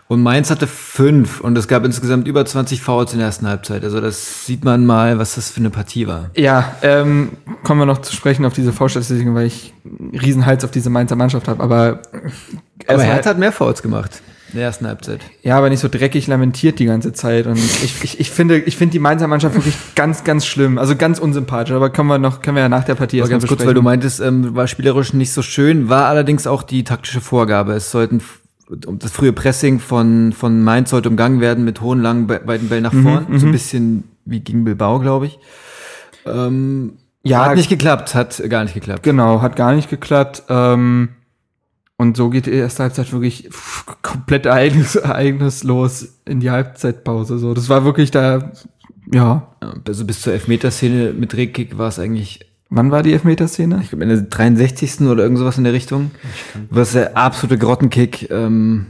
[0.10, 3.82] Und Mainz hatte fünf und es gab insgesamt über 20 Fouls in der ersten Halbzeit.
[3.86, 6.32] Also das sieht man mal, was das für eine Partie war.
[6.36, 7.30] Ja, ähm,
[7.64, 11.16] kommen wir noch zu sprechen auf diese V-Statistiken, weil ich einen Riesenhals auf diese Mainzer
[11.16, 11.64] Mannschaft habe.
[11.64, 12.02] Aber,
[12.88, 14.22] Aber Hertha hat mehr Fouls gemacht
[14.54, 15.22] in der ersten Halbzeit.
[15.44, 17.48] ja, aber nicht so dreckig lamentiert die ganze Zeit.
[17.48, 20.78] Und ich, ich, ich finde, ich finde die Mainzer Mannschaft wirklich ganz, ganz schlimm.
[20.78, 21.74] Also ganz unsympathisch.
[21.74, 23.82] Aber können wir noch, können wir ja nach der Partie erstmal ganz kurz, weil du
[23.82, 27.74] meintest, ähm, war spielerisch nicht so schön, war allerdings auch die taktische Vorgabe.
[27.74, 28.22] Es sollten
[28.70, 32.94] das frühe Pressing von, von Mainz sollte umgangen werden mit hohen, langen, weiten Bällen nach
[32.94, 33.28] vorn.
[33.38, 35.40] So ein bisschen wie gegen Bilbao, glaube ich.
[36.26, 36.94] Ähm,
[37.24, 39.04] Ja, hat nicht geklappt, hat gar nicht geklappt.
[39.04, 40.44] Genau, hat gar nicht geklappt.
[40.50, 41.10] Ähm,
[42.02, 43.48] und so geht die erste Halbzeit wirklich
[44.02, 47.38] komplett ereignis, ereignislos in die Halbzeitpause.
[47.38, 48.52] So, das war wirklich da,
[49.14, 49.48] ja.
[49.88, 52.40] Also bis zur Elfmeterszene mit Rekik war es eigentlich,
[52.72, 53.82] Wann war die Elfmeterszene?
[53.84, 55.02] ich glaube, in der 63.
[55.02, 56.10] oder irgend sowas in der Richtung.
[56.72, 58.32] Was der absolute Grottenkick.
[58.32, 58.88] Ähm,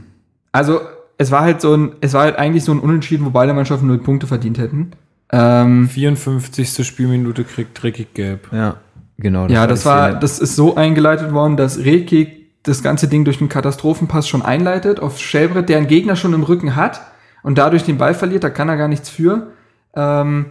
[0.52, 0.80] Also,
[1.18, 3.88] es war halt so ein, es war halt eigentlich so ein Unentschieden, wo beide Mannschaften
[3.88, 4.92] null Punkte verdient hätten.
[5.30, 6.86] Ähm, 54.
[6.86, 8.48] Spielminute kriegt Dreckig gelb.
[8.52, 8.76] ja,
[9.18, 9.48] genau.
[9.48, 13.48] ja, das war, das ist so eingeleitet worden, dass Rekik das ganze Ding durch einen
[13.48, 17.00] Katastrophenpass schon einleitet auf Schelbrett, der einen Gegner schon im Rücken hat
[17.42, 19.48] und dadurch den Ball verliert, da kann er gar nichts für.
[19.94, 20.46] Ähm,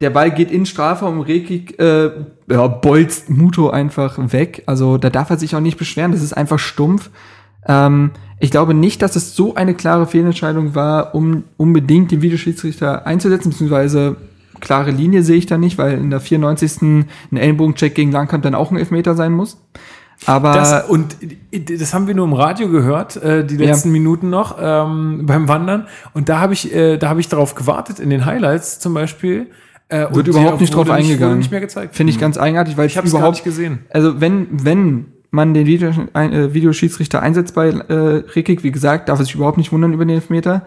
[0.00, 2.10] der Ball geht in Strafraum, Rekik äh,
[2.50, 4.62] ja, bolzt Muto einfach weg.
[4.66, 7.10] Also da darf er sich auch nicht beschweren, das ist einfach stumpf.
[7.66, 13.06] Ähm, ich glaube nicht, dass es so eine klare Fehlentscheidung war, um unbedingt den Videoschiedsrichter
[13.06, 14.16] einzusetzen, beziehungsweise
[14.60, 16.82] klare Linie sehe ich da nicht, weil in der 94.
[16.82, 19.58] ein Ellenbogencheck gegen Langkamp dann auch ein Elfmeter sein muss.
[20.24, 21.16] Aber Das, und
[21.52, 23.92] das haben wir nur im Radio gehört, äh, die letzten Ja.
[23.92, 25.86] Minuten noch ähm, beim Wandern.
[26.14, 29.48] Und da habe ich, äh, da habe ich darauf gewartet, in den Highlights zum Beispiel.
[29.88, 31.38] Äh, und wird überhaupt nicht drauf eingegangen.
[31.38, 31.94] Nicht mehr gezeigt.
[31.94, 33.80] Finde ich ganz eigenartig, weil Ich habe überhaupt nicht gesehen.
[33.90, 37.94] Also wenn, wenn man den Video, äh, Videoschiedsrichter einsetzt bei äh,
[38.34, 40.64] Rekik, wie gesagt, darf es sich überhaupt nicht wundern über den Elfmeter,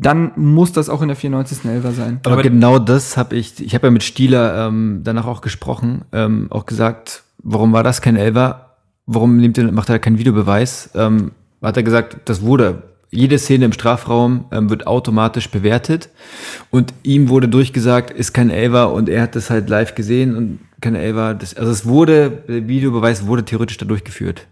[0.00, 1.64] dann muss das auch in der 94.
[1.66, 2.20] Elfer sein.
[2.24, 6.02] Aber, Aber- genau das habe ich, ich habe ja mit Stieler ähm, danach auch gesprochen,
[6.12, 8.76] ähm, auch gesagt, warum war das kein Elfer?
[9.06, 10.90] Warum nimmt er, macht er keinen Videobeweis?
[10.94, 11.32] Ähm,
[11.62, 16.08] hat er gesagt, das wurde, jede Szene im Strafraum ähm, wird automatisch bewertet
[16.70, 20.60] und ihm wurde durchgesagt, ist kein Elfer und er hat das halt live gesehen und
[20.80, 21.34] kein Elfer.
[21.34, 24.46] Das, also es wurde, der Videobeweis wurde theoretisch da durchgeführt.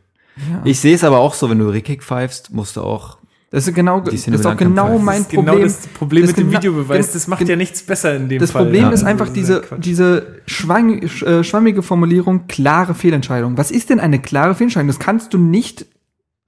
[0.64, 3.18] Ich sehe es aber auch so, wenn du Rickkick pfeifst, musst du auch
[3.50, 5.54] Das ist genau, das ist mit auch genau mein Das ist Problem.
[5.54, 7.12] genau das Problem Das mit dem Videobeweis.
[7.12, 8.64] Das macht ja nichts besser in dem Das Fall.
[8.64, 8.90] Problem Ja.
[8.90, 9.78] ist einfach Das diese, Quatsch.
[9.84, 13.56] diese schwang, sch- äh, schwammige Formulierung, klare Fehlentscheidung.
[13.56, 14.88] Was ist denn eine klare Fehlentscheidung?
[14.88, 15.86] Das kannst du nicht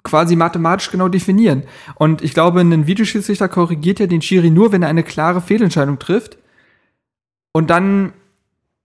[0.03, 1.63] quasi mathematisch genau definieren.
[1.95, 5.99] Und ich glaube, ein Videoschiedsrichter korrigiert ja den Schiri nur, wenn er eine klare Fehlentscheidung
[5.99, 6.37] trifft.
[7.53, 8.13] Und dann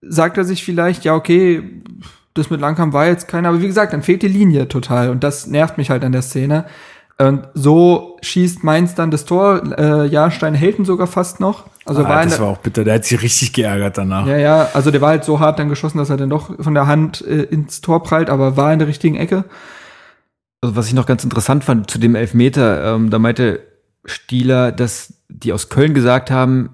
[0.01, 1.63] sagt er sich vielleicht, ja, okay,
[2.34, 5.24] das mit Langkamp war jetzt keiner, aber wie gesagt, dann fehlt die Linie total und
[5.24, 6.66] das nervt mich halt an der Szene.
[7.18, 11.66] Und so schießt Mainz dann das Tor, äh, Jahrstein hält ihn sogar fast noch.
[11.86, 12.84] Also war ah, in das war auch bitter.
[12.84, 14.26] Der hat sich richtig geärgert danach.
[14.28, 16.74] ja, ja, also der war halt so hart dann geschossen, dass er dann doch von
[16.74, 19.45] der Hand äh, ins Tor prallt, aber war in der richtigen Ecke.
[20.61, 23.61] Also was ich noch ganz interessant fand zu dem Elfmeter, ähm, da meinte
[24.03, 26.72] Stieler, dass die aus Köln gesagt haben,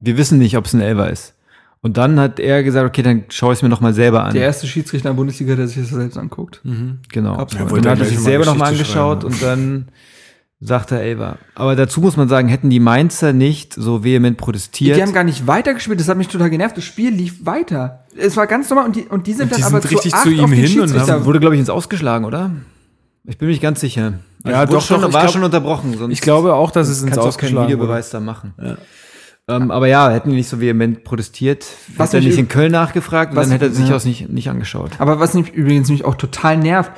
[0.00, 1.34] wir wissen nicht, ob es ein Elfer ist.
[1.82, 4.34] Und dann hat er gesagt, okay, dann schaue ich es mir noch mal selber an.
[4.34, 6.60] Der erste Schiedsrichter in der Bundesliga, der sich das selbst anguckt.
[7.10, 7.36] genau.
[7.38, 9.88] Gab's Und dann hat er sich selber noch mal Geschichte angeschaut schreiben, und dann
[10.60, 11.38] sagt er Elfer.
[11.54, 14.98] Aber dazu muss man sagen, hätten die Mainzer nicht so vehement protestiert.
[14.98, 16.76] Die haben gar nicht weitergespielt, das hat mich total genervt.
[16.76, 18.04] Das Spiel lief weiter.
[18.14, 20.12] Es war ganz normal und die, und die sind Und dann die aber sind richtig
[20.12, 21.24] acht zu ihm hin und Schiedsrichter.
[21.24, 22.50] wurde, glaube ich, ins Ausgeschlagen, oder?
[23.24, 24.14] Ich bin mir nicht ganz sicher.
[24.44, 25.96] Ja, wurde doch, schon, doch, war glaub- schon unterbrochen.
[25.96, 27.72] Sonst Ich glaube auch, dass es ins kannst du auch keinen Ausgeschlagen wurde.
[27.74, 28.52] Videobeweis da machen.
[29.50, 32.72] Ähm, aber ja, hätten die nicht so vehement protestiert, Was hätte er nicht in Köln
[32.72, 33.92] nachgefragt und was- dann hätte er sich ja.
[33.94, 34.92] das nicht, nicht angeschaut.
[34.98, 36.92] Aber was mich übrigens mich auch total nervt,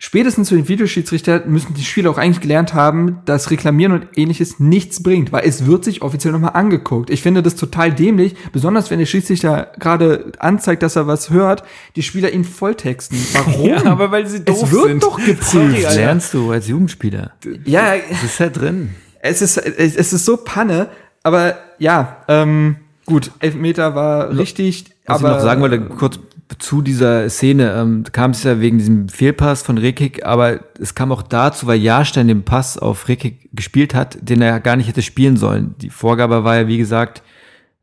[0.00, 4.60] spätestens zu den Videoschiedsrichter müssen die Spieler auch eigentlich gelernt haben, dass Reklamieren und ähnliches
[4.60, 7.10] nichts bringt, weil es wird sich offiziell nochmal angeguckt.
[7.10, 11.64] Ich finde das total dämlich, besonders wenn der Schiedsrichter gerade anzeigt, dass er was hört,
[11.96, 13.18] die Spieler ihn volltexten.
[13.32, 13.68] Warum?
[13.70, 15.02] Ja, aber weil sie doof es wird sind.
[15.02, 15.84] doch geprüft.
[15.84, 17.32] Das lernst du als Jugendspieler.
[17.64, 18.90] Ja, Das ist ja drin.
[19.20, 20.90] es ist, es ist so Panne,
[21.28, 22.76] aber ja, ähm,
[23.06, 26.18] gut, Elfmeter war richtig, Was aber ich noch sagen wollte, kurz
[26.58, 31.12] zu dieser Szene, ähm, kam es ja wegen diesem Fehlpass von Rekik, aber es kam
[31.12, 35.02] auch dazu, weil Jahrstein den Pass auf Rekik gespielt hat, den er gar nicht hätte
[35.02, 35.74] spielen sollen.
[35.82, 37.22] Die Vorgabe war ja, wie gesagt,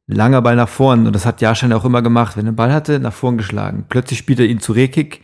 [0.08, 2.36] langer Ball nach vorn und das hat Jahrstein auch immer gemacht.
[2.36, 3.86] Wenn er einen Ball hatte, nach vorn geschlagen.
[3.88, 5.22] Plötzlich spielt er ihn zu Rekik,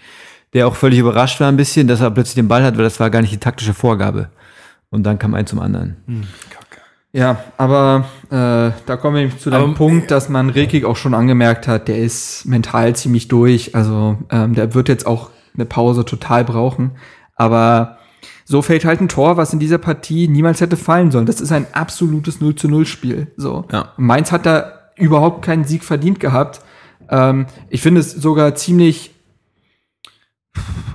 [0.54, 3.00] der auch völlig überrascht war ein bisschen, dass er plötzlich den Ball hat, weil das
[3.00, 4.30] war gar nicht die taktische Vorgabe.
[4.92, 5.98] Und dann kam ein zum anderen.
[7.14, 11.68] Ja, aber äh, da kommen wir zu dem Punkt, dass man Rekik auch schon angemerkt
[11.68, 13.76] hat, der ist mental ziemlich durch.
[13.76, 16.92] Also ähm, der wird jetzt auch eine Pause total brauchen.
[17.36, 17.98] Aber
[18.46, 21.26] so fällt halt ein Tor, was in dieser Partie niemals hätte fallen sollen.
[21.26, 23.28] Das ist ein absolutes 0 zu 0 Spiel.
[23.36, 23.66] So.
[23.72, 23.90] Ja.
[23.98, 26.62] Mainz hat da überhaupt keinen Sieg verdient gehabt.
[27.10, 29.12] Ähm, ich finde es sogar ziemlich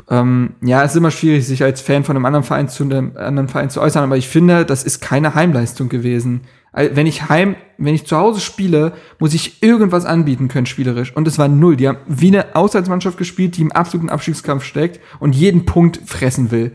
[0.08, 3.16] ähm, ja, es ist immer schwierig, sich als Fan von einem anderen Verein zu einem
[3.16, 6.42] anderen Verein zu äußern, aber ich finde, das ist keine Heimleistung gewesen.
[6.72, 11.16] Wenn ich heim, wenn ich zu Hause spiele, muss ich irgendwas anbieten können, spielerisch.
[11.16, 11.74] Und es war null.
[11.76, 16.50] Die haben wie eine Auswärtsmannschaft gespielt, die im absoluten Abstiegskampf steckt und jeden Punkt fressen
[16.50, 16.72] will.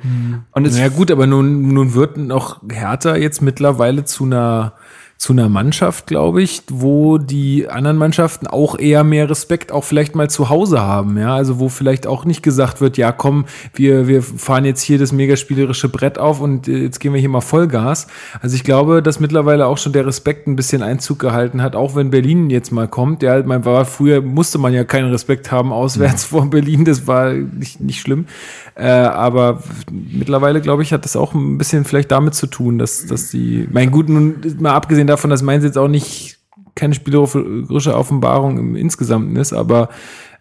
[0.53, 4.73] Und es Ja gut, aber nun, nun wird noch Hertha jetzt mittlerweile zu einer
[5.22, 10.15] zu einer Mannschaft, glaube ich, wo die anderen Mannschaften auch eher mehr Respekt auch vielleicht
[10.15, 13.45] mal zu Hause haben, ja, also wo vielleicht auch nicht gesagt wird, ja, komm,
[13.76, 17.19] wir wir fahren jetzt hier das mega spielerische Brett auf und äh, jetzt gehen wir
[17.19, 18.07] hier mal Vollgas.
[18.41, 21.93] Also ich glaube, dass mittlerweile auch schon der Respekt ein bisschen Einzug gehalten hat, auch
[21.93, 23.22] wenn Berlin jetzt mal kommt.
[23.22, 27.34] Ja, man war früher musste man ja keinen Respekt haben auswärts vor Berlin, das war
[27.34, 28.26] nicht nicht schlimm.
[28.74, 29.61] Äh, aber
[29.91, 33.67] mittlerweile, glaube ich, hat das auch ein bisschen vielleicht damit zu tun, dass, dass die,
[33.69, 36.39] mein gut, nun mal abgesehen davon, dass Mainz jetzt auch nicht
[36.76, 39.89] keine spielerische Offenbarung im Insgesamten ist, aber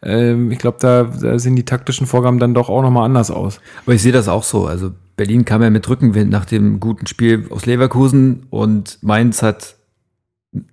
[0.02, 3.60] ähm, ich glaube, da, da sehen die taktischen Vorgaben dann doch auch nochmal anders aus.
[3.84, 4.66] Aber ich sehe das auch so.
[4.66, 9.76] Also Berlin kam ja mit Rückenwind nach dem guten Spiel aus Leverkusen und Mainz hat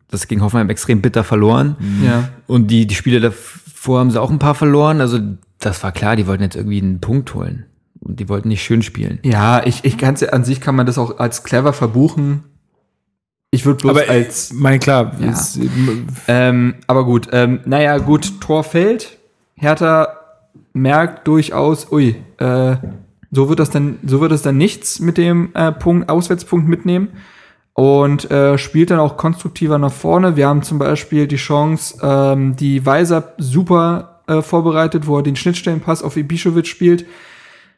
[0.10, 1.76] das gegen Hoffenheim extrem bitter verloren.
[2.04, 2.30] ja.
[2.48, 5.02] Und die, die Spiele davor haben sie auch ein paar verloren.
[5.02, 5.20] Also
[5.60, 7.66] das war klar, die wollten jetzt irgendwie einen Punkt holen.
[8.00, 9.20] Und die wollten nicht schön spielen.
[9.24, 12.44] Ja, ich, ich kann's ja, an sich kann man das auch als clever verbuchen.
[13.52, 15.32] Ich würde bloß aber als mein klar, Ja.
[15.32, 15.60] ist,
[16.28, 19.18] Ähm, aber gut, ähm, naja, gut, Tor fällt.
[19.56, 20.10] Hertha
[20.74, 22.76] merkt durchaus, ui, äh,
[23.32, 27.10] so wird das dann, so wird es dann nichts mit dem äh, Punkt, Auswärtspunkt mitnehmen.
[27.74, 30.36] Und äh, spielt dann auch konstruktiver nach vorne.
[30.36, 35.36] Wir haben zum Beispiel die Chance, ähm, die Weiser super äh, vorbereitet, wo er den
[35.36, 37.06] Schnittstellenpass auf Ibišović spielt.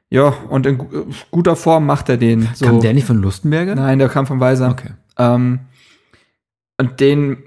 [0.09, 0.87] Ja, und in gu-
[1.31, 2.47] guter Form macht er den.
[2.53, 2.65] So.
[2.65, 3.75] Kam der nicht von Lustenberger?
[3.75, 4.69] Nein, der kam von Weiser.
[4.69, 4.91] Okay.
[5.19, 5.59] Ähm,
[6.79, 7.37] und den,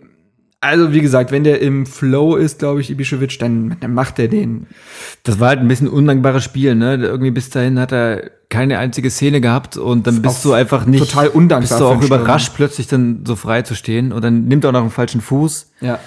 [0.61, 4.29] also wie gesagt, wenn der im Flow ist, glaube ich, Ibišević, dann, dann macht er
[4.29, 4.67] den.
[5.25, 6.95] Das war halt ein bisschen undankbares Spiel, ne?
[6.95, 11.11] Irgendwie bis dahin hat er keine einzige Szene gehabt und dann bist du einfach nicht
[11.11, 14.65] total undankbar Bist du auch überrascht, plötzlich dann so frei zu stehen und dann nimmt
[14.65, 15.73] er auch noch einen falschen Fuß.
[15.81, 15.99] Ja.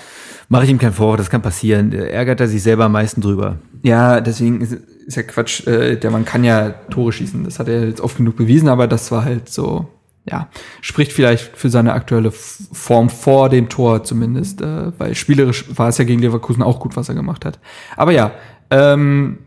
[0.48, 1.90] Mache ich ihm keinen Vorwurf, das kann passieren.
[1.90, 3.58] Da Ärgert er sich selber am meisten drüber.
[3.82, 5.66] Ja, deswegen ist, ist ja Quatsch.
[5.66, 7.44] Äh, der Mann kann ja Tore schießen.
[7.44, 9.88] Das hat er jetzt oft genug bewiesen, aber das war halt so,
[10.26, 10.50] ja,
[10.82, 15.98] spricht vielleicht für seine aktuelle Form vor dem Tor zumindest, äh, weil spielerisch war es
[15.98, 17.60] ja gegen Leverkusen auch gut, was er gemacht hat.
[17.96, 18.32] Aber ja,
[18.72, 19.40] ähm,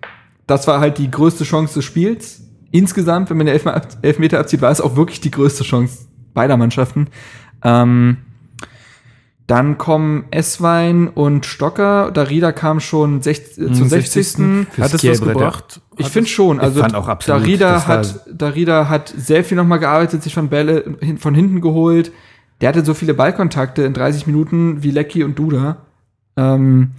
[0.47, 2.43] das war halt die größte Chance des Spiels.
[2.71, 6.57] Insgesamt, wenn man den Elfme- Elfmeter abzieht, war es auch wirklich die größte Chance beider
[6.57, 7.09] Mannschaften.
[7.65, 8.19] Ähm,
[9.49, 12.11] dann kommen Esswein und Stocker.
[12.13, 14.67] Darida kam schon sech, äh, zum 60.
[14.71, 15.81] Fürs hat es was gebracht?
[15.97, 16.61] Ich finde schon.
[16.61, 20.99] Also fand auch absolut, Darida hat, Darida hat sehr viel nochmal gearbeitet, sich von Bälle
[21.19, 22.13] von hinten geholt.
[22.61, 25.79] Der hatte so viele Ballkontakte in 30 Minuten wie Lecky und Duda.
[26.37, 26.91] Ähm,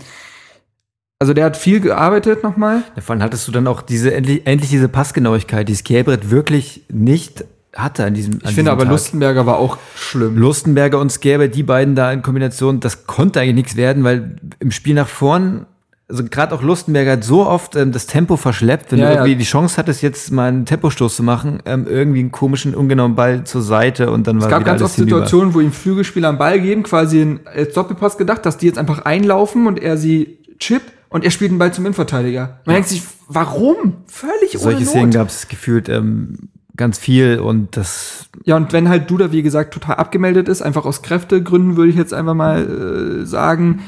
[1.20, 2.82] also der hat viel gearbeitet nochmal.
[2.96, 7.44] Davon hattest du dann auch diese endlich, endlich diese Passgenauigkeit, die Skierbrett wirklich nicht
[7.76, 10.38] hatte an diesem Ich finde aber Lustenberger war auch schlimm.
[10.38, 14.72] Lustenberger und Skärbe, die beiden da in Kombination, das konnte eigentlich nichts werden, weil im
[14.72, 15.66] Spiel nach vorn,
[16.08, 19.20] also gerade auch Lustenberger hat so oft ähm, das Tempo verschleppt, wenn Ja, du ja.
[19.20, 23.14] irgendwie die Chance hattest, jetzt mal einen Tempostoß zu machen, ähm, irgendwie einen komischen, ungenauen
[23.14, 24.96] Ball zur Seite und dann war Es gab ganz oft.
[24.96, 29.06] Situationen, wo ihm Flügelspieler einen Ball geben, quasi als Doppelpass gedacht, dass die jetzt einfach
[29.06, 32.60] einlaufen und er sie chippt und er spielt den Ball zum Innenverteidiger.
[32.66, 33.98] Man denkt sich, warum?
[34.08, 34.88] Völlig ohne Solche Not.
[34.90, 36.50] Szenen gab es gefühlt ähm,
[36.80, 38.30] ganz viel und das.
[38.46, 41.96] Ja, und wenn halt Duda, wie gesagt, total abgemeldet ist, einfach aus Kräftegründen, würde ich
[41.96, 43.82] jetzt einfach mal äh, sagen,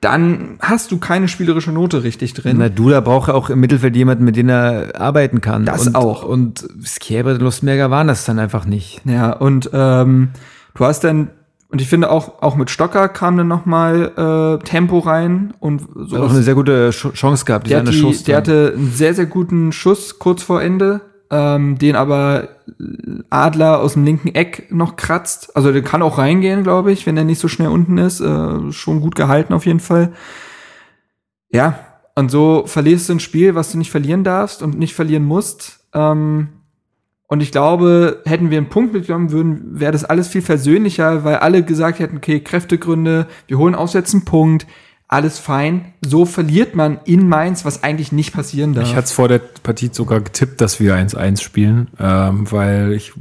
[0.00, 2.56] dann hast du keine spielerische Note richtig drin.
[2.58, 5.64] Na, Duda braucht ja auch im Mittelfeld jemanden, mit dem er arbeiten kann.
[5.64, 6.22] Das und, auch.
[6.22, 9.00] Und Skjebe und Lustmerger waren das dann einfach nicht.
[9.04, 10.30] Ja, und ähm,
[10.74, 11.30] du hast dann,
[11.70, 16.16] und ich finde auch, auch mit Stocker kam dann nochmal äh, Tempo rein und so.
[16.16, 19.26] Hat auch eine sehr gute Chance gehabt, der, die, Schuss der hatte einen sehr, sehr
[19.26, 22.48] guten Schuss kurz vor Ende, ähm, den aber
[23.30, 25.54] Adler aus dem linken Eck noch kratzt.
[25.56, 28.20] Also der kann auch reingehen, glaube ich, wenn er nicht so schnell unten ist.
[28.20, 30.12] Äh, schon gut gehalten auf jeden Fall.
[31.50, 31.78] Ja,
[32.14, 35.86] und so verlierst du ein Spiel, was du nicht verlieren darfst und nicht verlieren musst.
[35.94, 36.48] Ähm,
[37.28, 41.36] und ich glaube, hätten wir einen Punkt mitgenommen würden, wäre das alles viel versöhnlicher, weil
[41.36, 44.66] alle gesagt hätten, okay, Kräftegründe, wir holen auswärts einen Punkt,
[45.08, 45.86] alles fein.
[46.02, 48.86] So verliert man in Mainz, was eigentlich nicht passieren darf.
[48.86, 53.12] Ich hatte vor der Partie sogar getippt, dass wir 1-1 spielen, ähm, weil ich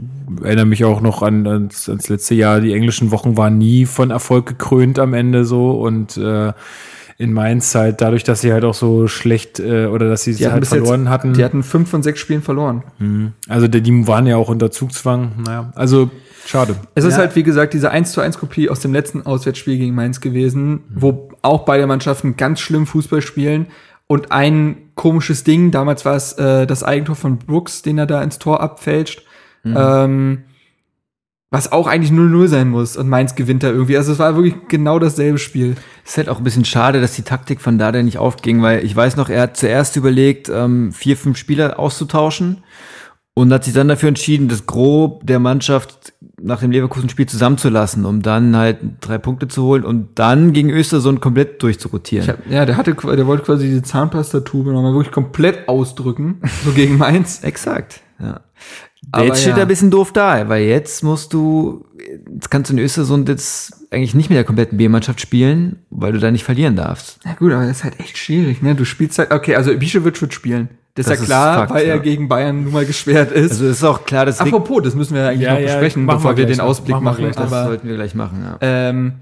[0.44, 2.60] erinnere mich auch noch an ans, ans letzte Jahr.
[2.60, 6.52] Die englischen Wochen waren nie von Erfolg gekrönt am Ende so und äh,
[7.18, 10.46] in Mainz halt dadurch, dass sie halt auch so schlecht äh, oder dass sie es
[10.46, 11.34] halt verloren jetzt, hatten.
[11.34, 12.84] Die hatten fünf von sechs Spielen verloren.
[13.00, 13.32] Mhm.
[13.48, 15.32] Also die, die waren ja auch unter Zugzwang.
[15.44, 16.12] Naja, also
[16.50, 16.76] schade.
[16.96, 19.96] Es ist halt, wie gesagt, diese 1 zu 1 Kopie aus dem letzten Auswärtsspiel gegen
[19.96, 20.82] Mainz gewesen, mhm.
[20.90, 23.68] wo auch beide Mannschaften ganz schlimm Fußball spielen.
[24.08, 28.24] Und ein komisches Ding, damals war es äh, das Eigentor von Brooks, den er da
[28.24, 29.24] ins Tor abfälscht.
[29.64, 29.76] Mhm.
[29.78, 30.44] Ähm,
[31.50, 33.98] was auch eigentlich 0-0 sein muss und Mainz gewinnt da irgendwie.
[33.98, 35.76] Also es war wirklich genau dasselbe Spiel.
[36.04, 38.84] Es ist halt auch ein bisschen schade, dass die Taktik von Dada nicht aufging, weil
[38.84, 42.64] ich weiß noch, er hat zuerst überlegt, ähm, vier, fünf Spieler auszutauschen
[43.34, 46.07] und hat sich dann dafür entschieden, das Grob der Mannschaft
[46.40, 51.20] nach dem Leverkusen-Spiel zusammenzulassen, um dann halt drei Punkte zu holen und dann gegen Östersund
[51.20, 52.28] komplett durchzurotieren.
[52.28, 56.98] Hab, ja, der hatte, der wollte quasi diese Zahnpastatube nochmal wirklich komplett ausdrücken, so gegen
[56.98, 57.40] Mainz.
[57.44, 58.42] Exakt, ja.
[59.12, 59.58] Aber jetzt steht ja.
[59.58, 61.86] er ein bisschen doof da, weil jetzt musst du,
[62.34, 66.20] jetzt kannst du in Östersund jetzt eigentlich nicht mit der kompletten B-Mannschaft spielen, weil du
[66.20, 67.20] da nicht verlieren darfst.
[67.26, 68.76] Ja gut, aber das ist halt echt schwierig, ne?
[68.76, 70.70] Du spielst halt, okay, also Ibišević wird spielen.
[70.96, 72.02] Das, das ist ja klar, Fakt, weil er ja.
[72.02, 73.52] gegen Bayern nun mal geschwert ist.
[73.52, 76.36] Also ist auch klar, dass Apropos, das müssen wir ja eigentlich ja, noch besprechen, bevor
[76.36, 77.26] wir, den Ausblick machen.
[77.26, 77.34] machen.
[77.36, 78.58] das sollten wir gleich machen, ja.
[78.62, 79.14] Ähm,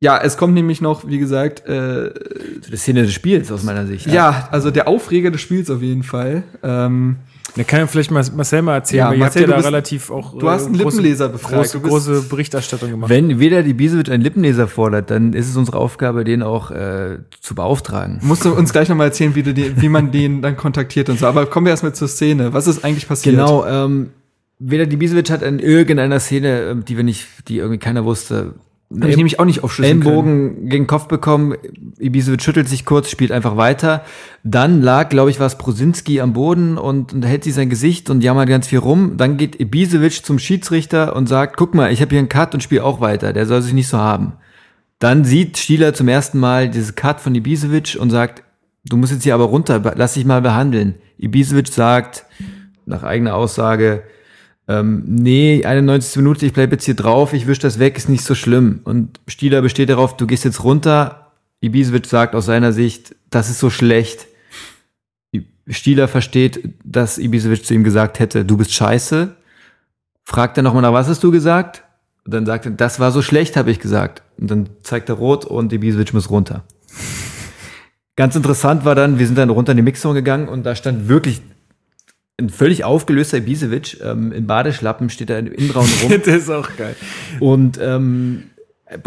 [0.00, 2.12] ja, es kommt nämlich noch, wie gesagt, äh,
[2.60, 4.06] zu der Szene des Spiels aus meiner Sicht.
[4.06, 6.42] Ja, also der Aufreger des Spiels auf jeden Fall.
[6.62, 7.16] Ähm,
[7.56, 10.10] da kann ja vielleicht Marcel mal erzählen, ja, weil Marcel, habt ja da bist, relativ
[10.10, 10.36] auch.
[10.36, 11.54] Du hast einen äh, Lippenleser befragt.
[11.54, 13.10] Große, große Berichterstattung gemacht.
[13.10, 17.18] Wenn weder die Biesewitsch einen Lippenleser fordert, dann ist es unsere Aufgabe, den auch äh,
[17.40, 18.18] zu beauftragen.
[18.22, 21.18] Musst du uns gleich nochmal erzählen, wie, du die, wie man den dann kontaktiert und
[21.18, 21.26] so.
[21.26, 22.52] Aber kommen wir erstmal zur Szene.
[22.52, 23.36] Was ist eigentlich passiert?
[23.36, 24.10] Genau, ähm,
[24.60, 28.54] Weder die Biesewitsch hat in irgendeiner Szene, ähm, die wir nicht, die irgendwie keiner wusste,
[29.00, 30.68] habe ich nämlich auch nicht aufschlüsseln Ellenbogen können.
[30.68, 31.54] gegen Kopf bekommen.
[31.98, 34.04] Ibisevic schüttelt sich kurz, spielt einfach weiter.
[34.42, 38.22] Dann lag, glaube ich, was Prosinski am Boden und, und hält sich sein Gesicht und
[38.22, 39.16] jammert ganz viel rum.
[39.16, 42.62] Dann geht Ibisevic zum Schiedsrichter und sagt, guck mal, ich habe hier einen Cut und
[42.62, 43.32] spiele auch weiter.
[43.32, 44.34] Der soll sich nicht so haben.
[44.98, 48.42] Dann sieht Stieler zum ersten Mal dieses Cut von Ibisevic und sagt,
[48.84, 50.94] du musst jetzt hier aber runter, lass dich mal behandeln.
[51.18, 52.24] Ibisevic sagt,
[52.86, 54.02] nach eigener Aussage,
[54.66, 56.16] ähm, nee, 91.
[56.16, 58.80] Minute, ich bleib jetzt hier drauf, ich wisch das weg, ist nicht so schlimm.
[58.84, 61.32] Und Stieler besteht darauf, du gehst jetzt runter.
[61.60, 64.26] Ibisevic sagt aus seiner Sicht, das ist so schlecht.
[65.66, 69.34] Stieler versteht, dass Ibisevic zu ihm gesagt hätte, du bist scheiße.
[70.24, 71.84] Fragt er nochmal nach, was hast du gesagt?
[72.24, 74.22] Und dann sagt er, das war so schlecht, habe ich gesagt.
[74.38, 76.64] Und dann zeigt er rot und Ibisevic muss runter.
[78.16, 81.08] Ganz interessant war dann, wir sind dann runter in die Mixzone gegangen und da stand
[81.08, 81.42] wirklich
[82.40, 86.10] ein völlig aufgelöster Ibisevic ähm, in Badeschlappen steht da im Innenraum rum.
[86.10, 86.96] das ist auch geil.
[87.40, 88.44] Und ähm,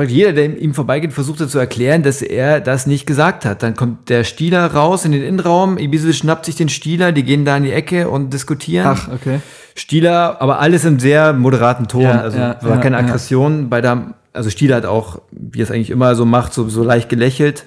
[0.06, 3.64] jeder, der ihm vorbeigeht, versucht er zu erklären, dass er das nicht gesagt hat.
[3.64, 7.46] Dann kommt der Stieler raus in den Innenraum, Ibisevic schnappt sich den Stieler, die gehen
[7.46, 8.88] da in die Ecke und diskutieren.
[8.88, 9.40] Ach, okay.
[9.76, 13.70] Stieler, aber alles im sehr moderaten Ton, ja, also ja, war ja, keine Aggression.
[13.70, 16.84] Bei der, also Stieler hat auch, wie er es eigentlich immer so macht, so, so
[16.84, 17.66] leicht gelächelt.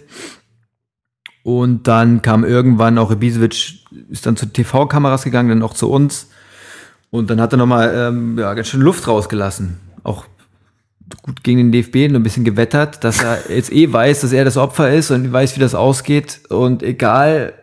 [1.42, 3.80] Und dann kam irgendwann auch Ibisevic,
[4.10, 6.28] ist dann zu TV-Kameras gegangen, dann auch zu uns.
[7.10, 9.78] Und dann hat er nochmal ähm, ja, ganz schön Luft rausgelassen.
[10.02, 10.26] Auch
[11.22, 14.44] gut gegen den DFB, nur ein bisschen gewettert, dass er jetzt eh weiß, dass er
[14.44, 16.40] das Opfer ist und weiß, wie das ausgeht.
[16.50, 17.54] Und egal,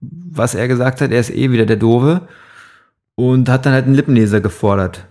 [0.00, 2.22] was er gesagt hat, er ist eh wieder der Dove.
[3.16, 5.07] Und hat dann halt einen Lippenleser gefordert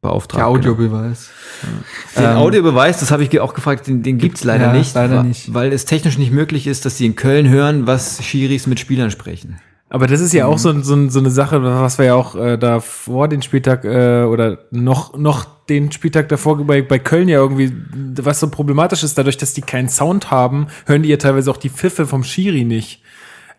[0.00, 0.40] beauftragt.
[0.40, 1.30] Der Audiobeweis.
[1.60, 2.26] Genau.
[2.26, 5.22] Den ähm, Audiobeweis, das habe ich auch gefragt, den, den gibt's leider ja, nicht, leider
[5.22, 8.80] nicht, weil es technisch nicht möglich ist, dass sie in Köln hören, was Schiris mit
[8.80, 9.60] Spielern sprechen.
[9.92, 10.52] Aber das ist ja mhm.
[10.52, 13.84] auch so, so, so eine Sache, was wir ja auch äh, da vor den Spieltag
[13.84, 17.72] äh, oder noch, noch den Spieltag davor bei, bei Köln ja irgendwie,
[18.22, 21.56] was so problematisch ist, dadurch, dass die keinen Sound haben, hören die ja teilweise auch
[21.56, 23.02] die Pfiffe vom Schiri nicht.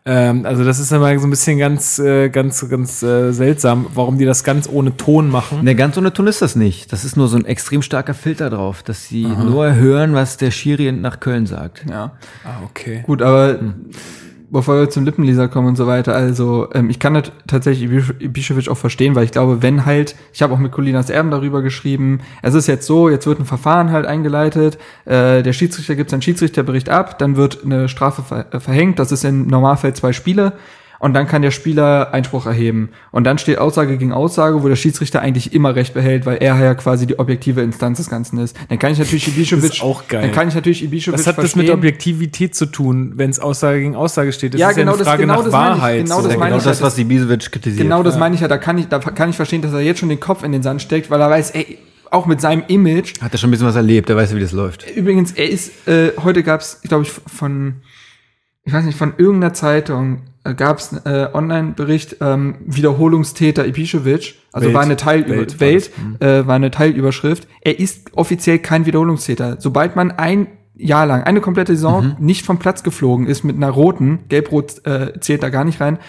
[0.04, 4.18] Ähm, also das ist immer so ein bisschen ganz, äh, ganz, ganz äh, seltsam, warum
[4.18, 5.64] die das ganz ohne Ton machen.
[5.64, 6.92] Ne, ganz ohne Ton ist das nicht.
[6.92, 10.50] Das ist nur so ein extrem starker Filter drauf, dass sie nur hören, was der
[10.50, 11.86] Schiri nach Köln sagt.
[11.88, 12.14] Ja.
[12.44, 13.04] Ah, okay.
[13.06, 13.60] Gut, aber
[14.52, 18.20] bevor wir zum Lippenleser kommen und so weiter, also ähm, ich kann das tatsächlich Ibiš-
[18.20, 21.62] Ibišević auch verstehen, weil ich glaube, wenn halt, ich habe auch mit Colinas Erben darüber
[21.62, 26.10] geschrieben, es ist jetzt so, jetzt wird ein Verfahren halt eingeleitet, äh, der Schiedsrichter gibt
[26.10, 30.14] seinen Schiedsrichterbericht ab, dann wird eine Strafe ver äh, verhängt, das ist im Normalfall zwei
[30.14, 30.54] Spiele,
[31.02, 32.90] und dann kann der Spieler Einspruch erheben.
[33.12, 36.56] Und dann steht Aussage gegen Aussage, wo der Schiedsrichter eigentlich immer recht behält, weil er
[36.64, 38.56] ja quasi die objektive Instanz des Ganzen ist.
[38.70, 40.22] Dann kann ich natürlich Ibišević, Das ist auch geil.
[40.22, 41.62] dann kann ich natürlich Ibišević Was hat das verstehen.
[41.64, 44.54] mit Objektivität zu tun, wenn es Aussage gegen Aussage steht?
[44.54, 46.04] Das Ja, ist genau ja eine das- Frage genau nach das meine ich, Wahrheit.
[46.04, 46.22] genau so.
[46.24, 47.82] das Ja, meine genau ich das, ja, was Ibisevic kritisiert.
[47.84, 50.00] Genau das meine ich ja, da kann ich, da kann ich verstehen, dass er jetzt
[50.00, 51.80] schon den Kopf in den Sand steckt, weil er weiß, ey,
[52.12, 53.20] auch mit seinem Image.
[53.22, 54.86] Hat er schon ein bisschen was erlebt, er weiß, wie das läuft.
[54.96, 57.76] Übrigens, er ist, äh, heute gab es, glaube ich, von,
[58.66, 64.76] ich weiß nicht, von irgendeiner Zeitung gab es äh, Online-Bericht, ähm, Wiederholungstäter Ibišević, also Welt.
[64.76, 67.48] war eine Teilüber Welt Welt, war äh, war eine Teilüberschrift.
[67.62, 69.58] Er ist offiziell kein Wiederholungstäter.
[69.60, 73.70] Sobald man ein Jahr lang, eine komplette Saison nicht vom Platz geflogen ist mit einer
[73.70, 76.00] roten, gelb-rot äh, zählt da gar nicht rein,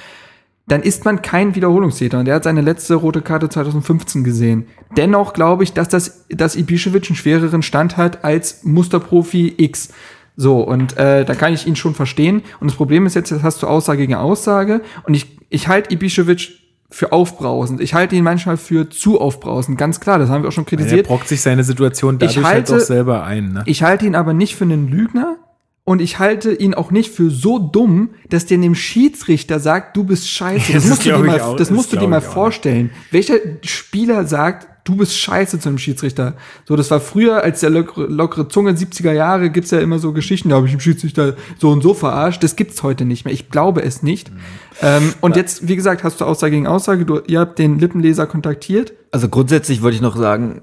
[0.66, 2.20] dann ist man kein Wiederholungstäter.
[2.20, 4.66] Und er hat seine letzte rote Karte 2015 gesehen.
[4.96, 9.90] Dennoch glaube ich, dass das, dass Ibišević einen schwereren Stand hat als Musterprofi X.
[10.36, 12.42] So, und äh, da kann ich ihn schon verstehen.
[12.60, 14.80] Und das Problem ist jetzt, jetzt hast du Aussage gegen Aussage.
[15.04, 16.50] Und ich, ich halte Ibišević
[16.90, 17.80] für aufbrausend.
[17.80, 19.78] Ich halte ihn manchmal für zu aufbrausend.
[19.78, 21.06] Ganz klar, das haben wir auch schon kritisiert.
[21.06, 23.52] brockt sich seine Situation dadurch halt halte- auch selber ein.
[23.52, 23.62] Ne?
[23.66, 25.36] Ich halte ihn aber nicht für einen Lügner
[25.84, 30.04] und ich halte ihn auch nicht für so dumm, dass der dem Schiedsrichter sagt, du
[30.04, 30.72] bist scheiße.
[30.72, 32.32] Das Das, musst du dir ich mal, auch- das musst du dir mal ich auch
[32.32, 32.90] vorstellen.
[33.10, 36.34] Welcher Spieler sagt, du bist scheiße zu einem Schiedsrichter?
[36.66, 40.12] So, das war früher, als der lockere, lockere Zunge 70er Jahre, gibt's ja immer so
[40.12, 42.42] Geschichten, da habe ich dem Schiedsrichter so und so verarscht.
[42.42, 43.34] Das gibt's heute nicht mehr.
[43.34, 44.30] Ich glaube es nicht.
[44.30, 44.36] Mhm.
[44.80, 47.04] Ähm, und jetzt, wie gesagt, hast du Aussage gegen Aussage.
[47.04, 48.92] Du, ihr habt den Lippenleser kontaktiert.
[49.10, 50.62] Also grundsätzlich wollte ich noch sagen,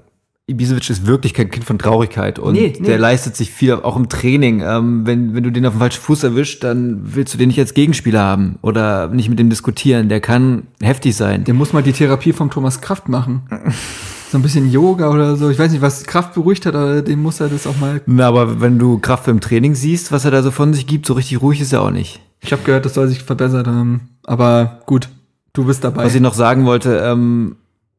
[0.50, 2.86] Ibisevic ist wirklich kein Kind von Traurigkeit und Nee, nee.
[2.86, 4.62] der leistet sich viel, auch im Training.
[4.62, 7.60] Ähm, wenn, wenn du den auf dem falschen Fuß erwischt, dann willst du den nicht
[7.60, 10.08] als Gegenspieler haben oder nicht mit dem diskutieren.
[10.08, 11.44] Der kann heftig sein.
[11.44, 13.42] Der muss mal die Therapie vom Thomas Kraft machen.
[14.30, 15.50] So ein bisschen Yoga oder so.
[15.50, 18.00] Ich weiß nicht, was Kraft beruhigt hat, aber den muss er das auch mal.
[18.06, 21.06] Na, aber wenn du Kraft im Training siehst, was er da so von sich gibt,
[21.06, 22.20] so richtig ruhig ist er auch nicht.
[22.40, 24.10] Ich habe gehört, das soll sich verbessert haben.
[24.24, 25.08] Aber gut,
[25.52, 26.04] du bist dabei.
[26.04, 27.56] Was ich noch sagen wollte, ähm,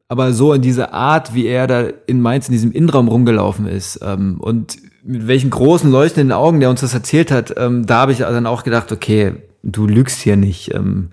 [0.08, 4.00] aber so in dieser Art, wie er da in Mainz in diesem Innenraum rumgelaufen ist
[4.02, 8.12] ähm, und mit welchen großen leuchtenden Augen der uns das erzählt hat, ähm, da habe
[8.12, 10.72] ich dann auch gedacht, okay, du lügst hier nicht.
[10.72, 11.10] Ähm,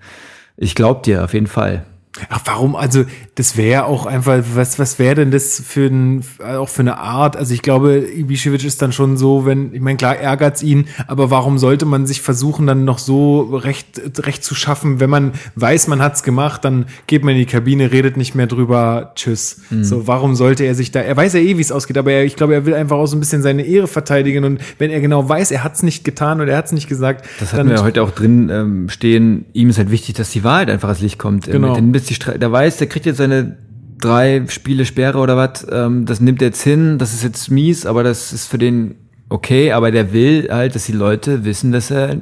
[0.56, 1.84] ich glaub dir auf jeden Fall.
[2.28, 2.74] Ach, warum?
[2.74, 3.04] Also,
[3.36, 7.36] das wäre auch einfach, was, was wäre denn das für ein, auch für eine Art?
[7.36, 11.30] Also, ich glaube, Ibišević ist dann schon so, wenn, ich meine, klar ärgert's ihn, aber
[11.30, 15.86] warum sollte man sich versuchen, dann noch so recht, recht zu schaffen, wenn man weiß,
[15.86, 19.60] man hat's gemacht, dann geht man in die Kabine, redet nicht mehr drüber, tschüss.
[19.82, 22.24] So, warum sollte er sich da, er weiß ja eh, wie es ausgeht, aber er,
[22.24, 25.00] ich glaube, er will einfach auch so ein bisschen seine Ehre verteidigen und wenn er
[25.00, 27.82] genau weiß, er hat's nicht getan oder er hat's nicht gesagt, Das hatten wir ja
[27.84, 29.44] heute auch drin ähm, stehen.
[29.52, 31.46] Ihm ist halt wichtig, dass die Wahrheit einfach ans Licht kommt.
[31.46, 31.80] Ähm, Genau.
[31.80, 33.58] mit bis die Stre- der weiß, der kriegt jetzt seine
[33.98, 35.66] drei Spiele Sperre oder was.
[35.70, 36.98] Ähm, das nimmt er jetzt hin.
[36.98, 38.96] Das ist jetzt mies, aber das ist für den
[39.28, 39.72] okay.
[39.72, 42.16] Aber der will halt, dass die Leute wissen, dass er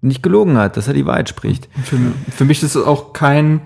[0.00, 1.68] nicht gelogen hat, dass er die Wahrheit spricht.
[1.84, 1.96] für,
[2.34, 3.60] für mich ist es auch kein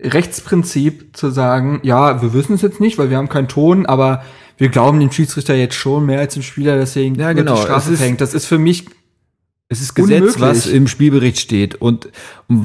[0.00, 4.22] Rechtsprinzip zu sagen, ja, wir wissen es jetzt nicht, weil wir haben keinen Ton, aber
[4.58, 7.54] wir glauben dem Schiedsrichter jetzt schon mehr als dem Spieler, deswegen Ja, genau.
[7.56, 8.20] die Strafe verhängt.
[8.20, 8.86] Das ist für mich
[9.72, 10.40] Es ist Gesetz, Unmöglich.
[10.40, 11.74] was im Spielbericht steht.
[11.76, 12.08] Und,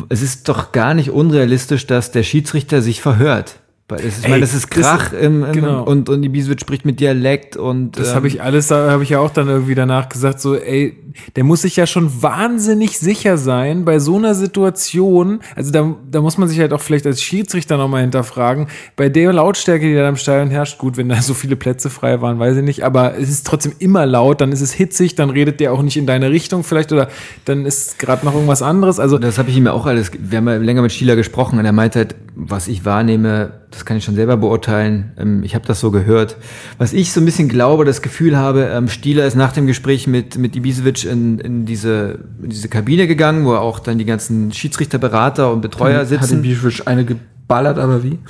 [0.09, 3.59] es ist doch gar nicht unrealistisch, dass der Schiedsrichter sich verhört.
[3.89, 5.83] Weil es ist, ich Ey, meine, das ist das- Krach im, im, genau.
[5.85, 9.03] und, und die Bieswitz spricht mit Dialekt und Das ähm, habe ich alles, da habe
[9.03, 10.97] ich ja auch dann irgendwie danach gesagt, so, ey,
[11.35, 15.39] der muss sich ja schon wahnsinnig sicher sein bei so einer Situation.
[15.55, 18.67] Also da, da muss man sich halt auch vielleicht als Schiedsrichter nochmal hinterfragen.
[18.95, 22.21] Bei der Lautstärke, die da im Stadion herrscht, gut, wenn da so viele Plätze frei
[22.21, 25.29] waren, weiß ich nicht, aber es ist trotzdem immer laut, dann ist es hitzig, dann
[25.29, 27.09] redet der auch nicht in deine Richtung vielleicht oder
[27.45, 28.99] dann ist gerade noch irgendwas anderes.
[28.99, 31.59] Also Das habe ich ihm ja auch alles, wir haben ja länger mit Stieler gesprochen
[31.59, 35.11] und er meint halt, was ich wahrnehme, das kann ich schon selber beurteilen.
[35.17, 36.37] Ähm, Ich habe das so gehört.
[36.77, 40.07] Was ich so ein bisschen glaube, das Gefühl habe, ähm, Stieler ist nach dem Gespräch
[40.07, 44.53] mit, mit Ibisevic in, in, diese, in diese Kabine gegangen, wo auch dann die ganzen
[44.53, 46.41] Schiedsrichterberater und Betreuer hat den sitzen.
[46.43, 48.19] Bischwitsch eine geballert, aber wie?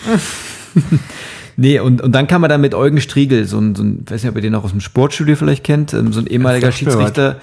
[1.59, 4.21] Nee, und, und dann kam er dann mit Eugen Striegel, so ein, so ein, weiß
[4.21, 7.41] nicht, ob ihr den auch aus dem Sportstudio vielleicht kennt, ähm, so ein ehemaliger Schiedsrichter,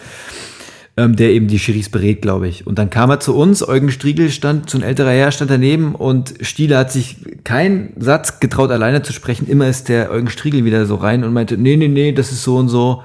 [0.97, 2.65] ähm, der eben die Schiris berät, glaube ich.
[2.65, 5.97] Und dann kam er zu uns, Eugen Striegel stand, so ein älterer Herr stand daneben
[5.97, 9.49] und Stiele hat sich keinen Satz getraut, alleine zu sprechen.
[9.49, 12.45] Immer ist der Eugen Striegel wieder so rein und meinte, nee, nee, nee, das ist
[12.45, 13.03] so und so.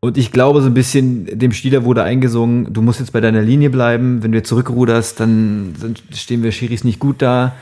[0.00, 3.42] Und ich glaube, so ein bisschen, dem Stieler wurde eingesungen, du musst jetzt bei deiner
[3.42, 4.22] Linie bleiben.
[4.22, 5.74] Wenn du jetzt zurückruderst, dann
[6.12, 7.56] stehen wir Schiris nicht gut da.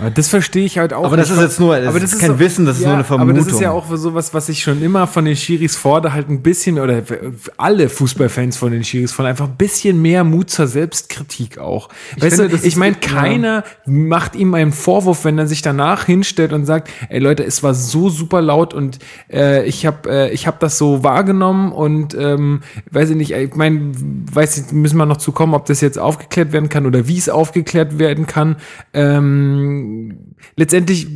[0.00, 1.04] Aber das verstehe ich halt auch.
[1.04, 3.32] Aber das ist jetzt nur- das aber ist kein Wissen, das ist nur eine Aber
[3.32, 3.60] das ist Vermutung.
[3.62, 6.84] ja auch sowas, was ich schon immer von den Schiris fordere, halt ein bisschen, mehr-
[6.84, 7.02] oder
[7.58, 11.88] alle Fußballfans von den Schiris fordern, einfach ein bisschen mehr Mut zur Selbstkritik auch.
[12.18, 13.08] weißt finde, du, das ich ist- meine, ja.
[13.08, 17.62] keiner macht ihm einen Vorwurf, wenn er sich danach hinstellt und sagt, ey Leute, es
[17.62, 18.98] war so super laut und
[19.30, 23.54] äh, ich habe äh, ich hab das so wahrgenommen und ähm, weiß ich nicht, ich
[23.56, 23.92] meine,
[24.32, 27.18] weiß ich, müssen wir noch zu kommen, ob das jetzt aufgeklärt werden kann oder wie
[27.18, 28.56] es aufgeklärt werden kann.
[28.94, 29.80] Ähm,
[30.56, 31.06] letztendlich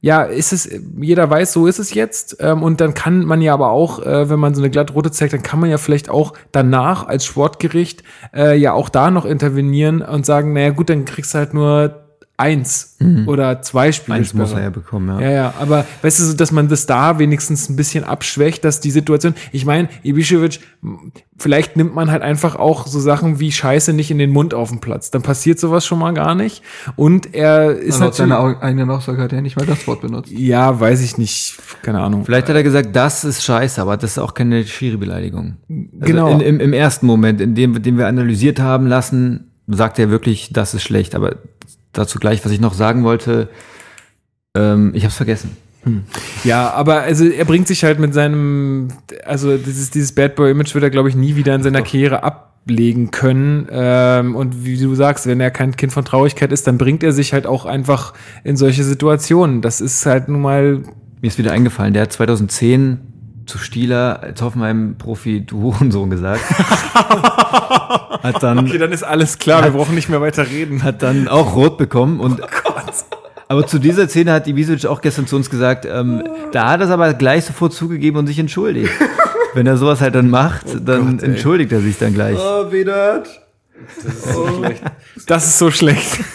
[0.00, 0.70] ja, ist es,
[1.00, 2.36] jeder weiß, so ist es jetzt.
[2.40, 5.32] Ähm, und dann kann man ja aber auch, äh, wenn man so eine glattrote zeigt,
[5.32, 10.02] dann kann man ja vielleicht auch danach als Sportgericht äh, ja auch da noch intervenieren
[10.02, 12.07] und sagen, naja gut, dann kriegst du halt nur
[12.40, 12.96] eins
[13.26, 14.18] oder zwei Spiele.
[14.18, 15.20] Eins muss er ja bekommen, ja.
[15.20, 18.78] Ja, ja, aber weißt du, so, dass man das da wenigstens ein bisschen abschwächt, dass
[18.78, 20.60] die Situation, ich meine, Ibišević,
[21.36, 24.68] vielleicht nimmt man halt einfach auch so Sachen wie Scheiße nicht in den Mund auf
[24.70, 25.10] dem Platz.
[25.10, 26.62] Dann passiert sowas schon mal gar nicht.
[26.94, 30.30] Und er ist seiner natürlich, au- eigenen Aussage hat er nicht mal das Wort benutzt.
[30.30, 32.24] ja, weiß ich nicht, keine Ahnung.
[32.24, 35.56] Vielleicht hat er gesagt, das ist scheiße, aber das ist auch keine Schiri-Beleidigung.
[35.68, 36.28] Also Genau.
[36.34, 40.50] In, im, Im ersten Moment, in dem, den wir analysiert haben lassen, sagt er wirklich,
[40.52, 41.16] das ist schlecht.
[41.16, 41.36] Aber
[41.92, 43.48] dazu gleich, was ich noch sagen wollte,
[44.56, 45.56] ähm, ich habe es vergessen.
[46.44, 48.88] Ja, aber also er bringt sich halt mit seinem,
[49.24, 53.10] also dieses, dieses Bad Boy-Image wird er, glaube ich, nie wieder in seiner Karriere ablegen
[53.10, 53.68] können.
[53.70, 57.12] Ähm, und wie du sagst, wenn er kein Kind von Traurigkeit ist, dann bringt er
[57.12, 58.12] sich halt auch einfach
[58.44, 59.62] in solche Situationen.
[59.62, 60.82] Das ist halt nun mal
[61.20, 62.98] Mir ist wieder eingefallen, der hat 2010
[63.48, 66.42] zu Stieler als Hoffenheim-Profi du Hurensohn gesagt.
[68.22, 70.82] hat dann dann ist alles klar, wir brauchen nicht mehr weiter reden.
[70.82, 72.40] hat dann auch rot bekommen und
[73.50, 76.22] aber zu dieser Szene hat Ibisevic auch gestern zu uns gesagt, ähm,
[76.52, 78.92] da hat er es aber gleich sofort zugegeben und sich entschuldigt.
[79.54, 82.38] Wenn er sowas halt dann macht, dann entschuldigt er sich dann gleich.
[82.38, 83.47] Oh, Vedat.
[85.26, 86.18] Das ist so schlecht.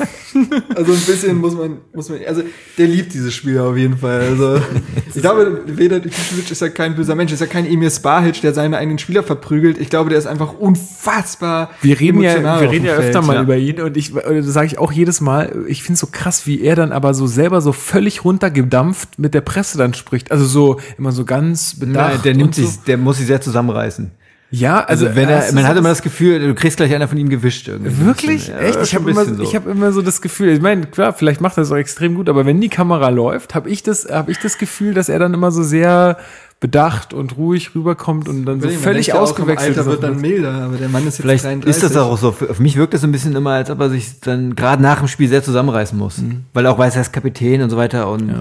[0.76, 2.42] Also ein bisschen muss man, muss man, also
[2.80, 4.20] der liebt dieses Spiel auf jeden Fall.
[4.20, 4.60] Also
[5.14, 8.52] ich glaube, Vedat Ibišević ist ja kein böser Mensch, ist ja kein Emir Spahic, der
[8.52, 9.78] seine eigenen Spieler verprügelt.
[9.78, 13.28] Ich glaube, der ist einfach unfassbar Wir reden ja, emotional wir reden ja öfter Feld.
[13.28, 13.42] mal Ja.
[13.44, 16.08] über ihn und ich, äh, das sage ich auch jedes Mal, ich finde es so
[16.12, 20.32] krass, wie er dann aber so selber so völlig runtergedampft mit der Presse dann spricht.
[20.32, 22.14] Also so immer so ganz bedacht.
[22.14, 22.66] Nein, der nimmt so.
[22.66, 24.10] sich, der muss sich sehr zusammenreißen.
[24.56, 27.08] Ja, also, Also wenn er, man so hat immer das- Gefühl, du kriegst gleich einer
[27.08, 28.06] von ihm gewischt irgendwie.
[28.06, 28.50] Wirklich?
[28.50, 28.80] Ja, Echt?
[28.84, 29.42] Ich habe immer, so.
[29.42, 32.14] ich hab immer so das Gefühl, ich meine, klar, vielleicht macht er es auch extrem
[32.14, 35.18] gut, aber wenn die Kamera läuft, habe ich das, habe ich das Gefühl, dass er
[35.18, 36.18] dann immer so sehr
[36.64, 40.22] bedacht und ruhig rüberkommt und dann so Man völlig denkt ja ausgewechselt Alter wird dann
[40.22, 41.70] milder, aber der Mann ist jetzt Vielleicht 33.
[41.70, 42.32] ist das auch so.
[42.32, 44.82] Für- Auf mich wirkt das so ein bisschen immer, als ob er sich dann gerade
[44.82, 46.22] nach dem Spiel sehr zusammenreißen muss.
[46.54, 48.10] Weil er auch weiß, er ist Kapitän und so weiter.
[48.10, 48.34] Und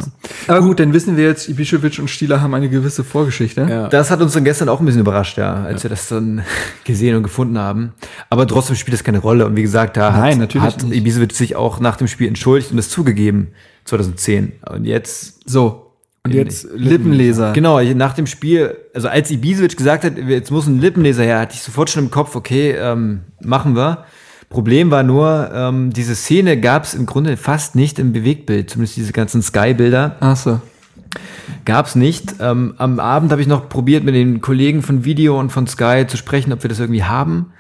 [0.46, 3.66] Aber gut, dann wissen wir jetzt, Ibišević und Stieler haben eine gewisse Vorgeschichte.
[3.68, 3.88] Ja.
[3.88, 6.42] das hat uns dann gestern auch ein bisschen überrascht, ja, als wir das dann
[6.84, 7.92] gesehen und gefunden haben.
[8.30, 9.46] Aber trotzdem spielt das keine Rolle.
[9.46, 10.84] Und wie gesagt, da Nein, hat, natürlich hat.
[10.84, 13.48] Ibisevic sich auch nach dem Spiel entschuldigt und es zugegeben,
[13.84, 14.52] 2010.
[14.70, 15.88] Und jetzt So.
[16.24, 17.52] Und jetzt Lippenleser.
[17.52, 21.40] Genau, ich- nach dem Spiel, also als Ibisevic gesagt hat, jetzt muss ein Lippenleser her,
[21.40, 24.04] hatte ich sofort schon im Kopf, okay, ähm, machen wir.
[24.48, 28.96] Problem war nur, ähm, diese Szene gab es im Grunde fast nicht im Bewegtbild, zumindest
[28.98, 30.60] diese ganzen Sky-Bilder Ach so.
[31.64, 32.34] gab es nicht.
[32.38, 36.04] Ähm, am Abend habe ich noch probiert, mit den Kollegen von Video und von Sky
[36.06, 37.52] zu sprechen, ob wir das irgendwie haben.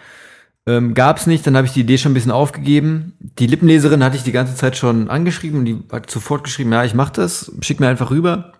[0.66, 3.14] Ähm, gab es nicht, dann habe ich die Idee schon ein bisschen aufgegeben.
[3.38, 6.84] Die Lippenleserin hatte ich die ganze Zeit schon angeschrieben und die hat sofort geschrieben, ja,
[6.84, 8.52] ich mache das, schick mir einfach rüber.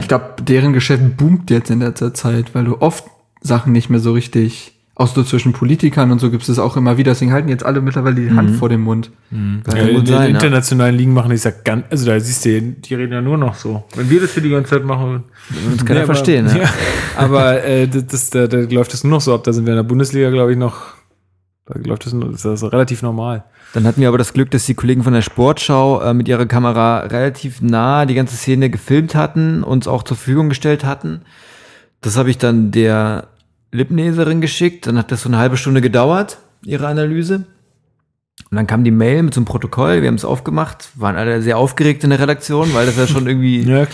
[0.00, 3.04] Ich glaube, deren Geschäft boomt jetzt in letzter Zeit, weil du oft
[3.40, 6.98] Sachen nicht mehr so richtig, auch so zwischen Politikern und so gibt es auch immer
[6.98, 7.12] wieder.
[7.12, 9.10] Deswegen halten jetzt alle mittlerweile die Hand vor dem Mund.
[9.30, 9.38] Ja,
[9.72, 10.26] Kann in den sein, ja.
[10.36, 13.38] internationalen Ligen machen die es ja ganz, also da siehst du, die reden ja nur
[13.38, 13.84] noch so.
[13.94, 15.24] Wenn wir das hier die ganze Zeit machen,
[15.76, 16.46] Das kann Nee, er verstehen.
[16.48, 16.64] aber, Ja.
[16.64, 16.70] ja.
[17.16, 19.44] aber äh, das, das, da, da läuft das nur noch so ab.
[19.44, 20.97] Da sind wir in der Bundesliga, glaube ich, noch.
[21.68, 23.44] Da läuft das, das ist relativ normal.
[23.74, 26.46] Dann hatten wir aber das Glück, dass die Kollegen von der Sportschau äh, mit ihrer
[26.46, 31.22] Kamera relativ nah die ganze Szene gefilmt hatten, uns auch zur Verfügung gestellt hatten.
[32.00, 33.28] Das habe ich dann der
[33.70, 34.86] Lippenleserin geschickt.
[34.86, 37.44] Dann hat das so eine halbe Stunde gedauert, ihre Analyse.
[38.50, 40.00] Und dann kam die Mail mit so einem Protokoll.
[40.00, 43.26] Wir haben es aufgemacht, waren alle sehr aufgeregt in der Redaktion, weil das ja schon
[43.26, 43.86] irgendwie Ja,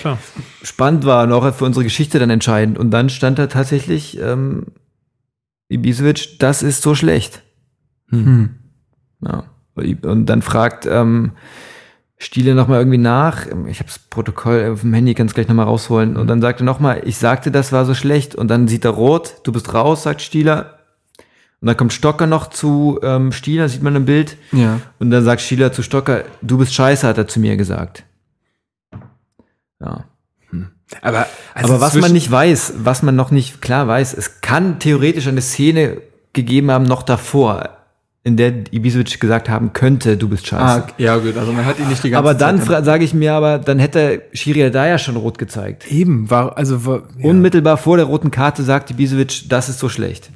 [0.62, 2.78] spannend war und auch für unsere Geschichte dann entscheidend.
[2.78, 4.66] Und dann stand da tatsächlich ähm,
[5.68, 7.43] Ibisevic, das ist so schlecht.
[8.14, 8.50] Hm.
[9.20, 9.44] Ja.
[10.02, 11.32] Und dann fragt ähm,
[12.16, 13.46] Stiele nochmal irgendwie nach.
[13.66, 16.16] Ich habe das Protokoll auf dem Handy, kann es gleich nochmal rausholen.
[16.16, 18.34] Und dann sagt er nochmal, ich sagte, das war so schlecht.
[18.34, 20.78] Und dann sieht er rot, du bist raus, sagt Stieler.
[21.60, 24.36] Und dann kommt Stocker noch zu ähm, Stieler, sieht man im Bild.
[24.52, 24.80] Ja.
[24.98, 28.04] Und dann sagt Stieler zu Stocker, du bist scheiße, hat er zu mir gesagt.
[29.80, 30.04] Ja.
[31.00, 34.78] Aber, also Aber was man nicht weiß, was man noch nicht klar weiß, es kann
[34.78, 35.98] theoretisch eine Szene
[36.32, 37.73] gegeben haben, noch davor,
[38.26, 40.84] in der Ibisevic gesagt haben könnte, du bist scheiße.
[40.86, 43.12] Ah, ja gut, also man hat ihn nicht die ganze aber dann Zeit sage ich
[43.12, 45.92] mir aber, dann hätte Schiri da ja schon rot gezeigt.
[45.92, 47.28] Eben, war, also, war, ja.
[47.28, 50.30] Unmittelbar vor der roten Karte sagt Ibisevic, das ist so schlecht.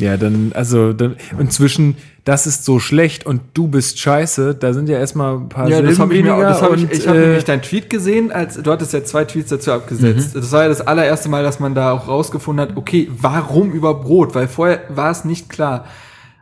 [0.00, 4.72] Ja, dann, also, dann, und zwischen, das ist so schlecht und du bist scheiße, da
[4.72, 6.92] sind ja erstmal ein paar Ja, das habe ich mir auch, das hab ich, und,
[6.92, 10.36] ich habe äh, nämlich deinen Tweet gesehen, als du hattest ja zwei Tweets dazu abgesetzt.
[10.36, 13.94] Das war ja das allererste Mal, dass man da auch rausgefunden hat, okay, warum über
[13.94, 14.36] Brot?
[14.36, 15.86] Weil vorher war es nicht klar.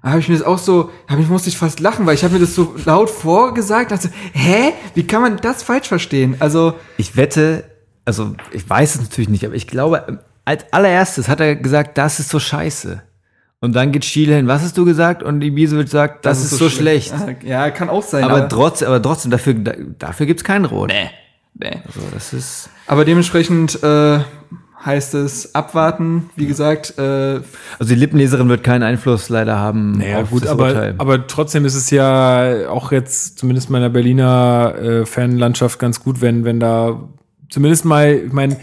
[0.03, 2.41] Habe ich mir das auch so, ich musste ich fast lachen, weil ich habe mir
[2.41, 6.37] das so laut vorgesagt, dachte, hä, wie kann man das falsch verstehen?
[6.39, 7.65] Also Ich wette,
[8.07, 12.19] also ich weiß es natürlich nicht, aber ich glaube, als allererstes hat er gesagt, das
[12.19, 13.03] ist so scheiße.
[13.63, 15.23] Und dann geht Schiele hin, was hast du gesagt?
[15.23, 17.13] Und Ibisevic sagt, das, ist, so schlecht.
[17.45, 18.25] Ja, kann auch sein.
[18.25, 20.89] Aber, trotz, aber trotzdem, dafür, da- dafür gibt's keinen Rot.
[20.89, 21.11] nee,
[21.53, 21.79] nee.
[21.87, 22.71] Also das ist.
[22.87, 24.21] Aber dementsprechend äh,
[24.85, 26.31] heißt es abwarten.
[26.37, 27.41] Wie gesagt, äh,
[27.79, 30.95] Also die Lippenleserin wird keinen Einfluss leider haben Naja, auf gut, das aber, Urteil.
[30.99, 36.45] aber trotzdem ist es ja auch jetzt zumindest meiner Berliner äh, Fanlandschaft ganz gut, wenn,
[36.45, 37.09] wenn da
[37.51, 38.57] zumindest mal, ich meine,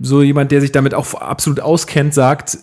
[0.00, 2.58] so jemand, der sich damit auch absolut auskennt, sagt,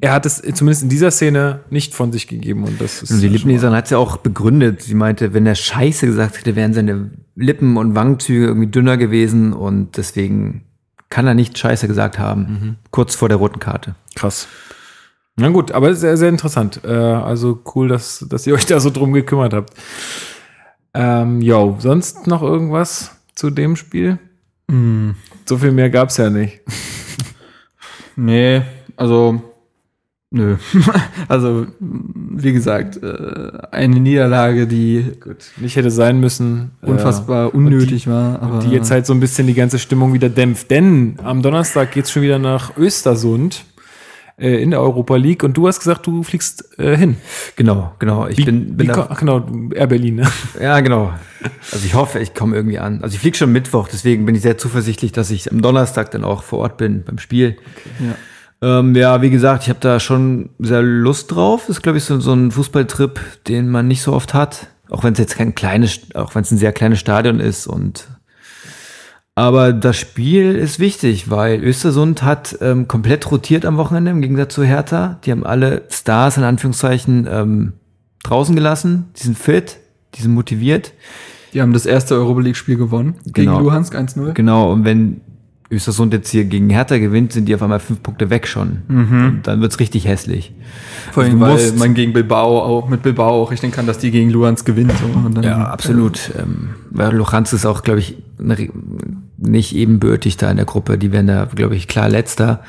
[0.00, 3.20] er hat es zumindest in dieser Szene nicht von sich gegeben und das ist Und
[3.20, 4.82] die Lippenleserin hat es ja auch begründet.
[4.82, 9.52] Sie meinte, wenn er Scheiße gesagt hätte, wären seine Lippen und Wangenzüge irgendwie dünner gewesen
[9.52, 10.64] und deswegen
[11.08, 12.78] kann er nicht Scheiße gesagt haben.
[12.90, 13.94] Kurz vor der roten Karte.
[14.14, 14.48] krass.
[15.38, 16.80] Na gut, aber sehr, sehr interessant.
[16.82, 19.74] Äh, also cool, dass, dass ihr euch da so drum gekümmert habt.
[20.94, 24.18] Ähm, yo, sonst noch irgendwas zu dem Spiel?
[25.44, 26.60] So viel mehr gab's ja nicht.
[28.18, 28.62] Nee,
[28.96, 29.42] also
[30.30, 30.56] nö.
[31.28, 36.72] also wie gesagt, äh, eine Niederlage, die Gut, nicht hätte sein müssen.
[36.82, 38.42] unfassbar Äh, unnötig war.
[38.42, 40.70] Aber Die, die jetzt halt so ein bisschen die ganze Stimmung wieder dämpft.
[40.70, 43.64] Denn am Donnerstag geht's schon wieder nach Östersund
[44.38, 47.16] äh, in der Europa League und du hast gesagt, du fliegst äh, hin.
[47.56, 48.26] Genau, genau.
[48.26, 50.28] Ich Wie, bin, bin wie, da, ach genau, Air Berlin, ne?
[50.60, 51.12] ja genau.
[51.72, 53.02] Also ich hoffe, ich komme irgendwie an.
[53.02, 56.24] Also ich fliege schon Mittwoch, deswegen bin ich sehr zuversichtlich, dass ich am Donnerstag dann
[56.24, 57.56] auch vor Ort bin beim Spiel.
[58.00, 58.14] ja.
[58.62, 61.62] Ähm, ja, wie gesagt, ich habe da schon sehr Lust drauf.
[61.66, 64.68] Das ist, glaube ich, so, so ein Fußballtrip, den man nicht so oft hat.
[64.88, 68.08] Auch wenn es jetzt kein kleines, auch wenn es ein sehr kleines Stadion ist und
[69.38, 74.54] aber das Spiel ist wichtig, weil Östersund hat ähm, komplett rotiert am Wochenende im Gegensatz
[74.54, 75.18] zu Hertha.
[75.24, 77.72] Die haben alle Stars in Anführungszeichen ähm,
[78.22, 79.10] draußen gelassen.
[79.18, 79.76] Die sind fit,
[80.14, 80.94] die sind motiviert.
[81.52, 83.56] Die haben das erste Europa League-Spiel gewonnen Genau.
[83.58, 84.32] gegen Luhansk 1-0.
[84.32, 85.20] Genau, und wenn
[85.70, 88.78] Östersund jetzt hier gegen Hertha gewinnt, sind die auf einmal fünf Punkte weg schon.
[88.88, 90.52] Und dann wird's richtig hässlich.
[91.12, 94.10] Vor allem, Du weil man gegen Bilbao auch mit Bilbao auch rechnen kann, dass die
[94.12, 94.92] gegen Luhansk gewinnt.
[95.34, 96.30] Dann, Ja, absolut.
[96.38, 98.68] Ähm, weil Luchans ist auch, glaube ich, Re-
[99.38, 100.98] nicht ebenbürtig da in der Gruppe.
[100.98, 102.62] Die werden da, glaube ich, klar letzter.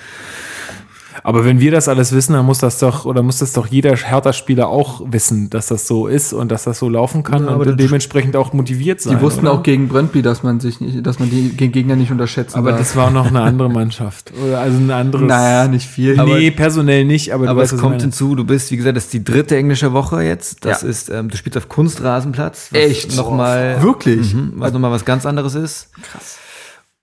[1.28, 3.98] Aber wenn wir das alles wissen, dann muss das doch, oder muss das doch jeder
[3.98, 7.68] Hertha-Spieler auch wissen, dass das so ist und dass das so laufen kann Ja, aber
[7.68, 9.18] und dementsprechend auch motiviert sein.
[9.18, 9.52] Die wussten oder?
[9.58, 12.80] auch gegen Brøndby, dass man sich nicht, dass man die Gegner nicht unterschätzen Aber darf.
[12.80, 14.32] das war noch eine andere Mannschaft.
[14.42, 15.28] Oder also ein anderes.
[15.28, 16.16] naja, nicht viel.
[16.24, 18.04] nee, personell nicht, aber, Aber weißt, es kommt meine.
[18.04, 20.64] hinzu, du bist, wie gesagt, das ist die dritte englische Woche jetzt.
[20.64, 20.88] Das Ja.
[20.88, 22.70] ist, ähm, du spielst auf Kunstrasenplatz.
[22.72, 23.18] Echt?
[23.18, 24.34] Nochmal, Wirklich?
[24.34, 25.90] Mhm, was nochmal was ganz anderes ist.
[26.10, 26.38] Krass.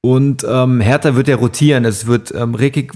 [0.01, 1.84] Und ähm, Hertha wird ja rotieren.
[1.84, 2.92] Es wird, ähm, Rekik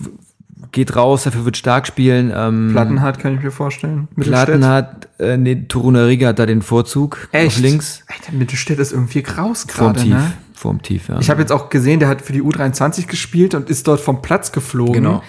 [0.73, 2.33] geht raus, dafür wird stark spielen.
[2.35, 4.09] Ähm, Plattenhardt kann ich mir vorstellen.
[4.17, 7.29] Platten hat, äh, nee, Toruna Riga hat da den Vorzug.
[7.33, 7.57] Echt?
[7.57, 8.03] Auf links.
[8.09, 10.15] Alter, Mittelstädt ist irgendwie raus Vorm gerade, Tief.
[10.15, 10.33] ne?
[10.55, 11.19] Vorm Tief, ja.
[11.21, 14.23] Ich habe jetzt auch gesehen, der hat für die U23 gespielt und ist dort vom
[14.23, 14.95] Platz geflogen.
[14.95, 15.23] Genau.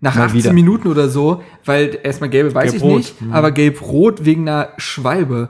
[0.00, 0.52] Nach Mal 18 wieder.
[0.52, 2.96] Minuten oder so, weil erstmal gelbe weiß ich Gelb-Rot.
[2.98, 5.48] nicht, aber gelb-rot wegen einer Schwalbe.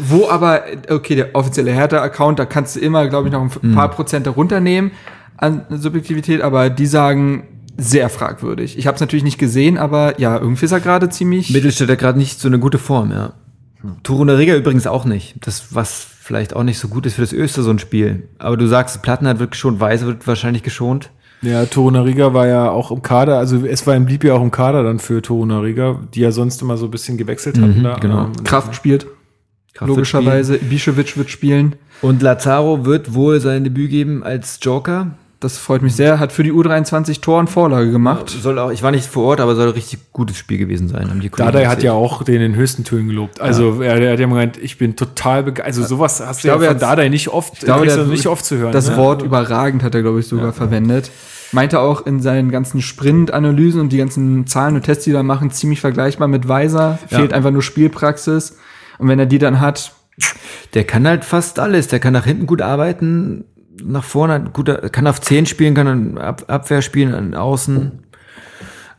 [0.00, 3.74] Wo aber, okay, der offizielle Hertha-Account, da kannst du immer, glaube ich, noch ein Mhm.
[3.74, 4.90] paar Prozent runternehmen
[5.36, 7.44] an Subjektivität, aber die sagen,
[7.76, 8.78] sehr fragwürdig.
[8.78, 11.50] Ich habe es natürlich nicht gesehen, aber ja, irgendwie ist er gerade ziemlich.
[11.50, 13.32] Mittelstädt hat gerade nicht so eine gute Form, ja.
[14.02, 15.34] Toruna Riga übrigens auch nicht.
[15.40, 18.28] Das, was vielleicht auch nicht so gut ist für das Östersund-Spiel.
[18.38, 21.10] Aber du sagst, Plattenhardt wird geschont, Weise wird wahrscheinlich geschont.
[21.42, 24.42] Ja, Toruna Riga war ja auch im Kader, also es war im blieb ja auch
[24.42, 27.82] im Kader dann für Toruna Riga, die ja sonst immer so ein bisschen gewechselt hatten.
[27.82, 27.96] da.
[27.96, 28.26] genau.
[28.26, 29.06] Ähm, Kraft spielt.
[29.74, 30.58] Kraft logischerweise.
[30.58, 31.74] Bischewitsch wird spielen.
[32.00, 35.12] Und Lazaro wird wohl sein Debüt geben als Joker.
[35.42, 36.20] Das freut mich sehr.
[36.20, 38.30] Hat für die U23 Tor und Vorlage gemacht.
[38.30, 41.10] Soll auch, ich war nicht vor Ort, aber soll ein richtig gutes Spiel gewesen sein.
[41.10, 43.40] Haben Dardai hat ja auch den in den höchsten Tönen gelobt.
[43.40, 45.66] Also er, er hat ja gemeint, ich bin total begeistert.
[45.66, 48.28] Also sowas hast du glaube, ja er von Dardai nicht oft, Ich glaube, der nicht
[48.28, 48.70] oft zu hören.
[48.70, 48.96] Das ne?
[48.96, 51.10] Wort überragend hat er, glaube ich, sogar verwendet.
[51.50, 55.50] Meinte auch in seinen ganzen Sprint-Analysen und die ganzen Zahlen und Tests, die da machen,
[55.50, 57.00] ziemlich vergleichbar mit Weiser.
[57.08, 58.58] Fehlt einfach nur Spielpraxis.
[58.98, 59.92] Und wenn er die dann hat,
[60.74, 61.88] Der kann halt fast alles.
[61.88, 63.44] Der kann nach hinten gut arbeiten.
[63.82, 67.92] Nach vorne, gut, er kann auf 10 spielen, kann Ab Abwehr spielen, an Außen.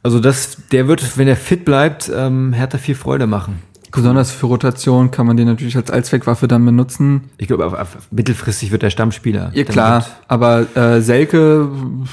[0.01, 3.61] Also das, der wird, wenn er fit bleibt, ähm, Hertha viel Freude machen.
[3.91, 7.29] Besonders für Rotation kann man den natürlich als Allzweckwaffe dann benutzen.
[7.37, 7.71] Ich glaube,
[8.09, 9.51] mittelfristig wird er Stammspieler.
[9.53, 11.69] Ja klar, wird- aber äh, Selke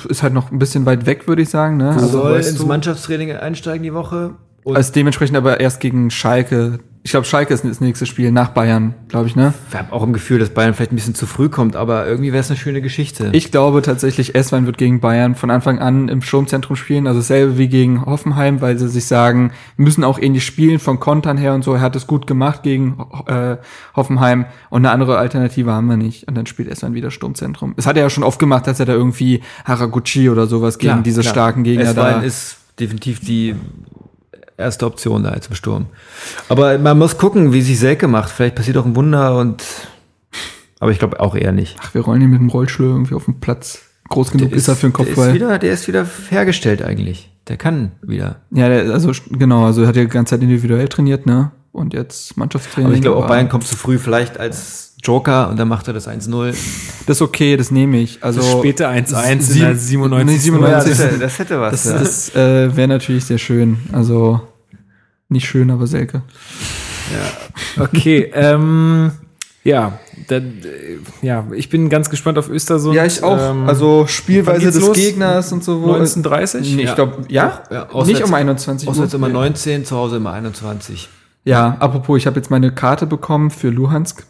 [0.09, 1.79] ist halt noch ein bisschen weit weg, würde ich sagen.
[1.79, 1.91] Ne?
[1.93, 4.35] Also soll ins du, Mannschaftstraining einsteigen die Woche.
[4.63, 6.81] Und also dementsprechend aber erst gegen Schalke.
[7.03, 9.55] Ich glaube, Schalke ist das nächste Spiel nach Bayern, glaube ich, ne?
[9.71, 12.31] ich habe auch im Gefühl, dass Bayern vielleicht ein bisschen zu früh kommt, aber irgendwie
[12.33, 13.31] wäre es eine schöne Geschichte.
[13.33, 17.57] Ich glaube tatsächlich, Esswein wird gegen Bayern von Anfang an im Sturmzentrum spielen, also dasselbe
[17.57, 21.55] wie gegen Hoffenheim, weil sie sich sagen, wir müssen auch ähnlich spielen von Kontern her
[21.55, 21.73] und so.
[21.73, 23.57] Er hat es gut gemacht gegen äh,
[23.97, 26.29] Hoffenheim und eine andere Alternative haben wir nicht.
[26.29, 27.73] Und dann spielt Esswein wieder Sturmzentrum.
[27.79, 30.93] Es hat er ja schon oft gemacht, dass er da irgendwie Haraguchi oder sowas gegen
[30.93, 31.33] Klar, diese klar.
[31.33, 32.11] starken Gegner da.
[32.11, 33.55] S-Wein ist definitiv die
[34.61, 35.87] erste Option da jetzt im Sturm.
[36.49, 38.31] Aber man muss gucken, wie sich Selke macht.
[38.31, 39.65] Vielleicht passiert auch ein Wunder und
[40.81, 41.77] aber ich glaube auch eher nicht.
[41.81, 43.83] Ach, wir rollen ihn mit dem Rollstuhl irgendwie auf den Platz.
[44.09, 45.35] Groß genug ist, er für den der ist Kopfball.
[45.35, 47.31] wieder, der ist wieder hergestellt eigentlich.
[47.47, 48.41] Der kann wieder.
[48.51, 51.53] Ja, der, also genau, also er hat ja die ganze Zeit individuell trainiert, ne?
[51.71, 52.87] Und jetzt Mannschaftstraining.
[52.87, 55.95] Aber ich glaube auch Bayern kommt zu früh vielleicht als Joker und dann macht er
[55.95, 56.55] das 1-0.
[57.07, 58.23] Das ist okay, das nehme ich.
[58.25, 60.27] Also Das späte 1-1 in der 97.
[60.27, 60.91] Nee, 97.
[60.91, 61.71] das, hätte, das hätte was.
[61.71, 61.99] Das, ja.
[61.99, 63.79] das äh, wäre natürlich sehr schön.
[63.93, 64.41] Also
[65.31, 66.23] nicht schön, aber Selke.
[67.79, 69.13] Okay, ähm,
[69.65, 69.99] ja,
[70.29, 72.97] dann, äh, ja, ich bin ganz gespannt auf Östersund.
[73.23, 74.97] Ähm, also Spielweise des los?
[74.97, 75.83] Gegners und so.
[75.83, 76.77] wo- 1930?
[76.77, 77.63] Nee, ich glaube, ja.
[77.71, 78.93] Ja, nicht um 21 Uhr.
[78.93, 81.09] Auswärts immer 19, zu Hause immer 21.
[81.45, 84.25] Ja, apropos, ich habe jetzt meine Karte bekommen für Luhansk.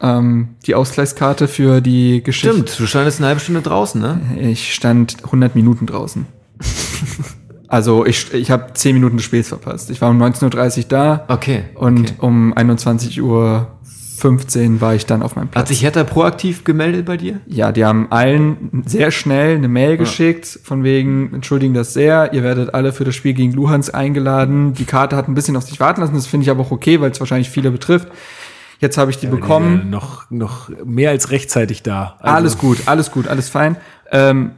[0.00, 2.54] Ähm, die Ausgleichskarte für die Geschichte.
[2.54, 4.20] Stimmt, du standest eine halbe Stunde draußen, ne?
[4.40, 6.26] Ich stand 100 Minuten draußen.
[7.68, 9.90] also ich, ich habe 10 Minuten Spiels verpasst.
[9.90, 11.64] Ich war um 19.30 Uhr da Okay.
[11.74, 12.12] und okay.
[12.18, 15.60] um 21.15 Uhr war ich dann auf meinem Platz.
[15.62, 17.40] Hat sich Hertha proaktiv gemeldet bei dir?
[17.46, 22.42] Ja, die haben allen sehr schnell eine Mail geschickt, von wegen, entschuldigen das sehr, ihr
[22.42, 24.72] werdet alle für das Spiel gegen Luhans eingeladen.
[24.74, 27.00] Die Karte hat ein bisschen auf sich warten lassen, das finde ich aber auch okay,
[27.00, 28.08] weil es wahrscheinlich viele betrifft.
[28.78, 29.80] Jetzt habe ich die bekommen.
[29.80, 32.16] Äh, noch, noch mehr als rechtzeitig da.
[32.20, 33.76] Also, Alles gut, alles gut, alles fein.
[34.12, 34.50] Ähm,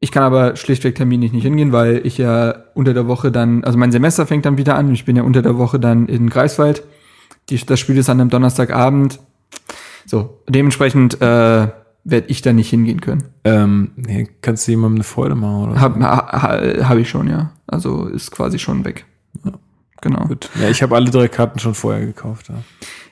[0.00, 3.78] ich kann aber schlichtweg terminlich nicht hingehen, weil ich ja unter der Woche dann, also
[3.78, 6.30] mein Semester fängt dann wieder an und ich bin ja unter der Woche dann in
[6.30, 6.84] Greifswald.
[7.48, 9.18] Die, das Spiel ist dann am Donnerstagabend.
[10.06, 11.68] So, dementsprechend äh,
[12.04, 13.24] werde ich da nicht hingehen können.
[13.44, 15.80] Ähm, nee, kannst du jemandem eine Freude machen oder?
[15.80, 17.52] Hab, ha, ha, hab ich schon, ja.
[17.66, 19.04] Also ist quasi schon weg.
[20.00, 20.24] Genau.
[20.26, 20.48] Gut.
[20.60, 22.48] Ja, ich habe alle drei Karten schon vorher gekauft.
[22.48, 22.54] Ja.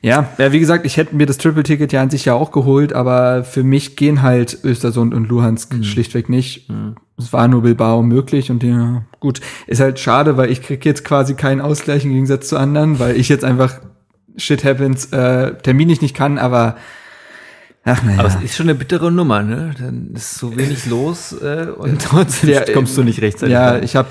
[0.06, 2.92] Ja, ja, wie gesagt, ich hätte mir das Triple-Ticket ja an sich ja auch geholt,
[2.92, 6.70] aber für mich gehen halt Östersund und Luhansk schlichtweg nicht.
[7.18, 9.40] Es war nur Bilbao möglich und ja, gut.
[9.66, 13.16] Ist halt schade, weil ich krieg jetzt quasi keinen Ausgleich im Gegensatz zu anderen, weil
[13.16, 13.80] ich jetzt einfach
[14.36, 16.76] shit happens, äh, terminlich nicht kann, aber
[17.84, 18.20] ach naja.
[18.20, 19.74] Aber es ist schon eine bittere Nummer, ne?
[19.76, 23.54] Dann ist so wenig los äh, und trotzdem Ja, kommst du nicht rechtzeitig.
[23.54, 24.08] Ja, ich habe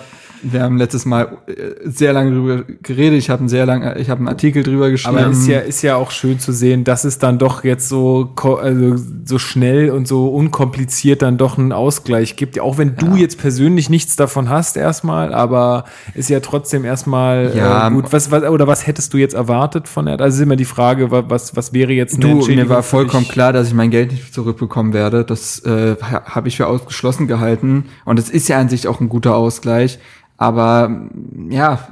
[0.52, 1.54] wir haben letztes Mal äh,
[1.90, 3.18] sehr lange drüber geredet.
[3.20, 5.18] Ich habe einen sehr lang, ich habe einen Artikel drüber geschrieben.
[5.18, 8.34] Aber ist ja, ist ja auch schön zu sehen, dass es dann doch jetzt so,
[8.62, 8.96] also
[9.26, 12.60] so schnell und so unkompliziert dann doch einen Ausgleich gibt.
[12.60, 17.88] Auch wenn du jetzt persönlich nichts davon hast erstmal, aber ist ja trotzdem erstmal Ja,
[17.88, 18.12] äh, gut.
[18.14, 20.20] Was, was, oder was hättest du jetzt erwartet von der?
[20.20, 23.28] Also ist immer die Frage, wa- was, was wäre jetzt eine Du, mir war vollkommen
[23.28, 25.24] klar, dass ich mein Geld nicht zurückbekommen werde.
[25.26, 27.86] Das äh, ha- habe ich für ausgeschlossen gehalten.
[28.06, 30.00] Und es ist ja an sich auch ein guter Ausgleich.
[30.38, 31.08] Aber
[31.50, 31.88] ja,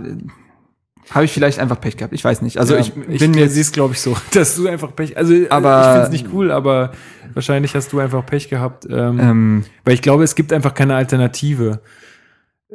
[1.10, 2.14] habe ich vielleicht einfach Pech gehabt.
[2.14, 2.58] Ich weiß nicht.
[2.58, 5.18] Also ja, ich ich bin mir siehst, glaube ich, so, dass du einfach Pech.
[5.18, 6.92] Also Aber- ich finde es nicht cool, aber
[7.34, 8.86] wahrscheinlich hast du einfach Pech gehabt.
[8.90, 11.82] Ähm, ähm, Weil ich glaube, es gibt einfach keine Alternative.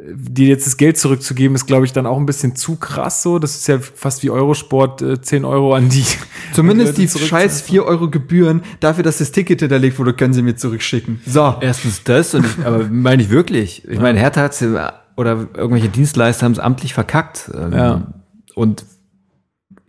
[0.01, 3.37] Die jetzt das Geld zurückzugeben, ist, glaube ich, dann auch ein bisschen zu krass so.
[3.37, 6.05] Das ist ja fast wie Eurosport, äh, 10 Euro an die.
[6.53, 10.55] zumindest die scheiß 4 Euro Gebühren dafür, dass das Ticket hinterlegt wurde, können sie mir
[10.55, 11.19] zurückschicken.
[11.25, 11.55] So.
[11.59, 13.85] Erstens das, und ich, aber meine ich wirklich.
[13.89, 17.51] Ich meine, Hertha hat's ja- oder irgendwelche Dienstleister haben es amtlich verkackt.
[17.53, 18.13] Ähm, Ja.
[18.55, 18.85] Und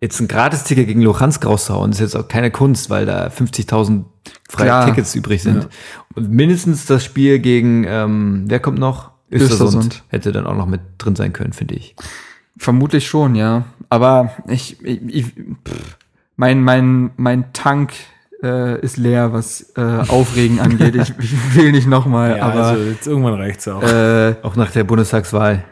[0.01, 4.05] jetzt ein Gratisticket gegen Luhansk rauszuhauen, ist jetzt auch keine Kunst, weil da 50.000
[4.49, 4.87] freie Klar.
[4.87, 5.69] Tickets übrig sind.
[6.15, 9.13] Und mindestens das Spiel gegen, ähm, wer kommt noch?
[9.31, 9.53] Östersund.
[9.69, 10.05] Östersund.
[10.09, 11.95] Hätte dann auch noch mit drin sein können, finde ich.
[12.59, 13.65] Vermutlich schon, ja.
[13.89, 15.97] Aber ich, ich, ich pff,
[16.35, 17.93] mein, mein, mein Tank
[18.43, 20.95] äh, ist leer, was äh, Aufregen angeht.
[20.95, 23.83] Ich, ich will nicht nochmal, Ja, aber also jetzt irgendwann reicht's auch.
[23.83, 25.65] äh, Auch nach der Bundestagswahl.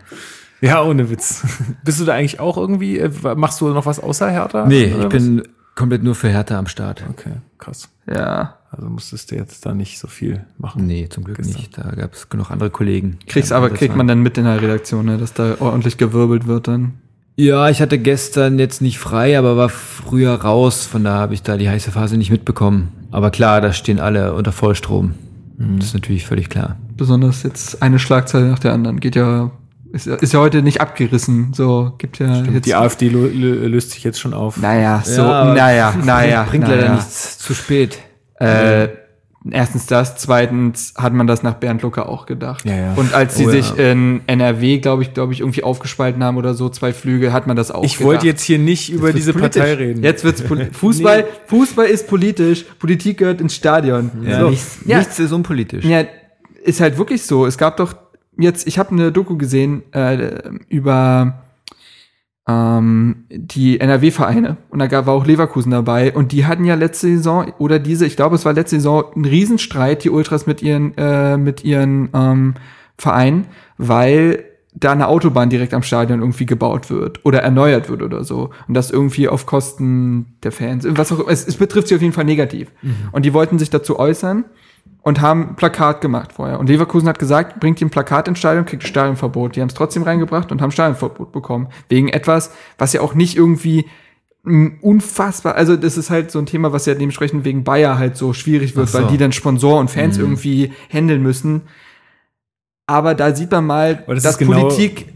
[0.61, 1.45] ja, ohne Witz.
[1.85, 4.67] Bist du da eigentlich auch irgendwie, äh, machst du noch was außer Hertha?
[4.67, 5.43] Nee, ich bin
[5.75, 7.03] komplett nur für Hertha am Start.
[7.03, 7.11] was?
[7.11, 7.89] Okay, krass.
[8.13, 10.87] ja, Also musstest du jetzt da nicht so viel machen.
[10.87, 11.57] Nee, zum Glück Gestern.
[11.57, 11.79] nicht.
[11.79, 13.19] Da gab es genug andere Kollegen.
[13.29, 16.47] kriegst Ja, aber kriegt man dann mit in der Redaktion, ne, dass da ordentlich gewirbelt
[16.47, 16.99] wird dann.
[17.41, 20.87] Ja, ich hatte gestern jetzt nicht frei, aber war früher raus.
[20.87, 22.89] Von da habe ich da die heiße Phase nicht mitbekommen.
[23.13, 25.15] Aber klar, da stehen alle unter Vollstrom.
[25.57, 26.77] Das ist natürlich völlig klar.
[26.97, 28.99] Besonders jetzt eine Schlagzeile nach der anderen.
[28.99, 29.53] Geht ja,
[29.93, 31.53] ist, ja- ist ja heute nicht abgerissen.
[31.53, 32.67] So, gibt ja jetzt.
[32.67, 34.57] Die AfD lö lö löst sich jetzt schon auf.
[34.57, 36.43] naja, so, aber naja, naja.
[36.43, 36.81] Bringt naja.
[36.81, 37.99] leider nichts zu spät.
[38.41, 38.89] Äh,
[39.51, 42.65] erstens das, zweitens hat man das nach Bernd Lucke auch gedacht.
[42.65, 42.95] Ja, ja.
[42.95, 43.63] Und als sie Oh, ja.
[43.63, 47.47] sich in NRW, glaube ich, glaube ich, irgendwie aufgespalten haben oder so, zwei Flüge, hat
[47.47, 49.61] man das auch Ich wollte jetzt hier nicht über diese politisch.
[49.63, 50.03] Partei reden.
[50.03, 50.43] Jetzt wird's
[50.73, 54.11] Fußball, Fußball ist politisch, Politik gehört ins Stadion.
[54.25, 54.51] Ja, So.
[54.51, 54.99] nichts, Ja.
[54.99, 55.85] nichts ist unpolitisch.
[55.85, 56.05] Ja,
[56.65, 57.47] ist halt wirklich so.
[57.47, 57.95] Es gab doch
[58.39, 61.45] jetzt, ich habe eine Doku gesehen äh, über
[62.49, 66.13] ähm, die NRW-Vereine und da gab, war auch Leverkusen dabei.
[66.13, 69.25] Und die hatten ja letzte Saison oder diese, ich glaube, es war letzte Saison ein
[69.27, 72.55] Riesenstreit, die Ultras mit ihren äh, mit ihren ähm,
[72.97, 73.47] Vereinen,
[73.77, 74.45] weil
[74.75, 78.51] da eine Autobahn direkt am Stadion irgendwie gebaut wird oder erneuert wird oder so.
[78.67, 82.13] Und das irgendwie auf Kosten der Fans, was auch es, es betrifft sie auf jeden
[82.13, 82.71] Fall negativ.
[83.13, 84.45] Und die wollten sich dazu äußern
[85.03, 86.59] und haben ein Plakat gemacht vorher.
[86.59, 89.57] Und Leverkusen hat gesagt, bringt ihr ein Plakat ins Stadion, kriegt Stadionverbot.
[89.57, 91.69] Die haben es trotzdem reingebracht und haben Stadionverbot bekommen.
[91.89, 93.87] Wegen etwas, was ja auch nicht irgendwie
[94.43, 98.17] mm, unfassbar, also das ist halt so ein Thema, was ja dementsprechend wegen Bayer halt
[98.17, 98.99] so schwierig wird, so.
[98.99, 101.63] weil die dann Sponsor und Fans irgendwie handeln müssen.
[102.87, 105.15] Aber da sieht man mal, das dass genau- Politik,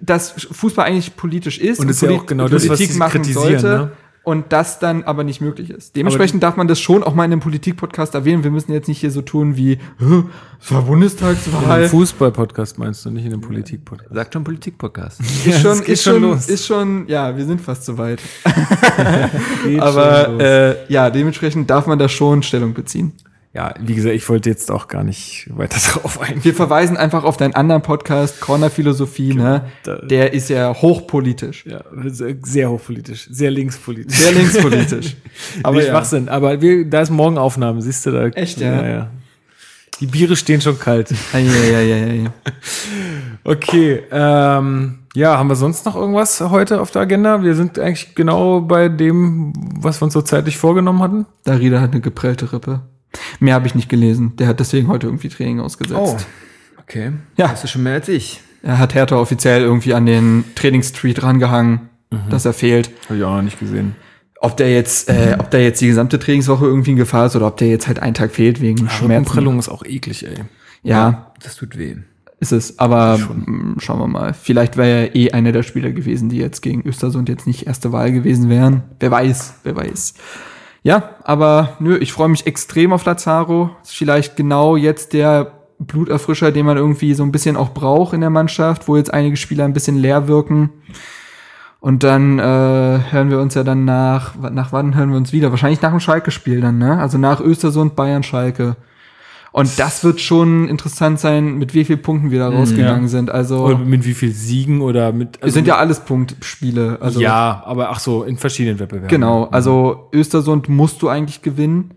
[0.00, 3.62] dass Fußball eigentlich politisch ist Und das ist ja auch genau das, was sie kritisieren,
[3.62, 3.92] ne?
[4.24, 5.96] Und das dann aber nicht möglich ist.
[5.96, 8.42] Dementsprechend darf man das schon auch mal in einem Politik-Podcast erwähnen.
[8.42, 10.22] Wir müssen jetzt nicht hier so tun wie, "Hä,
[10.60, 11.70] es war In Bundestagswahl.
[11.70, 14.14] einem Fußball-Podcast meinst du, nicht in einem Politik-Podcast.
[14.14, 15.20] Sagt schon Politik-Podcast.
[15.20, 16.48] Ist schon, es geht ist schon schon, los.
[16.48, 18.20] ist schon, ja, wir sind fast so weit.
[19.62, 23.12] Schon Aber äh, ja, dementsprechend darf man da schon Stellung beziehen.
[23.54, 26.42] Ja, wie gesagt, ich wollte jetzt auch gar nicht weiter darauf eingehen.
[26.44, 29.66] Wir verweisen einfach auf deinen anderen Podcast, Corner Philosophie, ne?
[29.84, 31.64] Da- Der ist ja hochpolitisch.
[31.66, 31.82] Ja,
[32.42, 34.16] sehr- hochpolitisch, sehr linkspolitisch.
[34.18, 35.16] Sehr linkspolitisch.
[35.62, 35.92] Aber nicht ja.
[35.92, 36.28] Schwachsinn.
[36.28, 38.26] Aber wir, da ist morgen Aufnahme, siehst du da.
[38.26, 38.74] Echt, ja?
[38.82, 39.10] ja, ja.
[40.00, 41.12] Die Biere stehen schon kalt.
[41.32, 42.32] Ja, ja, ja, ja, ja.
[43.44, 47.42] Okay, ähm, ja, haben wir sonst noch irgendwas heute auf der Agenda?
[47.44, 51.26] Wir sind eigentlich genau bei dem, was wir uns so zeitlich vorgenommen hatten.
[51.44, 52.80] Darida hat eine geprellte Rippe.
[53.44, 54.32] Mehr habe ich nicht gelesen.
[54.38, 56.26] Der hat deswegen heute irgendwie Training ausgesetzt.
[56.80, 57.12] okay.
[57.36, 57.48] Ja.
[57.48, 58.40] Das ist schon mehr als ich.
[58.62, 61.80] Er hat Hertha offiziell irgendwie an den Trainingstreet rangehangen,
[62.30, 62.90] dass er fehlt.
[63.08, 63.94] Habe ich auch noch nicht gesehen.
[64.40, 67.46] Ob der jetzt, äh, ob der jetzt die gesamte Trainingswoche irgendwie in Gefahr ist oder
[67.46, 69.04] ob der jetzt halt einen Tag fehlt wegen Schmerzen.
[69.12, 70.44] Rückenprellung ist auch eklig, ey.
[70.82, 71.96] Ja, Das tut weh.
[72.40, 72.78] ist es.
[72.78, 74.32] Aber mh, schauen wir mal.
[74.34, 77.92] Vielleicht wäre er eh einer der Spieler gewesen, die jetzt gegen Östersund jetzt nicht erste
[77.92, 78.82] Wahl gewesen wären.
[79.00, 80.14] Wer weiß, wer weiß.
[80.84, 83.70] Ja, aber nö, ich freue mich extrem auf Lazaro.
[83.82, 88.20] Ist vielleicht genau jetzt der Bluterfrischer, den man irgendwie so ein bisschen auch braucht in
[88.20, 90.70] der Mannschaft, wo jetzt einige Spieler ein bisschen leer wirken.
[91.80, 95.50] Und dann äh, hören wir uns ja dann nach, nach wann hören wir uns wieder?
[95.50, 96.98] Wahrscheinlich nach dem Schalke-Spiel dann, ne?
[96.98, 98.76] Also nach Östersund, Bayern, Schalke.
[99.56, 103.08] Und das wird schon interessant sein, mit wie vielen Punkten wir da rausgegangen ja.
[103.08, 103.30] sind.
[103.30, 105.38] Also Oder mit wie viel Siegen oder mit.
[105.42, 106.98] es sind ja alles Punktspiele.
[107.00, 109.08] Also ja, aber ach so, in verschiedenen Wettbewerben.
[109.08, 109.44] genau.
[109.52, 111.92] Also Östersund musst du eigentlich gewinnen.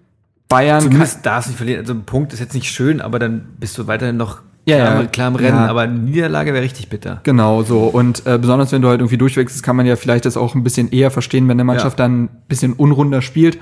[0.48, 1.80] Bayern kann, Zumindest darfst du nicht verlieren.
[1.82, 5.02] Also ein Punkt ist jetzt nicht schön, aber dann bist du weiterhin noch Ja, klar,
[5.02, 5.08] ja.
[5.08, 5.58] klar im Rennen.
[5.58, 5.68] Ja.
[5.68, 7.22] Aber eine Niederlage wäre richtig bitter.
[7.24, 7.86] Genau, so.
[7.86, 10.64] Und äh, besonders wenn du halt irgendwie durchwechselst, kann man ja vielleicht das auch ein
[10.64, 12.06] bisschen eher verstehen, wenn eine Mannschaft Ja.
[12.06, 13.58] dann ein bisschen unrunder spielt.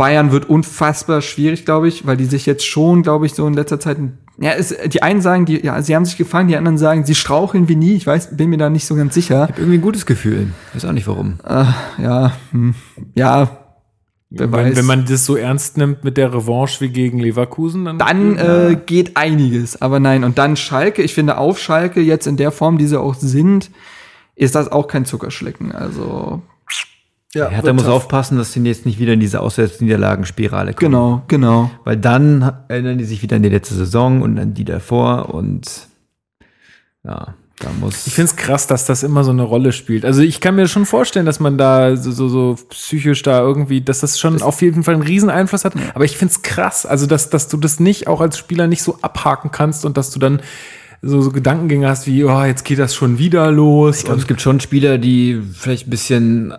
[0.00, 3.52] Bayern wird unfassbar schwierig, glaube ich, weil die sich jetzt schon, glaube ich, so in
[3.52, 3.98] letzter Zeit.
[4.38, 7.14] Ja, es, die einen sagen, die, ja, sie haben sich gefangen, die anderen sagen, sie
[7.14, 7.96] straucheln wie nie.
[7.96, 9.44] Ich weiß, bin mir da nicht so ganz sicher.
[9.44, 10.54] Ich habe irgendwie ein gutes Gefühl.
[10.72, 11.38] Weiß auch nicht warum.
[11.44, 12.74] Ja, hm,
[13.14, 13.58] ja,
[14.30, 14.76] wer Wenn, weiß.
[14.76, 17.98] wenn man das so ernst nimmt mit der Revanche wie gegen Leverkusen, dann.
[17.98, 19.82] dann äh, geht einiges.
[19.82, 22.98] Aber nein, und dann Schalke, ich finde auf Schalke jetzt in der Form, die sie
[22.98, 23.70] auch sind,
[24.34, 25.72] ist das auch kein Zuckerschlecken.
[25.72, 26.40] Also
[27.34, 27.94] ja, Hertha wird muss tough.
[27.94, 30.90] aufpassen, dass sie jetzt nicht wieder in diese Auswärtsniederlagenspirale kommen.
[30.90, 31.70] genau, genau.
[31.84, 35.88] Weil dann erinnern die sich wieder an die letzte Saison und an die davor und
[37.04, 38.06] ja, da muss.
[38.06, 40.04] Ich finde es krass, dass das immer so eine Rolle spielt.
[40.04, 43.80] Also ich kann mir schon vorstellen, dass man da so, so, so psychisch da irgendwie,
[43.80, 45.74] dass das schon auf jeden Fall einen riesen Einfluss hat.
[45.94, 48.82] Aber ich finde es krass, also dass, dass du das nicht auch als Spieler nicht
[48.82, 50.40] so abhaken kannst und dass du dann
[51.02, 53.98] so, so Gedankengänge hast wie, oh, jetzt geht das schon wieder los.
[53.98, 56.54] Ich glaube, es gibt schon Spieler, die vielleicht ein bisschen,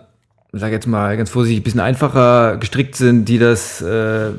[0.52, 4.32] sag jetzt mal ganz vorsichtig, ein bisschen einfacher gestrickt sind, die das äh,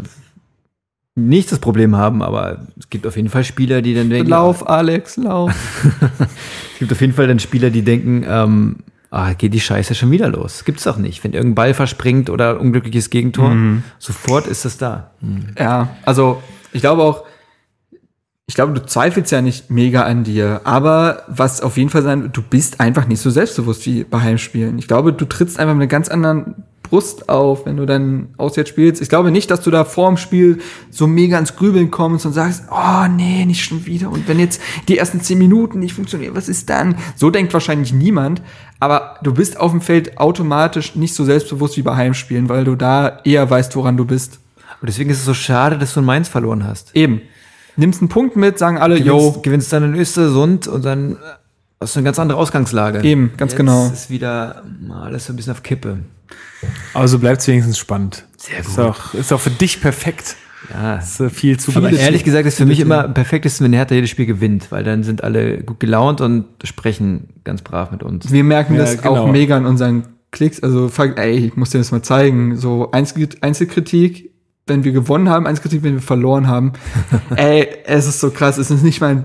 [1.16, 4.68] nicht das Problem haben, aber es gibt auf jeden Fall Spieler, die dann denken, Lauf,
[4.68, 5.52] Alex, lauf.
[6.74, 8.78] es gibt auf jeden Fall dann Spieler, die denken, ähm,
[9.12, 10.66] ah, geht die Scheiße schon wieder los.
[10.66, 11.24] Gibt's doch nicht.
[11.24, 13.56] Wenn irgendein Ball verspringt oder unglückliches Gegentor,
[14.00, 15.12] sofort ist das da.
[15.58, 16.42] ja, also
[16.72, 17.26] ich glaube auch,
[18.48, 22.30] ich glaube, du zweifelst ja nicht mega an dir, aber was auf jeden Fall sein,
[22.34, 24.78] du bist einfach nicht so selbstbewusst wie bei Heimspielen.
[24.80, 28.70] Ich glaube, du trittst einfach mit einer ganz anderen Frust auf, wenn du dann auswärts
[28.70, 29.02] spielst.
[29.02, 30.60] Ich glaube nicht, dass du da vorm Spiel
[30.92, 34.12] so mega ins Grübeln kommst und sagst, oh nee, nicht schon wieder.
[34.12, 36.98] Und wenn jetzt die ersten zehn Minuten nicht funktionieren, was ist dann?
[37.16, 38.42] So denkt wahrscheinlich niemand.
[38.80, 42.76] Aber du bist auf dem Feld automatisch nicht so selbstbewusst wie bei Heimspielen, weil du
[42.76, 44.40] da eher weißt, woran du bist.
[44.82, 46.94] Und deswegen ist es so schade, dass du in Mainz verloren hast.
[46.94, 47.22] Eben.
[47.76, 51.18] Nimmst einen Punkt mit, sagen alle, yo, Gewinnst, gewinnst dann in Östersund und dann
[51.82, 53.02] hast du eine ganz andere Ausgangslage.
[53.04, 53.88] Eben, ganz Jetzt genau.
[53.88, 56.00] ist wieder mal alles so ein bisschen auf Kippe.
[56.94, 58.26] Aber so bleibt es wenigstens spannend.
[58.38, 60.36] Sehr Ist auch, ist auch für dich perfekt.
[60.74, 60.96] Ja.
[60.96, 61.98] Ist äh, viel zu Aber viel.
[61.98, 65.04] ehrlich gesagt ist für mich immer am perfektesten, wenn Hertha jedes Spiel gewinnt, weil dann
[65.04, 68.32] sind alle gut gelaunt und sprechen ganz brav mit uns.
[68.32, 69.24] Wir merken Ja, das genau.
[69.26, 70.62] auch mega in unseren Klicks.
[70.64, 72.56] Also, ey, ich muss dir das mal zeigen.
[72.58, 74.32] So Einzel Einzelkritik,
[74.66, 76.74] wenn wir gewonnen haben, Einzelkritik, wenn wir verloren haben.
[77.36, 78.58] ey, es ist so krass.
[78.58, 79.24] Es ist nicht mal, ein,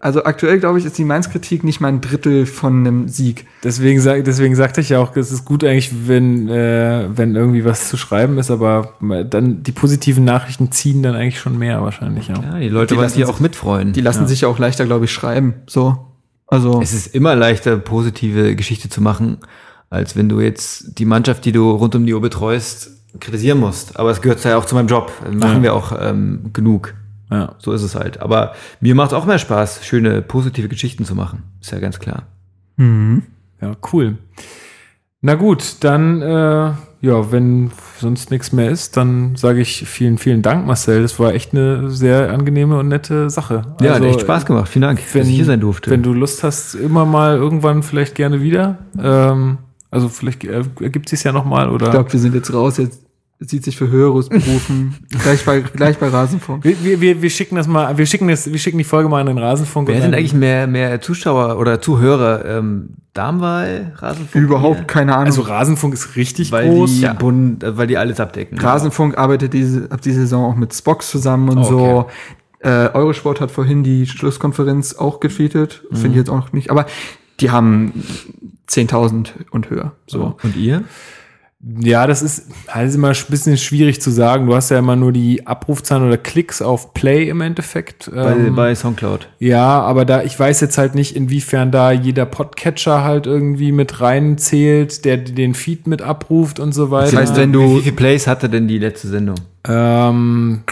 [0.00, 3.46] also aktuell glaube ich, ist die Mainz-Kritik nicht mal ein Drittel von einem Sieg.
[3.62, 7.64] Deswegen, sag, deswegen sagte ich ja auch, es ist gut eigentlich, wenn, äh, wenn irgendwie
[7.64, 8.94] was zu schreiben ist, aber
[9.28, 12.28] dann die positiven Nachrichten ziehen dann eigentlich schon mehr wahrscheinlich.
[12.28, 12.42] Ja.
[12.42, 13.92] Ja, die Leute Die wollen lassen sich sich- auch mitfreuen.
[13.92, 15.54] Die lassen sich ja auch leichter, glaube ich, schreiben.
[15.68, 16.06] So.
[16.46, 19.36] Also, Es ist immer leichter, positive Geschichte zu machen,
[19.88, 23.98] als wenn du jetzt die Mannschaft, die du rund um die Uhr betreust, kritisieren musst.
[23.98, 25.12] Aber es gehört ja auch zu meinem Job.
[25.32, 25.62] Machen Ja.
[25.62, 26.94] wir auch ähm, genug.
[27.30, 27.54] Ja.
[27.58, 28.20] So ist es halt.
[28.20, 31.42] Aber mir macht auch mehr Spaß, schöne, positive Geschichten zu machen.
[31.60, 32.24] Ist ja ganz klar.
[32.76, 33.22] mhm.
[33.60, 34.18] ja, cool.
[35.22, 36.72] Na gut, dann, äh,
[37.02, 41.02] ja, wenn sonst nichts mehr ist, dann sage ich vielen, vielen Dank, Marcel.
[41.02, 43.62] Das war echt eine sehr angenehme und nette Sache.
[43.82, 44.68] Ja, Also, hat echt Spaß gemacht.
[44.70, 45.90] Vielen Dank, wenn, dass ich hier sein durfte.
[45.90, 48.78] Wenn du Lust hast, immer mal irgendwann vielleicht gerne wieder.
[48.98, 49.58] Ähm,
[49.90, 51.86] also vielleicht äh, ergibt sich ja noch mal oder.
[51.86, 52.76] ich glaube, wir sind jetzt raus.
[52.78, 53.00] Jetzt
[53.42, 54.96] sieht sich für Höheres berufen.
[55.22, 56.62] gleich bei, gleich bei Rasenfunk.
[56.62, 59.20] wir, wir, wir, wir schicken das mal, wir schicken das, wir schicken die Folge mal
[59.20, 59.88] an den Rasenfunk.
[59.88, 62.44] Wer sind eigentlich mehr, mehr Zuschauer oder Zuhörer?
[62.44, 64.44] Ähm, Darmwahl, Rasenfunk?
[64.44, 64.86] Überhaupt Hier?
[64.86, 65.26] keine Ahnung.
[65.26, 66.90] Also Rasenfunk ist richtig weil groß.
[66.90, 67.14] die, Ja.
[67.14, 68.58] Bund, äh, weil die alles abdecken.
[68.58, 72.06] Rasenfunk arbeitet diese, ab dieser Saison auch mit Spox zusammen und Oh, so.
[72.62, 75.82] Äh, Eurosport hat vorhin die Schlusskonferenz auch getweetet.
[75.92, 76.70] Finde ich jetzt auch nicht.
[76.70, 76.84] Aber
[77.40, 77.94] die haben
[78.70, 79.92] 10.000 und höher.
[80.06, 80.36] So.
[80.42, 80.84] Und ihr?
[81.62, 84.46] Ja, das ist halt immer ein bisschen schwierig zu sagen.
[84.46, 88.10] Du hast ja immer nur die Abrufzahlen oder Klicks auf Play im Endeffekt.
[88.14, 89.28] Bei, Ähm, bei Soundcloud.
[89.40, 94.00] ja, aber da, ich weiß jetzt halt nicht, inwiefern da jeder Podcatcher halt irgendwie mit
[94.00, 97.10] reinzählt, der den Feed mit abruft und so weiter.
[97.10, 99.36] Das heißt, wenn du- Wie, wie viele Plays hatte denn die letzte Sendung?
[99.68, 100.62] Ähm,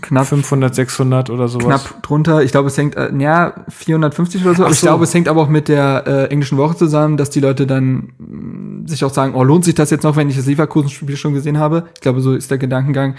[0.00, 1.66] Knapp, 500, 600 oder sowas.
[1.84, 2.42] knapp drunter.
[2.42, 4.62] Ich glaube, es hängt, äh, ja, 450 oder so.
[4.62, 4.86] Ach Aber ich so.
[4.88, 8.12] glaube, es hängt aber auch mit der äh, englischen Woche zusammen, dass die Leute dann
[8.18, 11.32] mh, sich auch sagen, oh, lohnt sich das jetzt noch, wenn ich das Leverkusen-Spiel schon
[11.32, 11.84] gesehen habe?
[11.94, 13.14] Ich glaube, so ist der Gedankengang.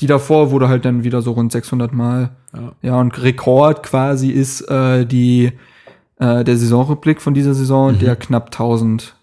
[0.00, 2.30] Die davor wurde halt dann wieder so rund 600 Mal.
[2.54, 2.72] Ja.
[2.82, 5.52] Ja, und Rekord quasi ist äh, die
[6.18, 9.14] äh, der Saisonrückblick von dieser Saison, der knapp 1000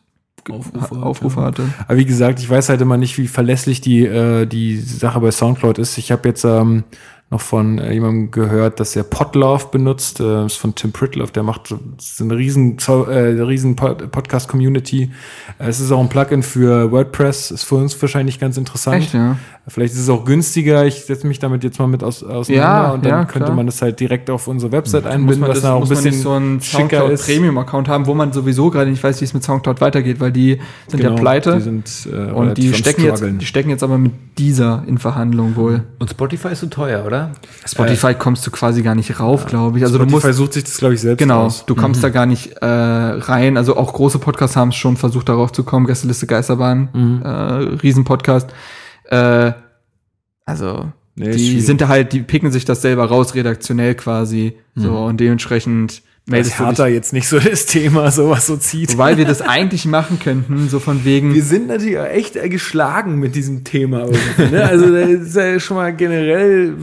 [0.49, 1.63] Aufrufe Aufrufe, hat, Aufrufe hatte.
[1.87, 5.31] Aber wie gesagt, ich weiß halt immer nicht, wie verlässlich die, äh, die Sache bei
[5.31, 5.97] Soundcloud ist.
[5.97, 6.83] Ich habe jetzt ähm,
[7.31, 10.19] noch von äh, jemandem gehört, dass er Podlove benutzt.
[10.19, 12.91] Äh, das ist von Tim Pritloff, der macht so das eine riesen, äh,
[13.41, 15.11] riesen Pod Podcast-Community.
[15.57, 18.97] Äh, es ist auch ein Plugin für WordPress, ist für uns wahrscheinlich ganz interessant.
[18.97, 19.37] Echt, ja.
[19.67, 20.85] Vielleicht ist es auch günstiger.
[20.85, 23.65] Ich setze mich damit jetzt mal mit aus, auseinander Ja, und dann ja, könnte man
[23.65, 25.89] das halt direkt auf unsere Website Muss einbinden, man, was das, dann auch ein muss
[25.89, 27.25] man bisschen nicht so einen schicker ist.
[27.25, 30.59] Premium-Account haben, wo man sowieso gerade nicht weiß, wie es mit Soundcloud weitergeht, weil die
[30.87, 31.55] sind Genau, ja pleite.
[31.55, 35.55] Die sind, äh, und die stecken, jetzt, die stecken jetzt aber mit dieser in Verhandlung
[35.55, 35.83] wohl.
[35.97, 37.14] Und Spotify ist so teuer, oder?
[37.65, 39.83] Spotify kommst du quasi gar nicht rauf, glaube ich.
[39.83, 41.65] Also du Spotify musst sucht sich das, glaube ich, selbst Genau, aus.
[41.65, 43.57] du kommst da gar nicht äh, rein.
[43.57, 45.85] Also auch große Podcasts haben es schon versucht, darauf zu kommen.
[45.87, 47.27] Gästeliste Geisterbahn, äh,
[47.81, 48.49] Riesenpodcast.
[49.09, 49.51] Äh,
[50.45, 54.57] also Nee, die sind da halt, die picken sich das selber raus, redaktionell quasi.
[54.75, 56.93] So und dementsprechend meldest ist du dich.
[56.93, 58.97] Jetzt nicht so das Thema, sowas so zieht.
[58.97, 61.33] Weil wir das eigentlich machen könnten, so von wegen.
[61.33, 64.05] Wir sind natürlich auch echt äh, geschlagen mit diesem Thema.
[64.05, 64.63] Irgendwie, ne?
[64.63, 66.73] Also da ist ja schon mal generell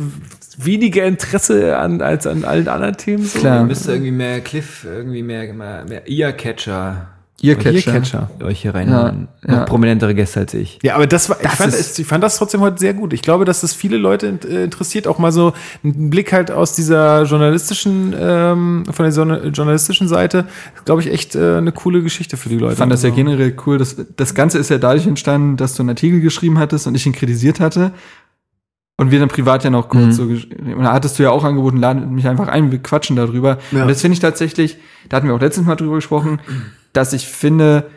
[0.58, 3.24] weniger Interesse an, als an allen anderen Themen.
[3.24, 3.40] So.
[3.40, 3.60] Klar.
[3.60, 7.11] Ihr müsst irgendwie mehr Cliff, irgendwie mehr, mehr, mehr Earcatcher
[7.42, 7.92] Earcatcher.
[7.92, 8.30] Earcatcher.
[8.44, 9.28] euch hier reinhauen.
[9.44, 9.64] Ja, Noch ja.
[9.64, 10.78] prominentere Gäste als ich.
[10.82, 13.12] Ja, aber das war, ich, Das fand, ist- ich fand das trotzdem heute sehr gut.
[13.12, 15.52] Ich glaube, dass das viele Leute äh, interessiert, auch mal so
[15.82, 20.46] einen Blick halt aus dieser journalistischen, ähm, von der Journa- journalistischen Seite,
[20.84, 22.72] glaube ich, echt äh, eine coole Geschichte für die Leute.
[22.74, 23.78] Ich fand das ja Also- generell cool.
[23.78, 27.06] Das, das Ganze ist ja dadurch entstanden, dass du einen Artikel geschrieben hattest und ich
[27.06, 27.92] ihn kritisiert hatte.
[29.02, 30.12] Und wir dann privat ja noch kurz Mhm.
[30.12, 30.74] so geschrieben.
[30.74, 33.58] Und da hattest du ja auch angeboten, lade mich einfach ein, wir quatschen darüber.
[33.72, 33.82] Ja.
[33.82, 36.40] Und das finde ich tatsächlich, da hatten wir auch letztens mal drüber gesprochen,
[36.92, 37.90] dass ich finde,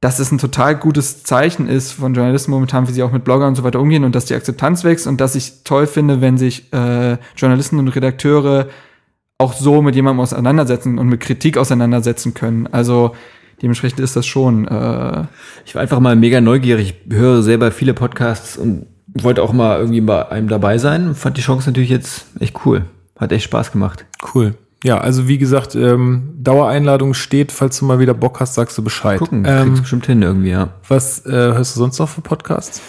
[0.00, 3.48] dass es ein total gutes Zeichen ist von Journalisten momentan, wie sie auch mit Bloggern
[3.48, 6.38] und so weiter umgehen und dass die Akzeptanz wächst und dass ich toll finde, wenn
[6.38, 8.66] sich äh, Journalisten und Redakteure
[9.38, 12.68] auch so mit jemandem auseinandersetzen und mit Kritik auseinandersetzen können.
[12.72, 13.12] Also
[13.60, 14.66] Dementsprechend ist das schon.
[14.66, 15.24] Äh,
[15.64, 16.94] Ich war einfach mal mega neugierig.
[17.08, 21.14] Ich höre selber viele Podcasts und wollte auch mal irgendwie bei einem dabei sein.
[21.14, 22.86] Fand die Chance natürlich jetzt echt cool.
[23.18, 24.04] Hat echt Spaß gemacht.
[24.34, 24.54] Cool.
[24.84, 28.82] Ja, also wie gesagt, ähm, Dauereinladung steht, falls du mal wieder Bock hast, sagst du
[28.82, 29.18] Bescheid.
[29.20, 30.70] Gucken, kriegst Ähm, bestimmt hin irgendwie, ja.
[30.88, 32.80] was äh, hörst du sonst noch für Podcasts?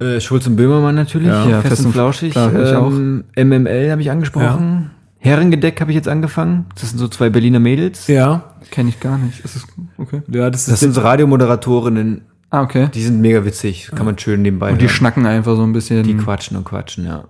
[0.00, 1.44] Äh, Schulz und Böhmermann natürlich, Ja.
[1.46, 2.32] Ja, fest, fest und flauschig.
[2.32, 4.92] klar, ähm, MML habe ich angesprochen.
[5.18, 6.66] Herrengedeck habe ich jetzt angefangen.
[6.80, 8.06] Das sind so zwei Berliner Mädels.
[8.06, 8.54] Ja.
[8.70, 9.40] Kenne ich gar nicht.
[9.44, 9.66] Ist es,
[9.98, 10.22] okay.
[10.28, 12.22] Ja, das ist Das sind so Radiomoderatorinnen.
[12.50, 12.88] Ah, okay.
[12.92, 13.90] Die sind mega witzig.
[13.94, 14.94] Kann man schön nebenbei Und die hören.
[14.94, 16.02] schnacken einfach so ein bisschen.
[16.02, 17.24] Die quatschen und quatschen, ja.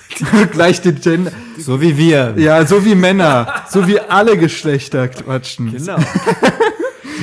[0.52, 1.32] gleich den Gender.
[1.58, 2.34] So wie wir.
[2.36, 3.64] Ja, so wie Männer.
[3.70, 5.72] so wie alle Geschlechter quatschen.
[5.72, 5.96] Genau.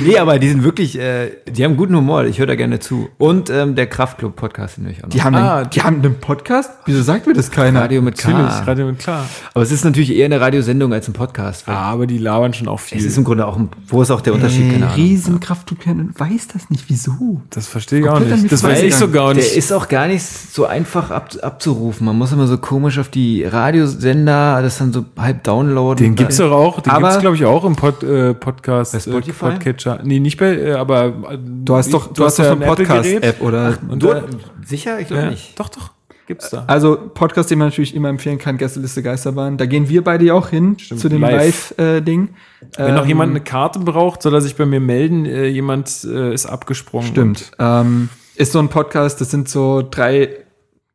[0.02, 2.24] nee, aber die sind wirklich, äh, die haben guten Humor.
[2.24, 3.08] Ich höre da gerne zu.
[3.18, 5.10] Und ähm, der Kraftclub-Podcast den höre ich auch noch.
[5.10, 6.70] Die haben, Ah, einen, die haben einen Podcast?
[6.86, 7.80] Wieso sagt mir das keiner?
[7.82, 8.30] Radio mit K.
[8.30, 9.26] natürlich, Radio mit klar.
[9.52, 11.66] Aber es ist natürlich eher eine Radiosendung als ein Podcast.
[11.66, 12.98] weil Ah, aber die labern schon auch viel.
[12.98, 14.70] Es ist im Grunde auch, ein, wo ist auch der Unterschied?
[14.72, 14.96] Keine Ahnung.
[14.96, 16.84] Riesenkraftclub und weiß das nicht.
[16.88, 17.40] Wieso?
[17.50, 18.50] das verstehe ich auch nicht.
[18.50, 19.56] Das weiß ich sogar Der nicht.
[19.56, 22.06] ist auch gar nicht so einfach ab, abzurufen.
[22.06, 26.04] Man muss immer so komisch auf die Radiosender, das dann so halb downloaden.
[26.04, 26.80] Den gibt's doch auch.
[26.80, 28.92] Den Aber- gibt's glaube ich auch im Pod, äh, Podcast.
[28.92, 29.46] Bei Spotify?
[29.46, 29.83] Äh, Podcatcher.
[30.02, 32.66] Nee, nicht bei, äh, aber äh, Du hast doch, du, hast doch so eine.
[32.66, 33.78] Podcast-App oder.
[33.88, 34.22] Und Du, da,
[34.64, 34.98] sicher?
[35.00, 35.58] Ich glaube ja, nicht.
[35.58, 35.90] doch, doch.
[36.26, 36.64] Gibt's da.
[36.68, 39.58] Also Podcast, den man natürlich immer empfehlen kann, Gästeliste Geisterbahn.
[39.58, 41.74] Da gehen wir beide ja auch hin zu dem live.
[41.76, 42.30] Live-Ding.
[42.78, 45.26] Wenn noch Ähm, jemand eine Karte braucht, soll er sich bei mir melden.
[45.26, 47.08] Äh, jemand äh, ist abgesprungen.
[47.08, 47.50] Stimmt.
[47.58, 50.30] Ähm, ist so ein Podcast, das sind so drei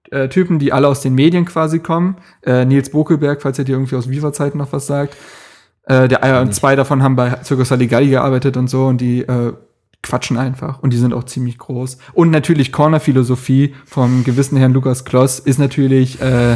[0.10, 2.18] äh, Typen, die alle aus den Medien quasi kommen.
[2.44, 5.16] Äh, Nils Bokelberg, falls er dir irgendwie aus Viva-Zeiten noch was sagt.
[5.90, 9.22] Äh, der, äh, und zwei davon haben bei Circus Saligalli gearbeitet und so und die
[9.24, 9.54] äh,
[10.02, 11.98] quatschen einfach und die sind auch ziemlich groß.
[12.14, 16.56] Und natürlich Corner Philosophie vom gewissen Herrn Lukas Kloss ist natürlich äh,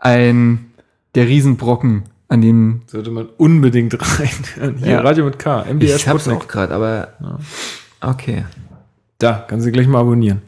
[0.00, 0.66] ein
[1.14, 4.28] der Riesenbrocken, an dem Sollte man unbedingt rein.
[4.78, 5.00] Hier, Ja.
[5.00, 5.64] Radio mit K.
[5.64, 6.42] MDR Ich hab's Sputnik.
[6.44, 7.08] auch gerade, aber
[8.02, 8.44] okay.
[9.18, 10.42] Da, kannst du gleich mal abonnieren.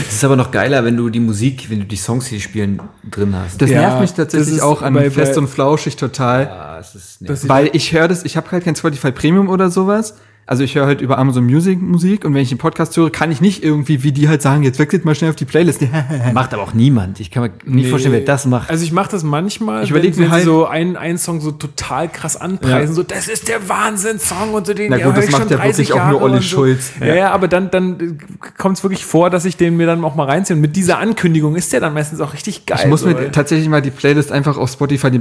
[0.00, 2.40] Es ist aber noch geiler, wenn du die Musik, wenn du die Songs, die die
[2.40, 2.80] spielen,
[3.10, 3.60] drin hast.
[3.60, 6.44] das Ja, nervt mich tatsächlich auch an bei- Fest bei- und Flauschig total.
[6.46, 9.70] ja, es ist Das Weil ich höre das, ich habe halt kein Spotify Premium oder
[9.70, 10.14] sowas.
[10.44, 13.30] Also ich höre halt über Amazon Music Musik und wenn ich den Podcast höre, kann
[13.30, 15.82] ich nicht irgendwie, wie die halt sagen, jetzt wechselt mal schnell auf die Playlist.
[16.34, 17.20] macht aber auch niemand.
[17.20, 17.90] Ich kann mir nicht Nee.
[17.90, 18.68] vorstellen, wer das macht.
[18.68, 21.52] Also ich mache das manchmal, Ich überleg wenn, mir halt- so einen, einen Song so
[21.52, 22.92] total krass anpreisen, Ja.
[22.92, 25.50] so das ist der Wahnsinn-Song und so den Na ja, gut, das ich macht schon
[25.50, 26.42] ja 30 wirklich auch Jahre nur Olli so.
[26.42, 26.92] Schulz.
[27.00, 28.18] Ja, ja, aber dann, dann
[28.58, 30.56] kommt es wirklich vor, dass ich den mir dann auch mal reinziehe.
[30.56, 32.78] Und mit dieser Ankündigung ist der dann meistens auch richtig geil.
[32.82, 35.20] Ich muss so, mir weil- tatsächlich mal die Playlist einfach auf Spotify, die,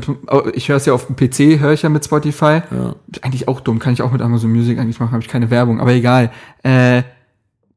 [0.54, 2.62] ich höre es ja auf dem PC, höre ich ja mit Spotify.
[2.72, 2.96] Ja.
[3.22, 5.80] Eigentlich auch dumm, kann ich auch mit Amazon Music eigentlich machen, habe ich keine Werbung,
[5.80, 6.32] aber egal.
[6.64, 7.04] Äh,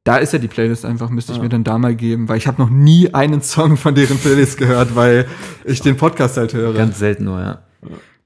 [0.05, 2.47] da ist ja die Playlist einfach, müsste ich mir dann da mal geben, weil ich
[2.47, 5.27] habe noch nie einen Song von deren Playlist gehört, weil
[5.65, 6.75] ich den Podcast halt höre.
[6.75, 7.63] Ganz selten nur, ja.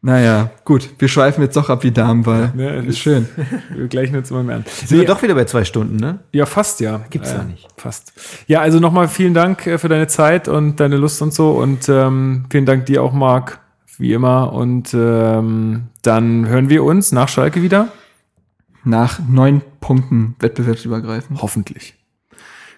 [0.02, 3.28] naja, gut, wir schweifen jetzt doch ab wie Damen, weil Ja, ist schön.
[3.74, 4.64] Wir gleichen jetzt immer mehr an.
[4.66, 6.18] Sind wir doch wieder bei zwei Stunden, ne?
[6.32, 7.02] Ja, fast ja.
[7.10, 7.68] Gibt's äh, ja nicht.
[7.76, 8.12] Fast.
[8.48, 11.52] Ja, also nochmal vielen Dank äh, für deine Zeit und deine Lust und so.
[11.52, 13.60] Und ähm, vielen Dank dir auch, Marc,
[13.98, 14.52] wie immer.
[14.52, 17.88] Und ähm, dann hören wir uns nach Schalke wieder.
[18.84, 21.42] Nach neun Punkten wettbewerbsübergreifend.
[21.42, 21.94] Hoffentlich.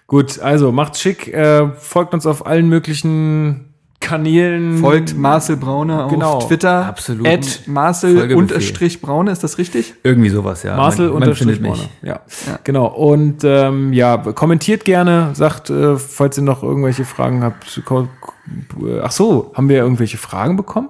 [0.07, 1.27] Gut, also macht's schick.
[1.33, 4.79] Äh, folgt uns auf allen möglichen Kanälen.
[4.79, 6.85] Folgt Marcel Braune auf Genau, Twitter.
[6.87, 7.25] absolut.
[7.27, 9.93] At Marcel unterstrich Braune, ist das richtig?
[10.03, 10.75] Irgendwie sowas, ja.
[10.75, 11.89] Marcel Man- man unterstrich findet Borne.
[12.01, 12.19] Ja.
[12.63, 12.87] genau.
[12.87, 17.79] Und ähm, ja, kommentiert gerne, sagt, äh, falls ihr noch irgendwelche Fragen habt.
[17.89, 20.89] äh, Ach so, haben wir irgendwelche Fragen bekommen?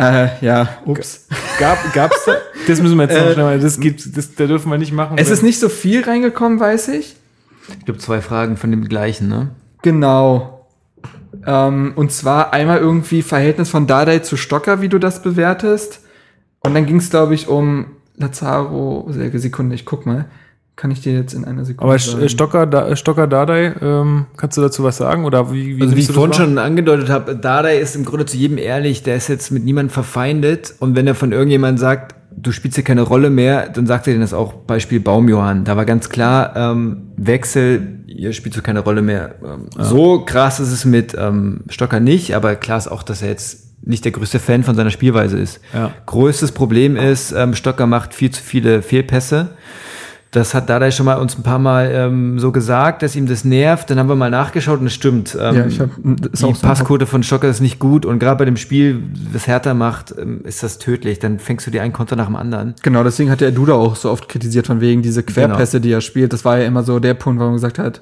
[0.00, 1.26] Äh, ja, ups.
[1.58, 2.36] Gab, gab's da?
[2.66, 3.60] Das müssen wir jetzt noch schnell mal.
[3.60, 5.18] Das gibt, das, da dürfen wir nicht machen.
[5.18, 7.16] Es ist nicht so viel reingekommen, weiß ich.
[7.78, 9.50] Ich glaube, zwei Fragen von dem gleichen, ne?
[9.82, 10.66] Genau.
[11.46, 16.00] Ähm, und zwar einmal irgendwie Verhältnis von Dardai zu Stocker, wie du das bewertest.
[16.60, 17.86] Und dann ging es, glaube ich, um
[18.16, 19.06] Lazaro.
[19.10, 20.30] Sehr Sekunde, ich guck mal.
[20.80, 22.26] Kann ich dir jetzt in einer Sekunde Aber sagen.
[22.30, 25.26] Stocker, da, Stocker Dardai, ähm, kannst du dazu was sagen?
[25.26, 28.38] Oder wie, wie Also wie ich vorhin schon angedeutet habe, Dardai ist im Grunde zu
[28.38, 32.50] jedem ehrlich, der ist jetzt mit niemandem verfeindet und wenn er von irgendjemandem sagt, du
[32.50, 35.66] spielst hier keine Rolle mehr, dann sagt er denen das auch, Beispiel Baumjohann.
[35.66, 39.34] Da war ganz klar, ähm, Wechsel, ihr spielt so keine Rolle mehr.
[39.44, 43.28] Ähm, So krass ist es mit ähm, Stocker nicht, aber klar ist auch, dass er
[43.28, 45.60] jetzt nicht der größte Fan von seiner Spielweise ist.
[45.74, 45.90] Ja.
[46.06, 49.50] Größtes Problem ist, ähm, Stocker macht viel zu viele Fehlpässe.
[50.32, 53.44] Das hat Dardai schon mal uns ein paar Mal ähm, so gesagt, dass ihm das
[53.44, 53.90] nervt.
[53.90, 55.36] Dann haben wir mal nachgeschaut und es stimmt.
[55.40, 56.66] Ähm, Ja, ich hab- das ist die.
[56.66, 59.02] Passquote von Stocker ist nicht gut und gerade bei dem Spiel,
[59.32, 61.18] das Hertha macht, ähm, ist das tödlich.
[61.18, 62.74] Dann fängst du dir einen Konter nach dem anderen.
[62.82, 66.00] Genau, deswegen hat der Duda auch so oft kritisiert, von wegen diese Querpässe, die er
[66.00, 66.32] spielt.
[66.32, 68.00] Das war ja immer so der Punkt, wo man gesagt hat,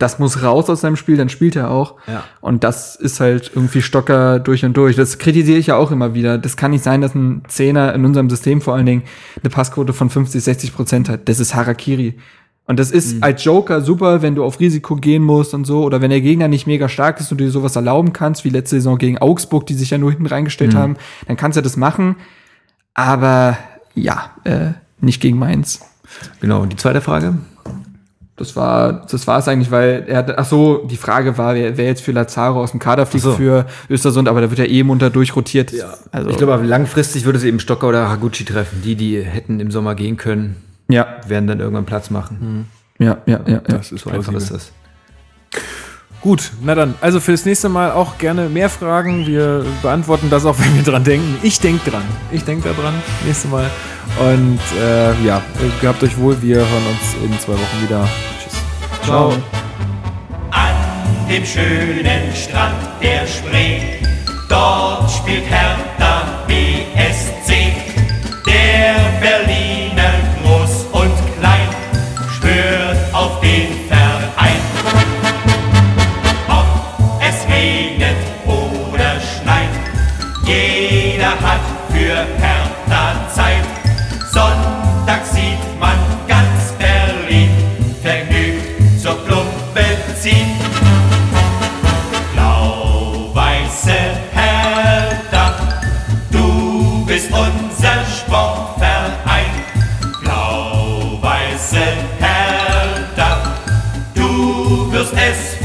[0.00, 1.94] das muss raus aus seinem Spiel, dann spielt er auch.
[2.08, 2.24] Ja.
[2.40, 4.96] Und das ist halt irgendwie Stocker durch und durch.
[4.96, 6.38] Das kritisiere ich ja auch immer wieder.
[6.38, 9.02] Das kann nicht sein, dass ein Zehner in unserem System vor allen Dingen
[9.42, 11.28] eine Passquote von 50, 60 Prozent hat.
[11.28, 12.18] Das ist Harakiri.
[12.66, 13.22] Und das ist Mhm.
[13.24, 15.82] als Joker super, wenn du auf Risiko gehen musst und so.
[15.84, 18.48] Oder wenn der Gegner nicht mega stark ist und du dir sowas erlauben kannst, wie
[18.50, 20.28] letzte Saison gegen Augsburg, die sich ja nur hinten Mhm.
[20.30, 20.96] reingestellt haben,
[21.26, 22.16] dann kannst du das machen.
[22.94, 23.56] Aber
[23.94, 25.80] ja, äh, nicht gegen Mainz.
[26.40, 26.62] Genau.
[26.62, 27.34] Und die zweite Frage?
[28.40, 31.76] Das war, das war es eigentlich, weil er hat, ach so, die Frage war, wer,
[31.76, 33.32] wer jetzt für Lazaro aus dem Kader fliegt so.
[33.34, 35.72] für Östersund, aber da wird er eh munter durchrotiert.
[35.72, 35.92] Ja.
[36.10, 38.80] Also, Ich glaube, langfristig würde es eben Stocker oder Haraguchi treffen.
[38.82, 40.56] Die, die hätten im Sommer gehen können,
[40.88, 42.66] ja, werden dann irgendwann Platz machen.
[42.98, 43.58] ja, ja, ja, ja.
[43.60, 44.72] Das ist So einfach ist das.
[46.22, 49.26] Gut, na dann, also für das nächste Mal auch gerne mehr Fragen.
[49.26, 51.38] Wir beantworten das auch, wenn wir dran denken.
[51.42, 52.04] Ich denke dran.
[52.30, 52.94] Ich denke da dran,
[53.24, 53.70] nächste Mal.
[54.18, 55.40] Und äh, ja,
[55.80, 56.40] gehabt euch wohl.
[56.42, 58.06] Wir hören uns in zwei Wochen wieder.
[58.42, 58.60] Tschüss.
[59.04, 59.32] Ciao.
[60.50, 60.74] An
[61.28, 64.02] dem schönen Strand der Spree,
[64.48, 66.39] dort spielt Hertha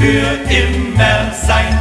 [0.05, 1.74] für immer sein.